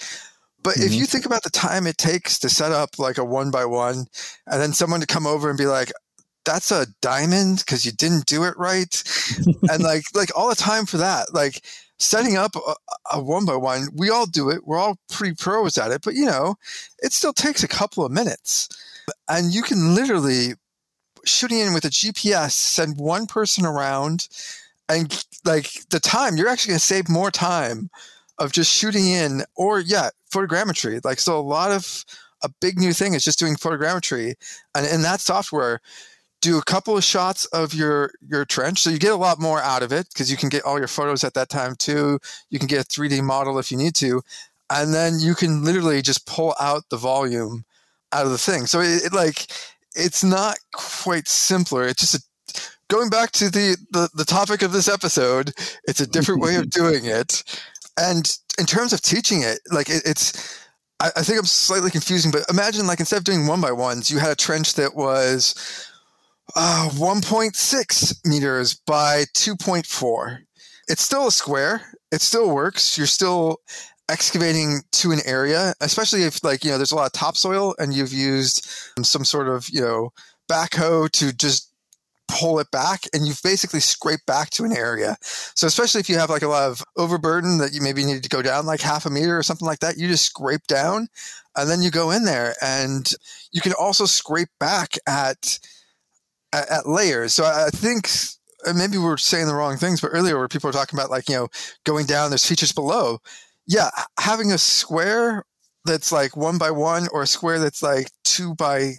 But 0.62 0.76
mm-hmm. 0.76 0.88
if 0.88 0.94
you 0.94 1.06
think 1.06 1.26
about 1.26 1.44
the 1.44 1.50
time 1.50 1.88
it 1.88 1.98
takes 1.98 2.40
to 2.40 2.50
set 2.50 2.72
up 2.72 2.98
like 2.98 3.18
a 3.18 3.26
one 3.26 3.52
by 3.52 3.66
one 3.66 4.06
and 4.48 4.62
then 4.62 4.74
someone 4.74 5.00
to 5.00 5.08
come 5.08 5.28
over 5.28 5.50
and 5.50 5.58
be 5.58 5.66
like, 5.66 5.92
that's 6.46 6.72
a 6.72 6.88
diamond 7.02 7.60
because 7.60 7.86
you 7.86 7.92
didn't 7.92 8.26
do 8.26 8.44
it 8.44 8.58
right. 8.58 9.04
and 9.70 9.84
like, 9.84 10.04
like 10.14 10.30
all 10.38 10.50
the 10.50 10.56
time 10.56 10.86
for 10.86 10.98
that, 10.98 11.34
like 11.34 11.62
setting 12.00 12.36
up 12.36 12.56
a, 12.56 12.74
a 13.14 13.22
one 13.22 13.46
by 13.46 13.56
one, 13.56 13.88
we 13.96 14.10
all 14.10 14.26
do 14.26 14.50
it. 14.50 14.66
We're 14.66 14.80
all 14.80 14.98
pretty 15.10 15.36
pros 15.36 15.78
at 15.78 15.92
it, 15.92 16.02
but 16.04 16.16
you 16.16 16.26
know, 16.26 16.56
it 17.00 17.14
still 17.14 17.34
takes 17.34 17.64
a 17.64 17.68
couple 17.68 18.06
of 18.06 18.12
minutes 18.12 18.70
and 19.28 19.54
you 19.54 19.62
can 19.62 19.96
literally 19.96 20.54
shooting 21.26 21.60
in 21.60 21.74
with 21.74 21.86
a 21.86 21.90
GPS, 21.90 22.52
send 22.52 22.98
one 22.98 23.28
person 23.28 23.66
around, 23.66 24.28
and 24.90 25.26
like 25.46 25.88
the 25.90 26.00
time 26.00 26.36
you're 26.36 26.50
actually 26.50 26.72
going 26.72 26.80
to 26.80 26.86
save 26.86 27.10
more 27.10 27.32
time 27.32 27.90
of 28.40 28.52
just 28.52 28.74
shooting 28.74 29.08
in, 29.08 29.44
or 29.56 29.80
yeah, 29.80 30.10
photogrammetry. 30.32 31.04
Like 31.04 31.20
so, 31.20 31.40
a 31.40 31.42
lot 31.42 31.72
of 31.72 32.06
a 32.44 32.50
big 32.60 32.78
new 32.78 32.94
thing 32.94 33.14
is 33.14 33.24
just 33.24 33.40
doing 33.40 33.56
photogrammetry, 33.56 34.34
and 34.76 34.86
in 34.88 35.02
that 35.04 35.22
software, 35.22 35.82
do 36.44 36.58
a 36.58 36.64
couple 36.64 36.98
of 36.98 37.04
shots 37.06 37.46
of 37.48 37.74
your 37.74 38.12
your 38.28 38.44
trench, 38.44 38.82
so 38.82 38.90
you 38.90 39.00
get 39.00 39.14
a 39.14 39.16
lot 39.16 39.40
more 39.40 39.62
out 39.62 39.82
of 39.82 39.94
it 39.94 40.08
because 40.10 40.30
you 40.30 40.36
can 40.36 40.50
get 40.50 40.64
all 40.66 40.78
your 40.78 40.90
photos 40.90 41.24
at 41.24 41.34
that 41.36 41.48
time 41.48 41.76
too. 41.76 42.20
You 42.50 42.60
can 42.60 42.68
get 42.68 42.82
a 42.82 42.88
3D 42.88 43.24
model 43.24 43.58
if 43.60 43.72
you 43.72 43.78
need 43.78 43.96
to, 43.96 44.22
and 44.70 44.94
then 44.94 45.20
you 45.20 45.36
can 45.36 45.64
literally 45.64 46.02
just 46.02 46.28
pull 46.28 46.54
out 46.60 46.84
the 46.90 46.98
volume 46.98 47.64
out 48.12 48.26
of 48.26 48.32
the 48.32 48.38
thing. 48.38 48.66
So 48.66 48.82
it, 48.82 49.06
it 49.06 49.14
like 49.14 49.48
it's 49.96 50.22
not 50.22 50.58
quite 50.74 51.30
simpler. 51.30 51.88
It's 51.88 52.02
just 52.02 52.16
a, 52.16 52.62
going 52.90 53.10
back 53.10 53.32
to 53.34 53.50
the, 53.50 53.78
the 53.92 54.10
the 54.14 54.26
topic 54.26 54.64
of 54.64 54.74
this 54.74 54.90
episode. 54.90 55.54
It's 55.86 56.02
a 56.02 56.08
different 56.08 56.42
way 56.42 56.58
of 56.58 56.70
doing 56.82 57.06
it, 57.06 57.42
and 57.98 58.38
in 58.60 58.66
terms 58.66 58.92
of 58.92 59.02
teaching 59.02 59.44
it, 59.44 59.60
like 59.72 59.90
it, 59.90 60.04
it's. 60.06 60.60
I, 61.00 61.10
I 61.16 61.22
think 61.24 61.40
I'm 61.40 61.46
slightly 61.46 61.90
confusing, 61.90 62.32
but 62.32 62.46
imagine 62.50 62.86
like 62.86 63.00
instead 63.00 63.18
of 63.18 63.24
doing 63.24 63.48
one 63.48 63.62
by 63.62 63.72
ones, 63.72 64.12
you 64.12 64.20
had 64.20 64.32
a 64.32 64.36
trench 64.36 64.74
that 64.76 64.94
was 64.94 65.90
uh, 66.56 66.90
1.6 66.94 68.26
meters 68.26 68.76
by 68.86 69.24
2.4. 69.36 70.40
It's 70.88 71.02
still 71.02 71.28
a 71.28 71.32
square. 71.32 71.82
It 72.12 72.22
still 72.22 72.54
works. 72.54 72.98
You're 72.98 73.08
still 73.08 73.62
excavating 74.10 74.82
to 74.92 75.12
an 75.12 75.20
area, 75.26 75.74
especially 75.82 76.24
if 76.24 76.44
like, 76.44 76.64
you 76.64 76.72
know, 76.72 76.78
there's 76.78 76.92
a 76.92 76.96
lot 76.96 77.08
of 77.08 77.14
topsoil 77.14 77.74
and 77.80 77.94
you've 77.94 78.14
used 78.14 78.68
some 79.02 79.26
sort 79.26 79.48
of, 79.48 79.70
you 79.70 79.82
know, 79.82 80.12
backhoe 80.50 81.10
to 81.12 81.34
just 81.34 81.70
pull 82.28 82.60
it 82.60 82.70
back 82.72 83.04
and 83.14 83.26
you've 83.28 83.42
basically 83.44 83.80
scraped 83.80 84.26
back 84.26 84.50
to 84.52 84.66
an 84.66 84.76
area. 84.76 85.16
So 85.22 85.68
especially 85.68 86.02
if 86.02 86.10
you 86.10 86.18
have 86.18 86.30
like 86.30 86.42
a 86.42 86.48
lot 86.48 86.70
of 86.70 86.84
overburden 86.98 87.58
that 87.60 87.74
you 87.74 87.82
maybe 87.82 88.04
need 88.04 88.24
to 88.24 88.30
go 88.30 88.42
down 88.42 88.66
like 88.66 88.82
half 88.82 89.06
a 89.06 89.10
meter 89.10 89.38
or 89.38 89.44
something 89.44 89.68
like 89.68 89.80
that, 89.80 89.98
you 89.98 90.08
just 90.08 90.26
scrape 90.26 90.66
down 90.68 91.08
and 91.56 91.70
then 91.70 91.82
you 91.82 91.92
go 91.92 92.12
in 92.12 92.26
there 92.26 92.56
and 92.62 93.12
you 93.52 93.62
can 93.62 93.74
also 93.74 94.06
scrape 94.06 94.50
back 94.60 94.98
at 95.08 95.60
at, 96.54 96.70
at 96.70 96.88
layers. 96.88 97.34
So 97.34 97.44
I 97.44 97.70
think 97.70 98.10
maybe 98.74 98.98
we're 98.98 99.18
saying 99.18 99.48
the 99.48 99.56
wrong 99.56 99.76
things, 99.76 100.00
but 100.00 100.12
earlier 100.14 100.38
where 100.38 100.48
people 100.48 100.70
were 100.70 100.74
talking 100.74 100.98
about 100.98 101.12
like, 101.12 101.28
you 101.28 101.36
know, 101.36 101.48
going 101.86 102.06
down, 102.06 102.30
there's 102.30 102.46
features 102.46 102.72
below 102.72 103.20
yeah, 103.68 103.90
having 104.20 104.52
a 104.52 104.58
square 104.58 105.46
that's 105.86 106.12
like 106.12 106.36
one 106.36 106.58
by 106.58 106.72
one 106.72 107.08
or 107.12 107.24
a 107.24 107.28
square 107.28 107.60
that's 107.60 107.84
like 107.84 108.10
two 108.24 108.56
by 108.56 108.94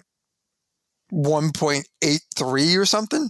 1.83 1.13 2.79
or 2.79 2.87
something 2.87 3.29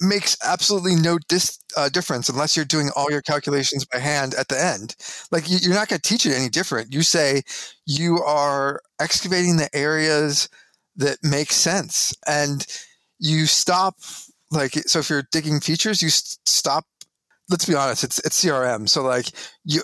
makes 0.00 0.36
absolutely 0.44 0.94
no 0.94 1.18
dis, 1.28 1.58
uh, 1.76 1.88
difference 1.88 2.28
unless 2.28 2.54
you're 2.54 2.64
doing 2.64 2.90
all 2.94 3.10
your 3.10 3.22
calculations 3.22 3.84
by 3.86 3.98
hand 3.98 4.34
at 4.34 4.48
the 4.48 4.62
end. 4.62 4.94
Like 5.32 5.50
you, 5.50 5.58
you're 5.60 5.74
not 5.74 5.88
going 5.88 6.00
to 6.00 6.08
teach 6.08 6.26
it 6.26 6.34
any 6.34 6.48
different. 6.48 6.92
You 6.92 7.02
say 7.02 7.42
you 7.86 8.18
are 8.18 8.80
excavating 9.00 9.56
the 9.56 9.74
areas 9.74 10.48
that 10.96 11.18
make 11.22 11.50
sense 11.50 12.14
and 12.26 12.66
you 13.18 13.46
stop 13.46 13.96
like 14.50 14.72
so 14.86 15.00
if 15.00 15.10
you're 15.10 15.26
digging 15.32 15.60
features 15.60 16.00
you 16.00 16.08
stop 16.10 16.84
let's 17.50 17.66
be 17.66 17.74
honest 17.74 18.04
it's 18.04 18.18
it's 18.20 18.44
crm 18.44 18.88
so 18.88 19.02
like 19.02 19.26
you 19.64 19.82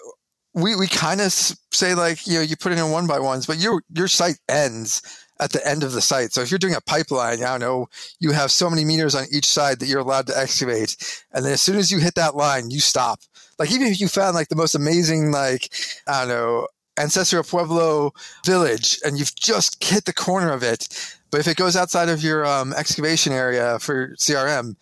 we, 0.55 0.77
we 0.77 0.87
kind 0.87 1.21
of 1.21 1.33
say 1.33 1.95
like 1.95 2.27
you 2.27 2.35
know 2.35 2.41
you 2.41 2.57
put 2.57 2.73
it 2.73 2.79
in 2.79 2.91
one 2.91 3.07
by 3.07 3.19
ones, 3.19 3.47
but 3.47 3.59
your 3.59 3.83
your 3.93 4.09
site 4.09 4.39
ends 4.49 5.03
at 5.41 5.51
the 5.51 5.67
end 5.67 5.83
of 5.83 5.93
the 5.93 6.01
site. 6.01 6.33
So 6.33 6.43
if 6.43 6.51
you're 6.51 6.59
doing 6.59 6.77
a 6.77 6.81
pipeline, 6.81 7.43
I 7.43 7.59
don't 7.59 7.61
know, 7.61 7.89
you 8.21 8.31
have 8.31 8.53
so 8.53 8.71
many 8.71 8.85
meters 8.85 9.17
on 9.17 9.25
each 9.33 9.47
side 9.47 9.81
that 9.81 9.87
you're 9.87 10.01
allowed 10.01 10.29
to 10.29 10.39
excavate, 10.39 10.97
and 11.33 11.45
then 11.45 11.53
as 11.53 11.63
soon 11.63 11.77
as 11.77 11.91
you 11.91 11.99
hit 11.99 12.15
that 12.15 12.37
line, 12.37 12.71
you 12.71 12.81
stop. 12.81 13.21
Like 13.59 13.73
even 13.73 13.89
if 13.89 14.01
you 14.01 14.09
found 14.09 14.35
like 14.35 14.49
the 14.49 14.57
most 14.57 14.75
amazing 14.75 15.33
like 15.33 15.71
I 16.07 16.21
don't 16.21 16.29
know 16.29 16.69
Ancestral 16.97 17.43
Pueblo 17.43 18.13
village, 18.47 19.01
and 19.05 19.19
you've 19.19 19.35
just 19.35 19.83
hit 19.83 20.05
the 20.05 20.13
corner 20.13 20.53
of 20.53 20.63
it, 20.63 21.17
but 21.35 21.41
if 21.41 21.49
it 21.49 21.57
goes 21.57 21.75
outside 21.75 22.09
of 22.09 22.23
your 22.23 22.47
um, 22.47 22.73
excavation 22.75 23.33
area 23.33 23.77
for 23.81 24.11
CRM, 24.11 24.77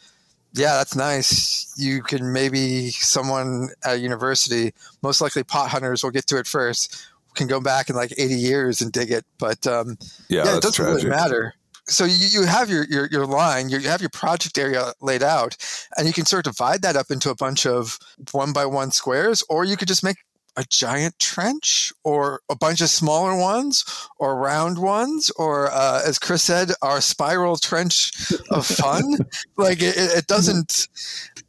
yeah, 0.53 0.77
that's 0.77 0.95
nice. 0.95 1.73
You 1.79 2.03
can 2.03 2.31
maybe 2.31 2.91
someone 2.91 3.71
at 3.87 3.95
a 3.95 3.99
university, 3.99 4.75
most 5.03 5.23
likely 5.23 5.45
pot 5.45 5.71
hunters 5.71 6.05
will 6.05 6.11
get 6.11 6.27
to 6.27 6.37
it 6.37 6.47
first, 6.47 7.07
can 7.37 7.47
go 7.47 7.59
back 7.59 7.89
in 7.89 7.97
like 7.97 8.13
80 8.19 8.35
years 8.35 8.83
and 8.83 8.93
dig 8.93 9.11
it. 9.11 9.25
But 9.39 9.67
um, 9.67 9.97
yeah, 10.29 10.45
yeah 10.45 10.57
it 10.59 10.63
doesn't 10.63 10.75
tragic. 10.75 11.05
really 11.05 11.09
matter. 11.09 11.55
So 11.87 12.05
you, 12.05 12.27
you 12.31 12.43
have 12.43 12.69
your, 12.69 12.85
your, 12.85 13.07
your 13.07 13.25
line, 13.25 13.71
you 13.71 13.81
have 13.89 14.03
your 14.03 14.11
project 14.11 14.59
area 14.59 14.93
laid 15.01 15.23
out, 15.23 15.57
and 15.97 16.07
you 16.07 16.13
can 16.13 16.27
sort 16.27 16.47
of 16.47 16.53
divide 16.53 16.83
that 16.83 16.97
up 16.97 17.11
into 17.11 17.31
a 17.31 17.35
bunch 17.35 17.65
of 17.65 17.99
one 18.33 18.53
by 18.53 18.67
one 18.67 18.91
squares, 18.91 19.43
or 19.49 19.65
you 19.65 19.79
could 19.79 19.89
just 19.89 20.05
make 20.05 20.19
a 20.57 20.65
giant 20.69 21.19
trench 21.19 21.93
or 22.05 22.41
a 22.51 22.57
bunch 22.57 22.81
of 22.81 22.89
smaller 22.89 23.37
ones 23.37 23.85
or 24.19 24.37
round 24.37 24.79
ones 24.79 25.31
or 25.37 25.71
uh, 25.71 26.03
as 26.05 26.19
chris 26.19 26.43
said 26.43 26.71
our 26.83 27.01
spiral 27.01 27.57
trench 27.57 28.13
of 28.51 28.67
fun 28.67 29.19
like 29.57 29.81
it, 29.81 29.95
it 29.97 30.27
doesn't 30.27 30.89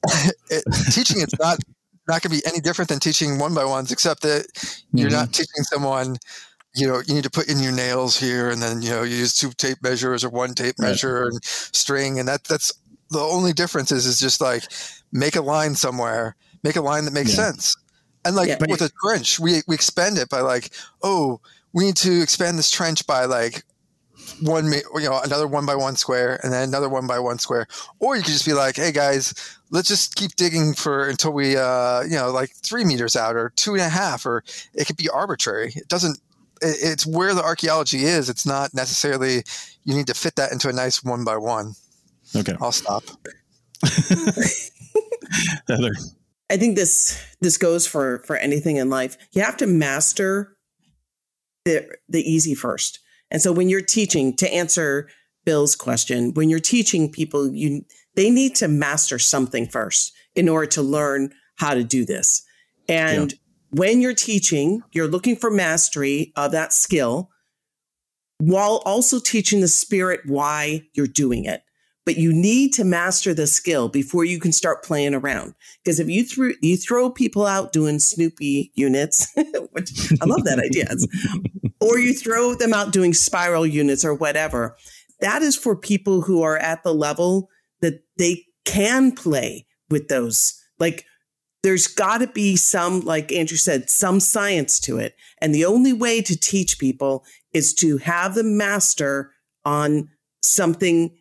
it, 0.49 0.63
teaching 0.91 1.21
it's 1.21 1.37
not 1.39 1.59
not 2.07 2.21
going 2.21 2.29
to 2.35 2.41
be 2.41 2.45
any 2.45 2.59
different 2.59 2.89
than 2.89 2.99
teaching 2.99 3.39
one 3.39 3.53
by 3.53 3.65
ones 3.65 3.91
except 3.91 4.21
that 4.21 4.45
you're 4.93 5.07
mm-hmm. 5.07 5.17
not 5.17 5.33
teaching 5.33 5.63
someone 5.63 6.15
you 6.75 6.87
know 6.87 7.01
you 7.05 7.13
need 7.13 7.23
to 7.23 7.29
put 7.29 7.49
in 7.49 7.59
your 7.59 7.71
nails 7.71 8.19
here 8.19 8.49
and 8.49 8.61
then 8.61 8.81
you 8.81 8.89
know 8.89 9.03
you 9.03 9.15
use 9.15 9.33
two 9.33 9.51
tape 9.51 9.77
measures 9.83 10.23
or 10.23 10.29
one 10.29 10.53
tape 10.53 10.75
right. 10.79 10.89
measure 10.89 11.25
and 11.25 11.43
string 11.43 12.19
and 12.19 12.27
that 12.27 12.43
that's 12.45 12.73
the 13.09 13.19
only 13.19 13.53
difference 13.53 13.91
is 13.91 14.05
is 14.05 14.19
just 14.19 14.41
like 14.41 14.63
make 15.11 15.35
a 15.35 15.41
line 15.41 15.75
somewhere 15.75 16.35
make 16.63 16.75
a 16.75 16.81
line 16.81 17.05
that 17.05 17.13
makes 17.13 17.37
yeah. 17.37 17.51
sense 17.51 17.75
and 18.25 18.35
like 18.35 18.49
yeah, 18.49 18.57
with 18.59 18.81
a 18.81 18.91
trench, 19.03 19.39
we 19.39 19.61
we 19.67 19.75
expand 19.75 20.17
it 20.17 20.29
by 20.29 20.41
like, 20.41 20.71
oh, 21.01 21.39
we 21.73 21.85
need 21.85 21.97
to 21.97 22.21
expand 22.21 22.57
this 22.57 22.71
trench 22.71 23.05
by 23.05 23.25
like 23.25 23.63
one, 24.41 24.71
you 24.71 25.09
know, 25.09 25.19
another 25.23 25.47
one 25.47 25.65
by 25.65 25.75
one 25.75 25.95
square, 25.95 26.39
and 26.43 26.53
then 26.53 26.67
another 26.67 26.89
one 26.89 27.07
by 27.07 27.19
one 27.19 27.39
square. 27.39 27.67
Or 27.99 28.15
you 28.15 28.21
could 28.21 28.31
just 28.31 28.45
be 28.45 28.53
like, 28.53 28.75
hey 28.75 28.91
guys, 28.91 29.33
let's 29.69 29.87
just 29.87 30.15
keep 30.15 30.35
digging 30.35 30.73
for 30.73 31.09
until 31.09 31.33
we, 31.33 31.57
uh, 31.57 32.03
you 32.03 32.15
know, 32.15 32.31
like 32.31 32.51
three 32.55 32.85
meters 32.85 33.15
out 33.15 33.35
or 33.35 33.51
two 33.55 33.73
and 33.73 33.81
a 33.81 33.89
half, 33.89 34.25
or 34.25 34.43
it 34.73 34.87
could 34.87 34.97
be 34.97 35.09
arbitrary. 35.09 35.73
It 35.75 35.87
doesn't. 35.87 36.19
It, 36.61 36.77
it's 36.81 37.05
where 37.05 37.33
the 37.33 37.43
archaeology 37.43 38.05
is. 38.05 38.29
It's 38.29 38.45
not 38.45 38.73
necessarily 38.73 39.43
you 39.83 39.95
need 39.95 40.07
to 40.07 40.13
fit 40.13 40.35
that 40.35 40.51
into 40.51 40.69
a 40.69 40.73
nice 40.73 41.03
one 41.03 41.23
by 41.23 41.37
one. 41.37 41.73
Okay, 42.35 42.55
I'll 42.61 42.71
stop. 42.71 43.03
Heather. 45.67 45.93
I 46.53 46.57
think 46.57 46.75
this 46.75 47.19
this 47.41 47.57
goes 47.57 47.87
for 47.87 48.19
for 48.27 48.35
anything 48.35 48.75
in 48.75 48.87
life. 48.87 49.17
You 49.31 49.41
have 49.41 49.57
to 49.57 49.65
master 49.65 50.55
the 51.65 51.89
the 52.07 52.21
easy 52.21 52.53
first. 52.53 52.99
And 53.31 53.41
so 53.41 53.51
when 53.51 53.69
you're 53.69 53.81
teaching 53.81 54.35
to 54.35 54.53
answer 54.53 55.09
Bill's 55.45 55.75
question, 55.75 56.31
when 56.35 56.51
you're 56.51 56.59
teaching 56.59 57.11
people, 57.11 57.51
you 57.51 57.83
they 58.15 58.29
need 58.29 58.53
to 58.57 58.67
master 58.67 59.17
something 59.17 59.65
first 59.65 60.13
in 60.35 60.47
order 60.47 60.67
to 60.67 60.83
learn 60.83 61.33
how 61.55 61.73
to 61.73 61.83
do 61.83 62.05
this. 62.05 62.43
And 62.87 63.31
yeah. 63.31 63.37
when 63.71 63.99
you're 63.99 64.13
teaching, 64.13 64.83
you're 64.91 65.07
looking 65.07 65.35
for 65.35 65.49
mastery 65.49 66.33
of 66.35 66.51
that 66.51 66.71
skill 66.71 67.31
while 68.37 68.83
also 68.85 69.19
teaching 69.19 69.61
the 69.61 69.67
spirit 69.67 70.21
why 70.27 70.83
you're 70.93 71.07
doing 71.07 71.45
it 71.45 71.63
but 72.05 72.17
you 72.17 72.33
need 72.33 72.73
to 72.73 72.83
master 72.83 73.33
the 73.33 73.47
skill 73.47 73.87
before 73.87 74.25
you 74.25 74.39
can 74.39 74.51
start 74.51 74.83
playing 74.83 75.13
around. 75.13 75.55
Because 75.83 75.99
if 75.99 76.09
you 76.09 76.25
throw 76.25 76.51
you 76.61 76.77
throw 76.77 77.09
people 77.09 77.45
out 77.45 77.71
doing 77.71 77.99
Snoopy 77.99 78.71
units, 78.75 79.31
which 79.71 80.11
I 80.21 80.25
love 80.25 80.43
that 80.43 80.59
idea, 80.59 80.87
or 81.79 81.99
you 81.99 82.13
throw 82.13 82.55
them 82.55 82.73
out 82.73 82.91
doing 82.91 83.13
spiral 83.13 83.65
units 83.65 84.03
or 84.03 84.13
whatever, 84.13 84.75
that 85.19 85.41
is 85.41 85.55
for 85.55 85.75
people 85.75 86.21
who 86.21 86.41
are 86.41 86.57
at 86.57 86.83
the 86.83 86.93
level 86.93 87.49
that 87.81 88.03
they 88.17 88.45
can 88.65 89.11
play 89.11 89.65
with 89.89 90.07
those. 90.07 90.59
Like 90.79 91.05
there's 91.63 91.87
got 91.87 92.19
to 92.19 92.27
be 92.27 92.57
some, 92.57 93.01
like 93.01 93.31
Andrew 93.31 93.57
said, 93.57 93.89
some 93.89 94.19
science 94.19 94.79
to 94.81 94.97
it. 94.97 95.15
And 95.39 95.55
the 95.55 95.65
only 95.65 95.93
way 95.93 96.21
to 96.21 96.37
teach 96.37 96.77
people 96.77 97.23
is 97.53 97.73
to 97.75 97.97
have 97.97 98.35
them 98.35 98.57
master 98.57 99.31
on 99.63 100.09
something 100.41 101.15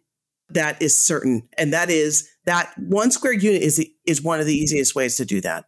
that 0.54 0.80
is 0.80 0.96
certain. 0.96 1.48
And 1.58 1.72
that 1.72 1.90
is 1.90 2.28
that 2.44 2.72
one 2.78 3.10
square 3.10 3.32
unit 3.32 3.62
is, 3.62 3.84
is 4.06 4.22
one 4.22 4.40
of 4.40 4.46
the 4.46 4.54
easiest 4.54 4.94
ways 4.94 5.16
to 5.16 5.24
do 5.24 5.40
that. 5.40 5.64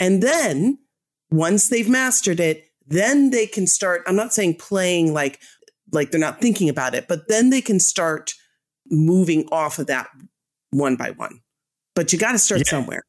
And 0.00 0.22
then 0.22 0.78
once 1.30 1.68
they've 1.68 1.88
mastered 1.88 2.40
it, 2.40 2.64
then 2.86 3.30
they 3.30 3.46
can 3.46 3.66
start. 3.66 4.02
I'm 4.06 4.16
not 4.16 4.32
saying 4.32 4.56
playing 4.56 5.12
like, 5.12 5.40
like 5.92 6.10
they're 6.10 6.20
not 6.20 6.40
thinking 6.40 6.68
about 6.68 6.94
it, 6.94 7.08
but 7.08 7.28
then 7.28 7.50
they 7.50 7.60
can 7.60 7.80
start 7.80 8.34
moving 8.90 9.46
off 9.50 9.78
of 9.78 9.86
that 9.86 10.08
one 10.70 10.96
by 10.96 11.10
one. 11.10 11.40
But 11.94 12.12
you 12.12 12.18
got 12.18 12.32
to 12.32 12.38
start 12.38 12.60
yeah. 12.60 12.70
somewhere. 12.70 13.02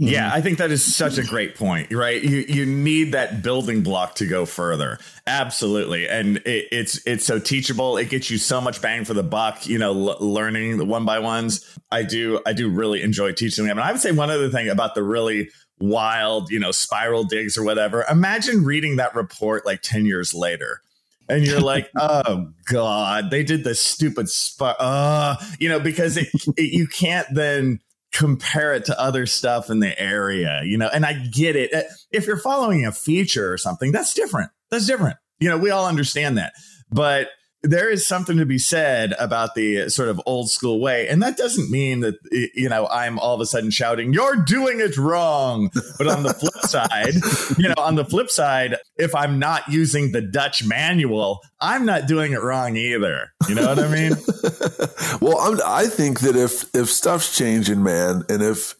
Yeah, 0.00 0.28
mm-hmm. 0.28 0.36
I 0.36 0.40
think 0.40 0.58
that 0.58 0.70
is 0.70 0.94
such 0.94 1.18
a 1.18 1.24
great 1.24 1.56
point, 1.56 1.92
right? 1.92 2.22
You 2.22 2.44
you 2.48 2.64
need 2.64 3.12
that 3.12 3.42
building 3.42 3.82
block 3.82 4.14
to 4.16 4.26
go 4.26 4.46
further. 4.46 5.00
Absolutely. 5.26 6.08
And 6.08 6.36
it, 6.38 6.68
it's 6.70 7.04
it's 7.04 7.26
so 7.26 7.40
teachable. 7.40 7.96
It 7.96 8.08
gets 8.08 8.30
you 8.30 8.38
so 8.38 8.60
much 8.60 8.80
bang 8.80 9.04
for 9.04 9.14
the 9.14 9.24
buck, 9.24 9.66
you 9.66 9.76
know, 9.76 9.90
l- 9.90 10.16
learning 10.20 10.78
the 10.78 10.84
one 10.84 11.04
by 11.04 11.18
ones. 11.18 11.78
I 11.90 12.04
do 12.04 12.40
I 12.46 12.52
do 12.52 12.70
really 12.70 13.02
enjoy 13.02 13.32
teaching 13.32 13.66
them. 13.66 13.76
And 13.76 13.84
I 13.84 13.90
would 13.90 14.00
say 14.00 14.12
one 14.12 14.30
other 14.30 14.48
thing 14.48 14.68
about 14.68 14.94
the 14.94 15.02
really 15.02 15.50
wild, 15.80 16.48
you 16.50 16.60
know, 16.60 16.70
spiral 16.70 17.24
digs 17.24 17.58
or 17.58 17.64
whatever. 17.64 18.04
Imagine 18.08 18.64
reading 18.64 18.96
that 18.96 19.16
report 19.16 19.66
like 19.66 19.82
10 19.82 20.06
years 20.06 20.32
later 20.32 20.80
and 21.28 21.44
you're 21.44 21.60
like, 21.60 21.90
oh 21.96 22.52
god, 22.66 23.30
they 23.32 23.42
did 23.42 23.64
this 23.64 23.80
stupid 23.80 24.28
spot. 24.28 24.76
Uh, 24.78 25.36
you 25.58 25.68
know, 25.68 25.80
because 25.80 26.16
it, 26.16 26.28
it, 26.56 26.72
you 26.72 26.86
can't 26.86 27.26
then 27.34 27.80
compare 28.12 28.74
it 28.74 28.84
to 28.86 29.00
other 29.00 29.26
stuff 29.26 29.70
in 29.70 29.80
the 29.80 29.98
area, 30.00 30.62
you 30.64 30.78
know. 30.78 30.88
And 30.92 31.04
I 31.04 31.14
get 31.14 31.56
it. 31.56 31.72
Uh, 31.72 31.82
if 32.10 32.26
you're 32.26 32.38
following 32.38 32.86
a 32.86 32.92
feature 32.92 33.52
or 33.52 33.58
something, 33.58 33.92
that's 33.92 34.14
different. 34.14 34.50
That's 34.70 34.86
different. 34.86 35.16
You 35.40 35.48
know, 35.48 35.58
we 35.58 35.70
all 35.70 35.86
understand 35.86 36.38
that. 36.38 36.52
But 36.90 37.28
there 37.62 37.90
is 37.90 38.06
something 38.06 38.36
to 38.36 38.46
be 38.46 38.58
said 38.58 39.14
about 39.18 39.54
the 39.54 39.88
sort 39.88 40.08
of 40.08 40.20
old 40.26 40.50
school 40.50 40.80
way. 40.80 41.08
And 41.08 41.22
that 41.22 41.36
doesn't 41.36 41.70
mean 41.70 42.00
that, 42.00 42.14
you 42.54 42.68
know, 42.68 42.86
I'm 42.86 43.18
all 43.18 43.34
of 43.34 43.40
a 43.40 43.46
sudden 43.46 43.70
shouting, 43.70 44.12
you're 44.12 44.36
doing 44.36 44.80
it 44.80 44.96
wrong. 44.96 45.70
But 45.98 46.06
on 46.06 46.22
the 46.22 46.34
flip 46.34 46.54
side, 46.62 47.14
you 47.58 47.68
know, 47.68 47.74
on 47.78 47.96
the 47.96 48.04
flip 48.04 48.30
side, 48.30 48.76
if 48.96 49.14
I'm 49.14 49.38
not 49.38 49.68
using 49.68 50.12
the 50.12 50.22
Dutch 50.22 50.64
manual, 50.64 51.40
I'm 51.60 51.84
not 51.84 52.06
doing 52.06 52.32
it 52.32 52.42
wrong 52.42 52.76
either. 52.76 53.32
You 53.48 53.56
know 53.56 53.66
what 53.66 53.78
I 53.80 53.88
mean? 53.88 54.12
well, 55.20 55.38
I'm, 55.38 55.60
I 55.64 55.86
think 55.86 56.20
that 56.20 56.36
if, 56.36 56.72
if 56.74 56.88
stuff's 56.88 57.36
changing, 57.36 57.82
man, 57.82 58.22
and 58.28 58.42
if, 58.42 58.76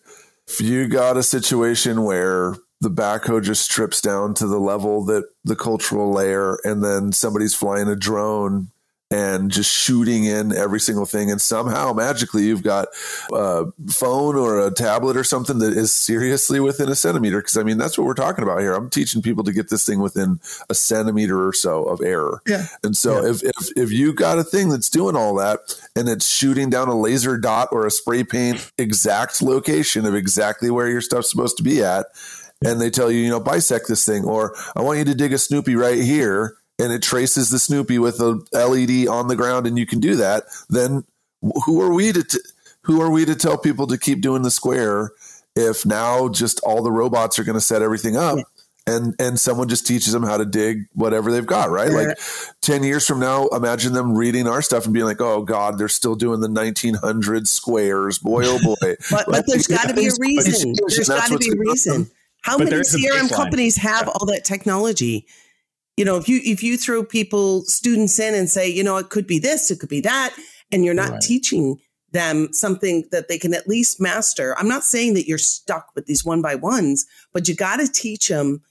if 0.46 0.60
you 0.60 0.86
got 0.86 1.16
a 1.16 1.22
situation 1.22 2.04
where 2.04 2.54
the 2.80 2.90
backhoe 2.90 3.42
just 3.42 3.62
strips 3.62 4.00
down 4.00 4.34
to 4.34 4.46
the 4.46 4.58
level 4.58 5.04
that 5.06 5.24
the 5.44 5.56
cultural 5.56 6.12
layer 6.12 6.58
and 6.64 6.82
then 6.82 7.12
somebody's 7.12 7.54
flying 7.54 7.88
a 7.88 7.96
drone 7.96 8.70
and 9.10 9.50
just 9.50 9.72
shooting 9.72 10.24
in 10.24 10.54
every 10.54 10.80
single 10.80 11.06
thing. 11.06 11.30
And 11.30 11.40
somehow 11.40 11.92
magically 11.94 12.44
you've 12.44 12.62
got 12.62 12.88
a 13.32 13.64
phone 13.88 14.36
or 14.36 14.66
a 14.66 14.70
tablet 14.70 15.16
or 15.16 15.24
something 15.24 15.58
that 15.60 15.72
is 15.72 15.92
seriously 15.92 16.60
within 16.60 16.90
a 16.90 16.94
centimeter. 16.94 17.38
Because 17.38 17.56
i 17.56 17.62
mean 17.62 17.78
that's 17.78 17.96
what 17.96 18.06
we're 18.06 18.14
talking 18.14 18.44
about 18.44 18.60
here. 18.60 18.74
I'm 18.74 18.90
teaching 18.90 19.22
people 19.22 19.44
to 19.44 19.52
get 19.52 19.70
this 19.70 19.86
thing 19.86 20.00
within 20.00 20.40
a 20.68 20.74
centimeter 20.74 21.46
or 21.46 21.52
so 21.52 21.84
of 21.84 22.00
error 22.02 22.42
yeah. 22.46 22.66
And 22.84 22.96
so 22.96 23.22
yeah. 23.22 23.30
if, 23.30 23.42
if 23.42 23.76
if 23.76 23.92
you 23.92 24.12
got 24.12 24.38
a 24.38 24.44
thing 24.44 24.68
that's 24.68 24.90
doing 24.90 25.16
all 25.16 25.34
that 25.36 25.60
and 25.96 26.08
it's 26.08 26.28
shooting 26.28 26.68
down 26.68 26.88
a 26.88 26.98
laser 26.98 27.38
dot 27.38 27.68
or 27.72 27.86
a 27.86 27.90
spray 27.90 28.24
paint 28.24 28.70
exact 28.76 29.40
location 29.40 30.04
of 30.04 30.14
exactly 30.14 30.70
where 30.70 30.88
your 30.88 31.00
stuff's 31.00 31.30
supposed 31.30 31.56
to 31.56 31.62
be 31.62 31.82
at 31.82 32.06
and 32.64 32.80
they 32.80 32.90
tell 32.90 33.10
you, 33.10 33.20
you 33.20 33.30
know, 33.30 33.40
bisect 33.40 33.88
this 33.88 34.04
thing, 34.04 34.24
or 34.24 34.56
I 34.76 34.82
want 34.82 34.98
you 34.98 35.04
to 35.06 35.14
dig 35.14 35.32
a 35.32 35.38
Snoopy 35.38 35.76
right 35.76 35.98
here, 36.02 36.56
and 36.78 36.92
it 36.92 37.02
traces 37.02 37.50
the 37.50 37.58
Snoopy 37.58 37.98
with 37.98 38.20
a 38.20 38.40
LED 38.52 39.08
on 39.08 39.28
the 39.28 39.36
ground, 39.36 39.66
and 39.66 39.78
you 39.78 39.86
can 39.86 40.00
do 40.00 40.16
that. 40.16 40.44
Then 40.68 41.04
who 41.66 41.80
are 41.80 41.92
we 41.92 42.12
to 42.12 42.22
t- 42.22 42.38
who 42.82 43.00
are 43.00 43.10
we 43.10 43.24
to 43.24 43.34
tell 43.34 43.58
people 43.58 43.86
to 43.88 43.98
keep 43.98 44.20
doing 44.20 44.42
the 44.42 44.50
square 44.50 45.12
if 45.54 45.84
now 45.84 46.28
just 46.28 46.60
all 46.60 46.82
the 46.82 46.90
robots 46.90 47.38
are 47.38 47.44
going 47.44 47.54
to 47.54 47.60
set 47.60 47.82
everything 47.82 48.16
up? 48.16 48.38
And, 48.86 49.14
and 49.18 49.38
someone 49.38 49.68
just 49.68 49.86
teaches 49.86 50.14
them 50.14 50.22
how 50.22 50.38
to 50.38 50.46
dig 50.46 50.86
whatever 50.94 51.30
they've 51.30 51.44
got, 51.44 51.68
right? 51.68 51.90
Like 51.90 52.18
10 52.62 52.84
years 52.84 53.06
from 53.06 53.20
now, 53.20 53.46
imagine 53.48 53.92
them 53.92 54.16
reading 54.16 54.48
our 54.48 54.62
stuff 54.62 54.86
and 54.86 54.94
being 54.94 55.04
like, 55.04 55.20
oh 55.20 55.42
God, 55.42 55.76
they're 55.76 55.88
still 55.88 56.14
doing 56.14 56.40
the 56.40 56.48
1900 56.48 57.46
squares. 57.46 58.18
Boy, 58.18 58.44
oh 58.46 58.58
boy. 58.64 58.74
but, 59.10 59.26
but 59.28 59.46
there's 59.46 59.66
got 59.66 59.88
to 59.88 59.94
be 59.94 60.06
a 60.06 60.12
reason. 60.18 60.72
There's 60.88 61.06
got 61.06 61.28
to 61.28 61.36
be 61.36 61.50
a 61.52 61.58
reason. 61.58 62.10
How 62.42 62.58
but 62.58 62.70
many 62.70 62.82
CRM 62.82 63.32
companies 63.34 63.76
have 63.76 64.06
yeah. 64.06 64.12
all 64.14 64.26
that 64.26 64.44
technology? 64.44 65.26
You 65.96 66.04
know, 66.04 66.16
if 66.16 66.28
you 66.28 66.40
if 66.44 66.62
you 66.62 66.76
throw 66.76 67.04
people 67.04 67.62
students 67.62 68.18
in 68.18 68.34
and 68.34 68.48
say, 68.48 68.68
you 68.68 68.84
know, 68.84 68.96
it 68.96 69.10
could 69.10 69.26
be 69.26 69.38
this, 69.38 69.70
it 69.70 69.80
could 69.80 69.88
be 69.88 70.00
that, 70.02 70.34
and 70.70 70.84
you're 70.84 70.94
not 70.94 71.10
right. 71.10 71.20
teaching 71.20 71.78
them 72.12 72.52
something 72.52 73.04
that 73.10 73.28
they 73.28 73.38
can 73.38 73.52
at 73.52 73.68
least 73.68 74.00
master. 74.00 74.56
I'm 74.58 74.68
not 74.68 74.84
saying 74.84 75.14
that 75.14 75.26
you're 75.26 75.38
stuck 75.38 75.88
with 75.94 76.06
these 76.06 76.24
one 76.24 76.40
by 76.40 76.54
ones, 76.54 77.06
but 77.32 77.48
you 77.48 77.54
got 77.54 77.76
to 77.76 77.88
teach 77.88 78.28
them 78.28 78.62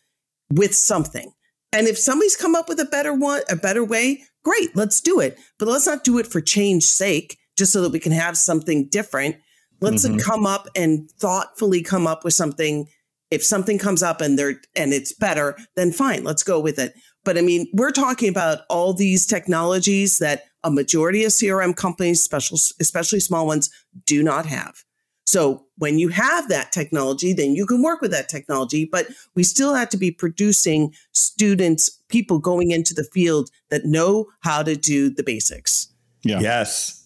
with 0.51 0.74
something. 0.74 1.32
And 1.74 1.88
if 1.88 1.97
somebody's 1.97 2.36
come 2.36 2.55
up 2.55 2.70
with 2.70 2.80
a 2.80 2.86
better 2.86 3.13
one, 3.13 3.41
a 3.49 3.55
better 3.55 3.84
way, 3.84 4.24
great, 4.43 4.76
let's 4.76 5.01
do 5.01 5.20
it. 5.20 5.38
But 5.59 5.68
let's 5.68 5.86
not 5.86 6.03
do 6.03 6.18
it 6.18 6.28
for 6.28 6.41
change's 6.41 6.89
sake, 6.89 7.38
just 7.57 7.74
so 7.74 7.82
that 7.82 7.91
we 7.91 7.99
can 7.99 8.13
have 8.13 8.38
something 8.38 8.88
different. 8.88 9.36
Let's 9.82 10.07
mm-hmm. 10.07 10.18
come 10.18 10.45
up 10.45 10.68
and 10.76 11.11
thoughtfully 11.20 11.84
come 11.84 12.07
up 12.07 12.24
with 12.24 12.34
something 12.34 12.88
if 13.32 13.43
something 13.43 13.78
comes 13.78 14.03
up 14.03 14.21
and 14.21 14.38
they're 14.38 14.61
and 14.75 14.93
it's 14.93 15.13
better, 15.13 15.57
then 15.75 15.91
fine, 15.91 16.23
let's 16.23 16.43
go 16.43 16.59
with 16.59 16.80
it. 16.80 16.93
But 17.23 17.38
I 17.38 17.41
mean, 17.41 17.67
we're 17.73 17.91
talking 17.91 18.30
about 18.30 18.59
all 18.69 18.93
these 18.93 19.25
technologies 19.25 20.17
that 20.19 20.43
a 20.63 20.71
majority 20.71 21.23
of 21.23 21.32
CRM 21.32 21.75
companies, 21.75 22.23
special, 22.23 22.57
especially 22.80 23.19
small 23.19 23.45
ones, 23.45 23.69
do 24.05 24.23
not 24.23 24.45
have. 24.45 24.84
So 25.25 25.65
when 25.78 25.99
you 25.99 26.07
have 26.07 26.47
that 26.47 26.71
technology, 26.71 27.34
then 27.34 27.53
you 27.53 27.65
can 27.65 27.84
work 27.84 27.99
with 27.99 28.11
that 28.11 28.30
technology, 28.30 28.88
but 28.89 29.07
we 29.36 29.43
still 29.43 29.73
have 29.73 29.89
to 29.89 29.97
be 29.97 30.09
producing 30.09 30.93
students, 31.11 31.89
people 32.07 32.39
going 32.39 32.71
into 32.71 32.93
the 32.93 33.03
field 33.03 33.49
that 33.69 33.84
know 33.84 34.28
how 34.39 34.63
to 34.63 34.78
do 34.78 35.09
the 35.09 35.23
basics. 35.23 35.89
Yeah. 36.23 36.39
Yes. 36.39 37.05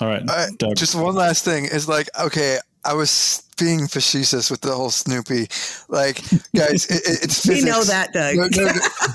All 0.00 0.06
right. 0.06 0.22
Uh, 0.28 0.74
just 0.74 0.94
one 0.94 1.16
last 1.16 1.44
thing 1.44 1.64
is 1.64 1.88
like, 1.88 2.08
okay, 2.20 2.58
I 2.84 2.94
was 2.94 3.43
being 3.54 3.86
facetious 3.86 4.50
with 4.50 4.60
the 4.60 4.72
whole 4.72 4.90
Snoopy. 4.90 5.48
Like, 5.88 6.16
guys, 6.54 6.86
it, 6.90 7.02
it's 7.22 7.44
physics. 7.44 7.64
We 7.64 7.70
know 7.70 7.84
that, 7.84 8.12
Doug. 8.12 8.36
No, 8.36 8.48
no, 8.50 8.72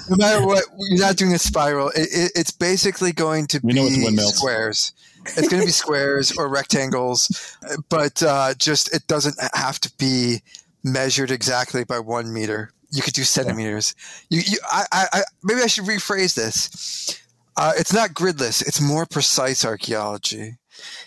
no, 0.10 0.16
matter 0.18 0.46
what, 0.46 0.64
you're 0.78 1.00
not 1.00 1.18
doing 1.18 1.34
a 1.34 1.40
spiral. 1.40 1.90
It, 1.90 2.10
it, 2.12 2.32
it's 2.36 2.52
basically 2.52 3.12
going 3.12 3.48
to 3.48 3.60
we 3.64 3.74
be 3.74 4.18
squares. 4.18 4.94
It's 5.26 5.48
going 5.48 5.62
to 5.62 5.66
be 5.66 5.72
squares 5.72 6.32
or 6.38 6.48
rectangles, 6.48 7.58
but 7.90 8.24
uh, 8.24 8.54
just 8.56 8.94
it 8.96 9.06
doesn't 9.08 9.36
have 9.54 9.80
to 9.82 9.92
be 9.98 10.42
measured 10.84 11.32
exactly 11.32 11.84
by 11.84 12.00
one 12.00 12.34
meter. 12.34 12.72
You 12.92 13.02
could 13.02 13.14
do 13.14 13.24
centimeters. 13.24 13.94
You, 14.30 14.42
you 14.46 14.58
I, 14.64 14.86
I, 14.92 15.22
maybe 15.44 15.62
I 15.62 15.68
should 15.68 15.86
rephrase 15.86 16.34
this. 16.36 17.22
Uh, 17.58 17.74
it's 17.78 17.94
not 17.94 18.14
gridless. 18.14 18.62
It's 18.62 18.80
more 18.80 19.06
precise 19.06 19.66
archaeology. 19.66 20.59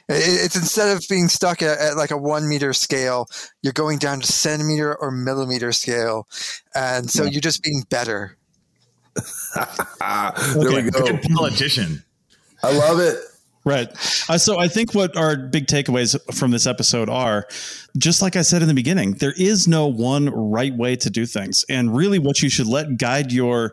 It's 0.08 0.56
instead 0.56 0.96
of 0.96 1.04
being 1.08 1.28
stuck 1.28 1.62
at, 1.62 1.78
at, 1.78 1.96
like 1.96 2.10
a 2.10 2.16
one 2.16 2.48
meter 2.48 2.72
scale, 2.72 3.28
you're 3.62 3.72
going 3.72 3.98
down 3.98 4.20
to 4.20 4.26
centimeter 4.26 4.94
or 4.94 5.10
millimeter 5.10 5.72
scale, 5.72 6.26
and 6.74 7.10
so 7.10 7.24
yeah. 7.24 7.30
you're 7.30 7.40
just 7.40 7.62
being 7.62 7.84
better. 7.88 8.36
there 9.54 10.32
we 10.56 10.90
go. 10.90 11.06
Good 11.06 11.22
politician. 11.34 12.02
I 12.62 12.76
love 12.76 12.98
it. 13.00 13.18
Right. 13.64 13.88
Uh, 14.28 14.38
so 14.38 14.58
I 14.58 14.66
think 14.66 14.94
what 14.94 15.16
our 15.16 15.36
big 15.36 15.66
takeaways 15.66 16.18
from 16.34 16.50
this 16.50 16.66
episode 16.66 17.08
are, 17.08 17.46
just 17.96 18.20
like 18.20 18.34
I 18.34 18.42
said 18.42 18.60
in 18.60 18.66
the 18.66 18.74
beginning, 18.74 19.12
there 19.14 19.34
is 19.36 19.68
no 19.68 19.86
one 19.86 20.30
right 20.30 20.74
way 20.74 20.96
to 20.96 21.10
do 21.10 21.26
things, 21.26 21.64
and 21.68 21.94
really, 21.94 22.18
what 22.18 22.42
you 22.42 22.48
should 22.48 22.66
let 22.66 22.96
guide 22.96 23.30
your 23.30 23.72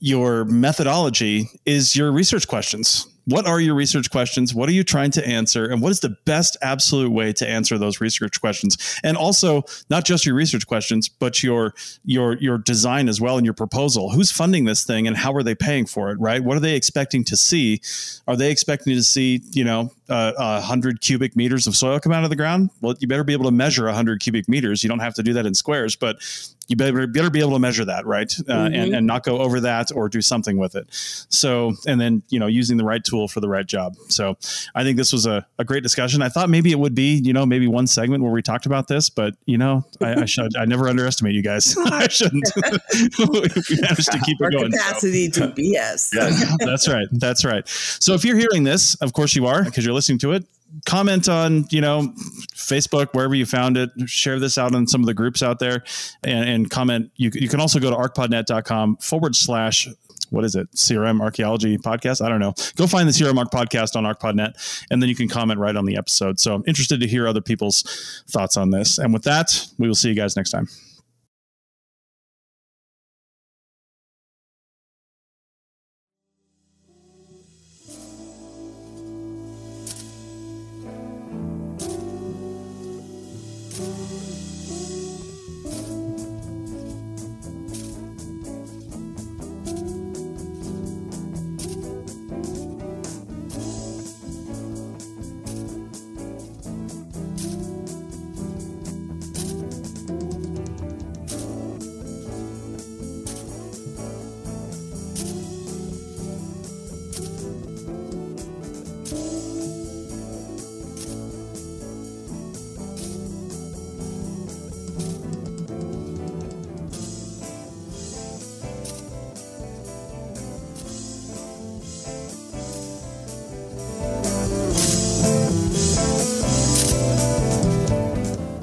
your 0.00 0.46
methodology 0.46 1.50
is 1.66 1.94
your 1.94 2.10
research 2.10 2.48
questions 2.48 3.06
what 3.30 3.46
are 3.46 3.60
your 3.60 3.74
research 3.74 4.10
questions? 4.10 4.54
What 4.54 4.68
are 4.68 4.72
you 4.72 4.84
trying 4.84 5.10
to 5.12 5.26
answer? 5.26 5.66
And 5.66 5.80
what 5.80 5.92
is 5.92 6.00
the 6.00 6.16
best 6.24 6.56
absolute 6.62 7.10
way 7.10 7.32
to 7.34 7.48
answer 7.48 7.78
those 7.78 8.00
research 8.00 8.40
questions? 8.40 9.00
And 9.02 9.16
also 9.16 9.62
not 9.88 10.04
just 10.04 10.26
your 10.26 10.34
research 10.34 10.66
questions, 10.66 11.08
but 11.08 11.42
your 11.42 11.74
your 12.04 12.36
your 12.38 12.58
design 12.58 13.08
as 13.08 13.20
well 13.20 13.36
and 13.36 13.44
your 13.44 13.54
proposal. 13.54 14.10
Who's 14.10 14.30
funding 14.30 14.64
this 14.64 14.84
thing 14.84 15.06
and 15.06 15.16
how 15.16 15.32
are 15.34 15.42
they 15.42 15.54
paying 15.54 15.86
for 15.86 16.10
it, 16.10 16.18
right? 16.20 16.42
What 16.42 16.56
are 16.56 16.60
they 16.60 16.74
expecting 16.74 17.24
to 17.24 17.36
see? 17.36 17.80
Are 18.26 18.36
they 18.36 18.50
expecting 18.50 18.94
to 18.94 19.02
see, 19.02 19.42
you 19.52 19.64
know, 19.64 19.92
uh, 20.10 20.32
a 20.36 20.60
hundred 20.60 21.00
cubic 21.00 21.36
meters 21.36 21.66
of 21.66 21.76
soil 21.76 22.00
come 22.00 22.12
out 22.12 22.24
of 22.24 22.30
the 22.30 22.36
ground, 22.36 22.70
well, 22.80 22.94
you 22.98 23.06
better 23.06 23.24
be 23.24 23.32
able 23.32 23.44
to 23.44 23.52
measure 23.52 23.86
a 23.86 23.94
hundred 23.94 24.20
cubic 24.20 24.48
meters. 24.48 24.82
You 24.82 24.88
don't 24.88 24.98
have 24.98 25.14
to 25.14 25.22
do 25.22 25.32
that 25.34 25.46
in 25.46 25.54
squares, 25.54 25.94
but 25.94 26.18
you 26.66 26.76
better, 26.76 27.06
better 27.06 27.30
be 27.30 27.40
able 27.40 27.52
to 27.52 27.58
measure 27.58 27.84
that, 27.84 28.06
right? 28.06 28.32
Uh, 28.40 28.52
mm-hmm. 28.52 28.74
and, 28.74 28.94
and 28.94 29.06
not 29.06 29.24
go 29.24 29.38
over 29.38 29.60
that 29.60 29.90
or 29.94 30.08
do 30.08 30.20
something 30.20 30.56
with 30.56 30.74
it. 30.74 30.86
So, 30.90 31.74
and 31.86 32.00
then, 32.00 32.22
you 32.28 32.38
know, 32.38 32.48
using 32.48 32.76
the 32.76 32.84
right 32.84 33.02
tool 33.02 33.19
for 33.28 33.40
the 33.40 33.48
right 33.48 33.66
job. 33.66 33.96
So 34.08 34.36
I 34.74 34.84
think 34.84 34.96
this 34.96 35.12
was 35.12 35.26
a, 35.26 35.46
a 35.58 35.64
great 35.64 35.82
discussion. 35.82 36.22
I 36.22 36.28
thought 36.28 36.50
maybe 36.50 36.70
it 36.70 36.78
would 36.78 36.94
be, 36.94 37.14
you 37.14 37.32
know, 37.32 37.46
maybe 37.46 37.66
one 37.66 37.86
segment 37.86 38.22
where 38.22 38.32
we 38.32 38.42
talked 38.42 38.66
about 38.66 38.88
this, 38.88 39.10
but, 39.10 39.34
you 39.46 39.58
know, 39.58 39.84
I, 40.00 40.22
I 40.22 40.24
should, 40.24 40.56
I 40.56 40.64
never 40.64 40.88
underestimate 40.88 41.34
you 41.34 41.42
guys. 41.42 41.76
I 41.86 42.08
shouldn't. 42.08 42.50
we 42.56 43.80
managed 43.80 44.12
to 44.12 44.20
keep 44.24 44.40
Our 44.40 44.48
it 44.48 44.52
going. 44.52 44.72
Capacity 44.72 45.30
so. 45.30 45.48
to 45.48 45.54
BS. 45.54 46.14
yeah, 46.14 46.56
That's 46.66 46.88
right. 46.88 47.08
That's 47.12 47.44
right. 47.44 47.66
So 47.68 48.14
if 48.14 48.24
you're 48.24 48.36
hearing 48.36 48.64
this, 48.64 48.94
of 48.96 49.12
course 49.12 49.34
you 49.34 49.46
are 49.46 49.64
because 49.64 49.84
you're 49.84 49.94
listening 49.94 50.18
to 50.20 50.32
it 50.32 50.44
comment 50.86 51.28
on 51.28 51.66
you 51.70 51.80
know 51.80 52.12
facebook 52.54 53.08
wherever 53.12 53.34
you 53.34 53.44
found 53.44 53.76
it 53.76 53.90
share 54.06 54.38
this 54.38 54.56
out 54.56 54.74
on 54.74 54.86
some 54.86 55.00
of 55.00 55.06
the 55.06 55.14
groups 55.14 55.42
out 55.42 55.58
there 55.58 55.82
and, 56.22 56.48
and 56.48 56.70
comment 56.70 57.10
you, 57.16 57.30
you 57.34 57.48
can 57.48 57.60
also 57.60 57.80
go 57.80 57.90
to 57.90 57.96
archpodnet.com 57.96 58.96
forward 58.98 59.34
slash 59.34 59.88
what 60.30 60.44
is 60.44 60.54
it? 60.54 60.70
Crm 60.72 61.20
archaeology 61.20 61.76
podcast? 61.78 62.24
I 62.24 62.28
don't 62.28 62.40
know. 62.40 62.54
Go 62.76 62.86
find 62.86 63.08
the 63.08 63.12
CRM 63.12 63.36
Arch 63.36 63.48
podcast 63.48 63.96
on 63.96 64.04
archpodnet 64.04 64.84
and 64.90 65.02
then 65.02 65.08
you 65.08 65.14
can 65.14 65.28
comment 65.28 65.60
right 65.60 65.76
on 65.76 65.84
the 65.84 65.96
episode. 65.96 66.40
So 66.40 66.54
i'm 66.54 66.64
interested 66.66 67.00
to 67.00 67.06
hear 67.06 67.28
other 67.28 67.40
people's 67.40 68.24
thoughts 68.30 68.56
on 68.56 68.70
this. 68.70 68.98
And 68.98 69.12
with 69.12 69.24
that 69.24 69.66
we 69.78 69.86
will 69.86 69.94
see 69.94 70.08
you 70.08 70.14
guys 70.14 70.36
next 70.36 70.50
time 70.50 70.68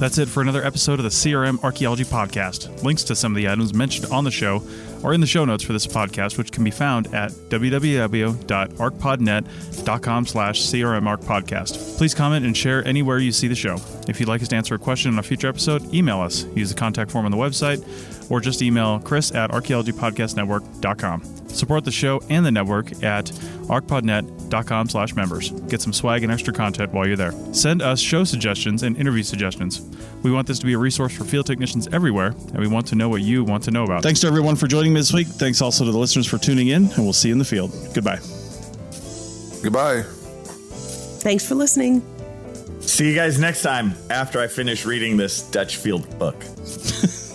That's 0.08 0.20
it 0.20 0.30
for 0.30 0.42
another 0.42 0.64
episode 0.64 1.00
of 1.00 1.04
the 1.04 1.10
CRM 1.10 1.62
Archaeology 1.66 2.06
Podcast. 2.06 2.82
Links 2.82 3.04
to 3.04 3.14
some 3.14 3.34
of 3.34 3.36
the 3.36 3.50
items 3.50 3.74
mentioned 3.74 4.10
on 4.10 4.24
the 4.24 4.32
show 4.32 4.64
are 5.04 5.12
in 5.12 5.20
the 5.20 5.28
show 5.28 5.44
notes 5.44 5.66
for 5.66 5.74
this 5.74 5.86
podcast, 5.86 6.38
which 6.38 6.50
can 6.50 6.64
be 6.64 6.72
found 6.72 7.14
at 7.14 7.32
www.archpodnet.com 7.32 10.26
slash 10.26 10.62
crmarchpodcast. 10.62 11.98
Please 11.98 12.14
comment 12.14 12.46
and 12.46 12.56
share 12.56 12.88
anywhere 12.88 13.20
you 13.20 13.34
see 13.34 13.50
the 13.50 13.56
show. 13.56 13.76
If 14.08 14.22
you'd 14.22 14.30
like 14.30 14.42
us 14.42 14.48
to 14.48 14.56
answer 14.56 14.76
a 14.76 14.80
question 14.80 15.12
on 15.12 15.20
a 15.20 15.24
future 15.24 15.50
episode, 15.50 15.94
email 15.94 16.22
us. 16.22 16.46
Use 16.56 16.70
the 16.70 16.76
contact 16.76 17.12
form 17.12 17.26
on 17.26 17.32
the 17.32 17.38
website 17.38 17.86
or 18.32 18.40
just 18.40 18.62
email 18.62 19.02
chris 19.02 19.36
at 19.36 19.52
archaeologypodcastnetwork.com. 19.52 21.50
Support 21.50 21.84
the 21.84 21.92
show 21.92 22.22
and 22.30 22.46
the 22.46 22.52
network 22.52 23.04
at 23.04 23.26
archpodnet.com 23.26 24.37
slash 24.50 25.16
members. 25.16 25.52
Get 25.68 25.82
some 25.82 25.94
swag 25.94 26.24
and 26.24 26.32
extra 26.32 26.54
content 26.54 26.94
while 26.94 27.08
you're 27.08 27.18
there. 27.18 27.32
Send 27.54 27.82
us 27.82 28.00
show 28.00 28.24
suggestions 28.24 28.84
and 28.84 28.98
interview 28.98 29.24
suggestions. 29.24 29.82
We 30.24 30.32
want 30.32 30.48
this 30.48 30.60
to 30.60 30.66
be 30.66 30.74
a 30.74 30.78
resource 30.78 31.16
for 31.16 31.24
field 31.24 31.46
technicians 31.46 31.88
everywhere, 31.94 32.28
and 32.28 32.58
we 32.58 32.68
want 32.68 32.88
to 32.88 32.96
know 32.96 33.10
what 33.10 33.22
you 33.22 33.44
want 33.44 33.64
to 33.64 33.72
know 33.72 33.84
about. 33.84 34.04
Thanks 34.04 34.22
to 34.22 34.28
everyone 34.28 34.56
for 34.56 34.68
joining 34.68 34.94
me 34.94 35.00
this 35.00 35.14
week. 35.14 35.28
Thanks 35.28 35.62
also 35.62 35.86
to 35.86 35.92
the 35.92 35.98
listeners 35.98 36.28
for 36.28 36.38
tuning 36.38 36.70
in, 36.70 36.86
and 36.92 36.98
we'll 37.00 37.14
see 37.14 37.30
you 37.30 37.34
in 37.34 37.40
the 37.40 37.46
field. 37.46 37.72
Goodbye. 37.94 38.20
Goodbye. 39.64 40.04
Thanks 41.22 41.46
for 41.46 41.56
listening. 41.56 42.02
See 42.80 43.10
you 43.10 43.16
guys 43.16 43.40
next 43.40 43.64
time 43.64 43.94
after 44.10 44.40
I 44.40 44.48
finish 44.48 44.86
reading 44.86 45.18
this 45.18 45.42
Dutch 45.50 45.76
field 45.78 46.18
book. 46.18 46.42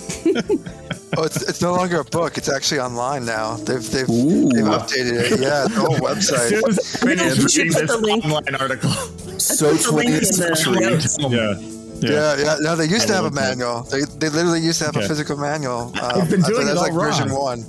Oh, 1.15 1.25
it's, 1.25 1.43
it's 1.47 1.61
no 1.61 1.75
longer 1.75 2.01
a 2.01 2.05
book. 2.05 2.39
It's 2.39 2.49
actually 2.49 2.81
online 2.81 3.27
now. 3.27 3.57
They've 3.57 3.85
they've, 3.91 4.07
they've 4.07 4.65
updated 4.65 5.33
it. 5.33 5.41
Yeah, 5.41 5.65
the 5.69 5.85
whole 5.87 5.97
website. 6.09 6.53
As 6.67 6.87
soon 6.87 7.19
as 7.19 7.29
I 7.29 7.37
finish 7.37 7.57
reading 7.57 7.73
this 7.73 7.91
online 7.91 8.55
article. 8.55 8.91
So 9.39 9.75
20th 9.75 10.25
century. 10.25 11.37
Yeah. 11.37 11.73
Yeah, 12.03 12.37
yeah. 12.37 12.57
No, 12.61 12.75
they 12.75 12.87
used 12.87 13.05
I 13.05 13.09
to 13.09 13.15
have 13.15 13.25
a 13.27 13.31
manual. 13.31 13.83
They, 13.85 14.01
they 14.01 14.29
literally 14.29 14.61
used 14.61 14.79
to 14.81 14.87
have 14.87 14.97
okay. 14.97 15.05
a 15.05 15.09
physical 15.09 15.37
manual. 15.37 15.93
Um, 16.03 16.23
I've 16.23 16.31
been 16.31 16.43
doing 16.43 16.67
that's 16.67 16.81
like 16.81 16.93
wrong. 16.93 17.13
version 17.13 17.31
one. 17.33 17.65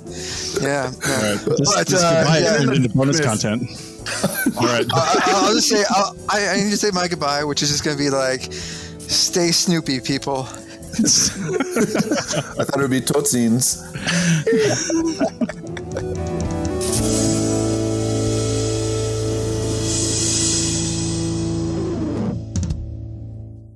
Yeah. 0.60 0.90
yeah. 1.06 1.30
Right. 1.30 1.38
Just, 1.56 1.76
but, 1.76 1.86
just 1.86 2.04
uh, 2.04 2.36
yeah, 2.40 2.60
into 2.60 2.88
bonus 2.88 3.20
content. 3.20 3.62
All 4.58 4.66
right. 4.66 4.86
I, 4.92 5.42
will 5.46 5.54
just 5.54 5.68
say 5.68 5.84
I'll, 5.88 6.16
I, 6.28 6.48
I 6.48 6.56
need 6.56 6.70
to 6.70 6.76
say 6.76 6.90
my 6.92 7.06
goodbye, 7.06 7.44
which 7.44 7.62
is 7.62 7.68
just 7.70 7.84
going 7.84 7.96
to 7.96 8.02
be 8.02 8.10
like, 8.10 8.52
stay 8.52 9.52
Snoopy, 9.52 10.00
people. 10.00 10.48
I 12.58 12.64
thought 12.64 12.78
it 12.78 12.82
would 12.82 12.90
be 12.90 13.00
Totsines. 13.00 13.82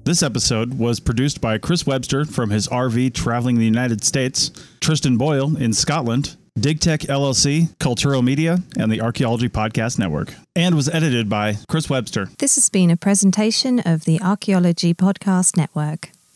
This 0.05 0.23
episode 0.23 0.79
was 0.79 1.01
produced 1.01 1.41
by 1.41 1.59
Chris 1.59 1.87
Webster 1.87 2.25
from 2.25 2.51
his 2.51 2.69
RV 2.69 3.13
traveling 3.15 3.57
the 3.59 3.65
United 3.65 4.05
States, 4.05 4.51
Tristan 4.81 5.19
Boyle 5.19 5.57
in 5.57 5.73
Scotland, 5.73 6.37
DigTech 6.59 7.07
LLC, 7.09 7.79
Cultural 7.79 8.23
Media, 8.23 8.59
and 8.79 8.91
the 8.91 9.01
Archaeology 9.01 9.49
Podcast 9.49 9.99
Network, 9.99 10.35
and 10.57 10.75
was 10.75 10.89
edited 10.89 11.29
by 11.29 11.57
Chris 11.69 11.91
Webster. 11.91 12.31
This 12.39 12.55
has 12.55 12.69
been 12.69 12.91
a 12.91 12.97
presentation 12.97 13.81
of 13.81 14.05
the 14.05 14.21
Archaeology 14.23 14.95
Podcast 14.95 15.57
Network. 15.57 16.11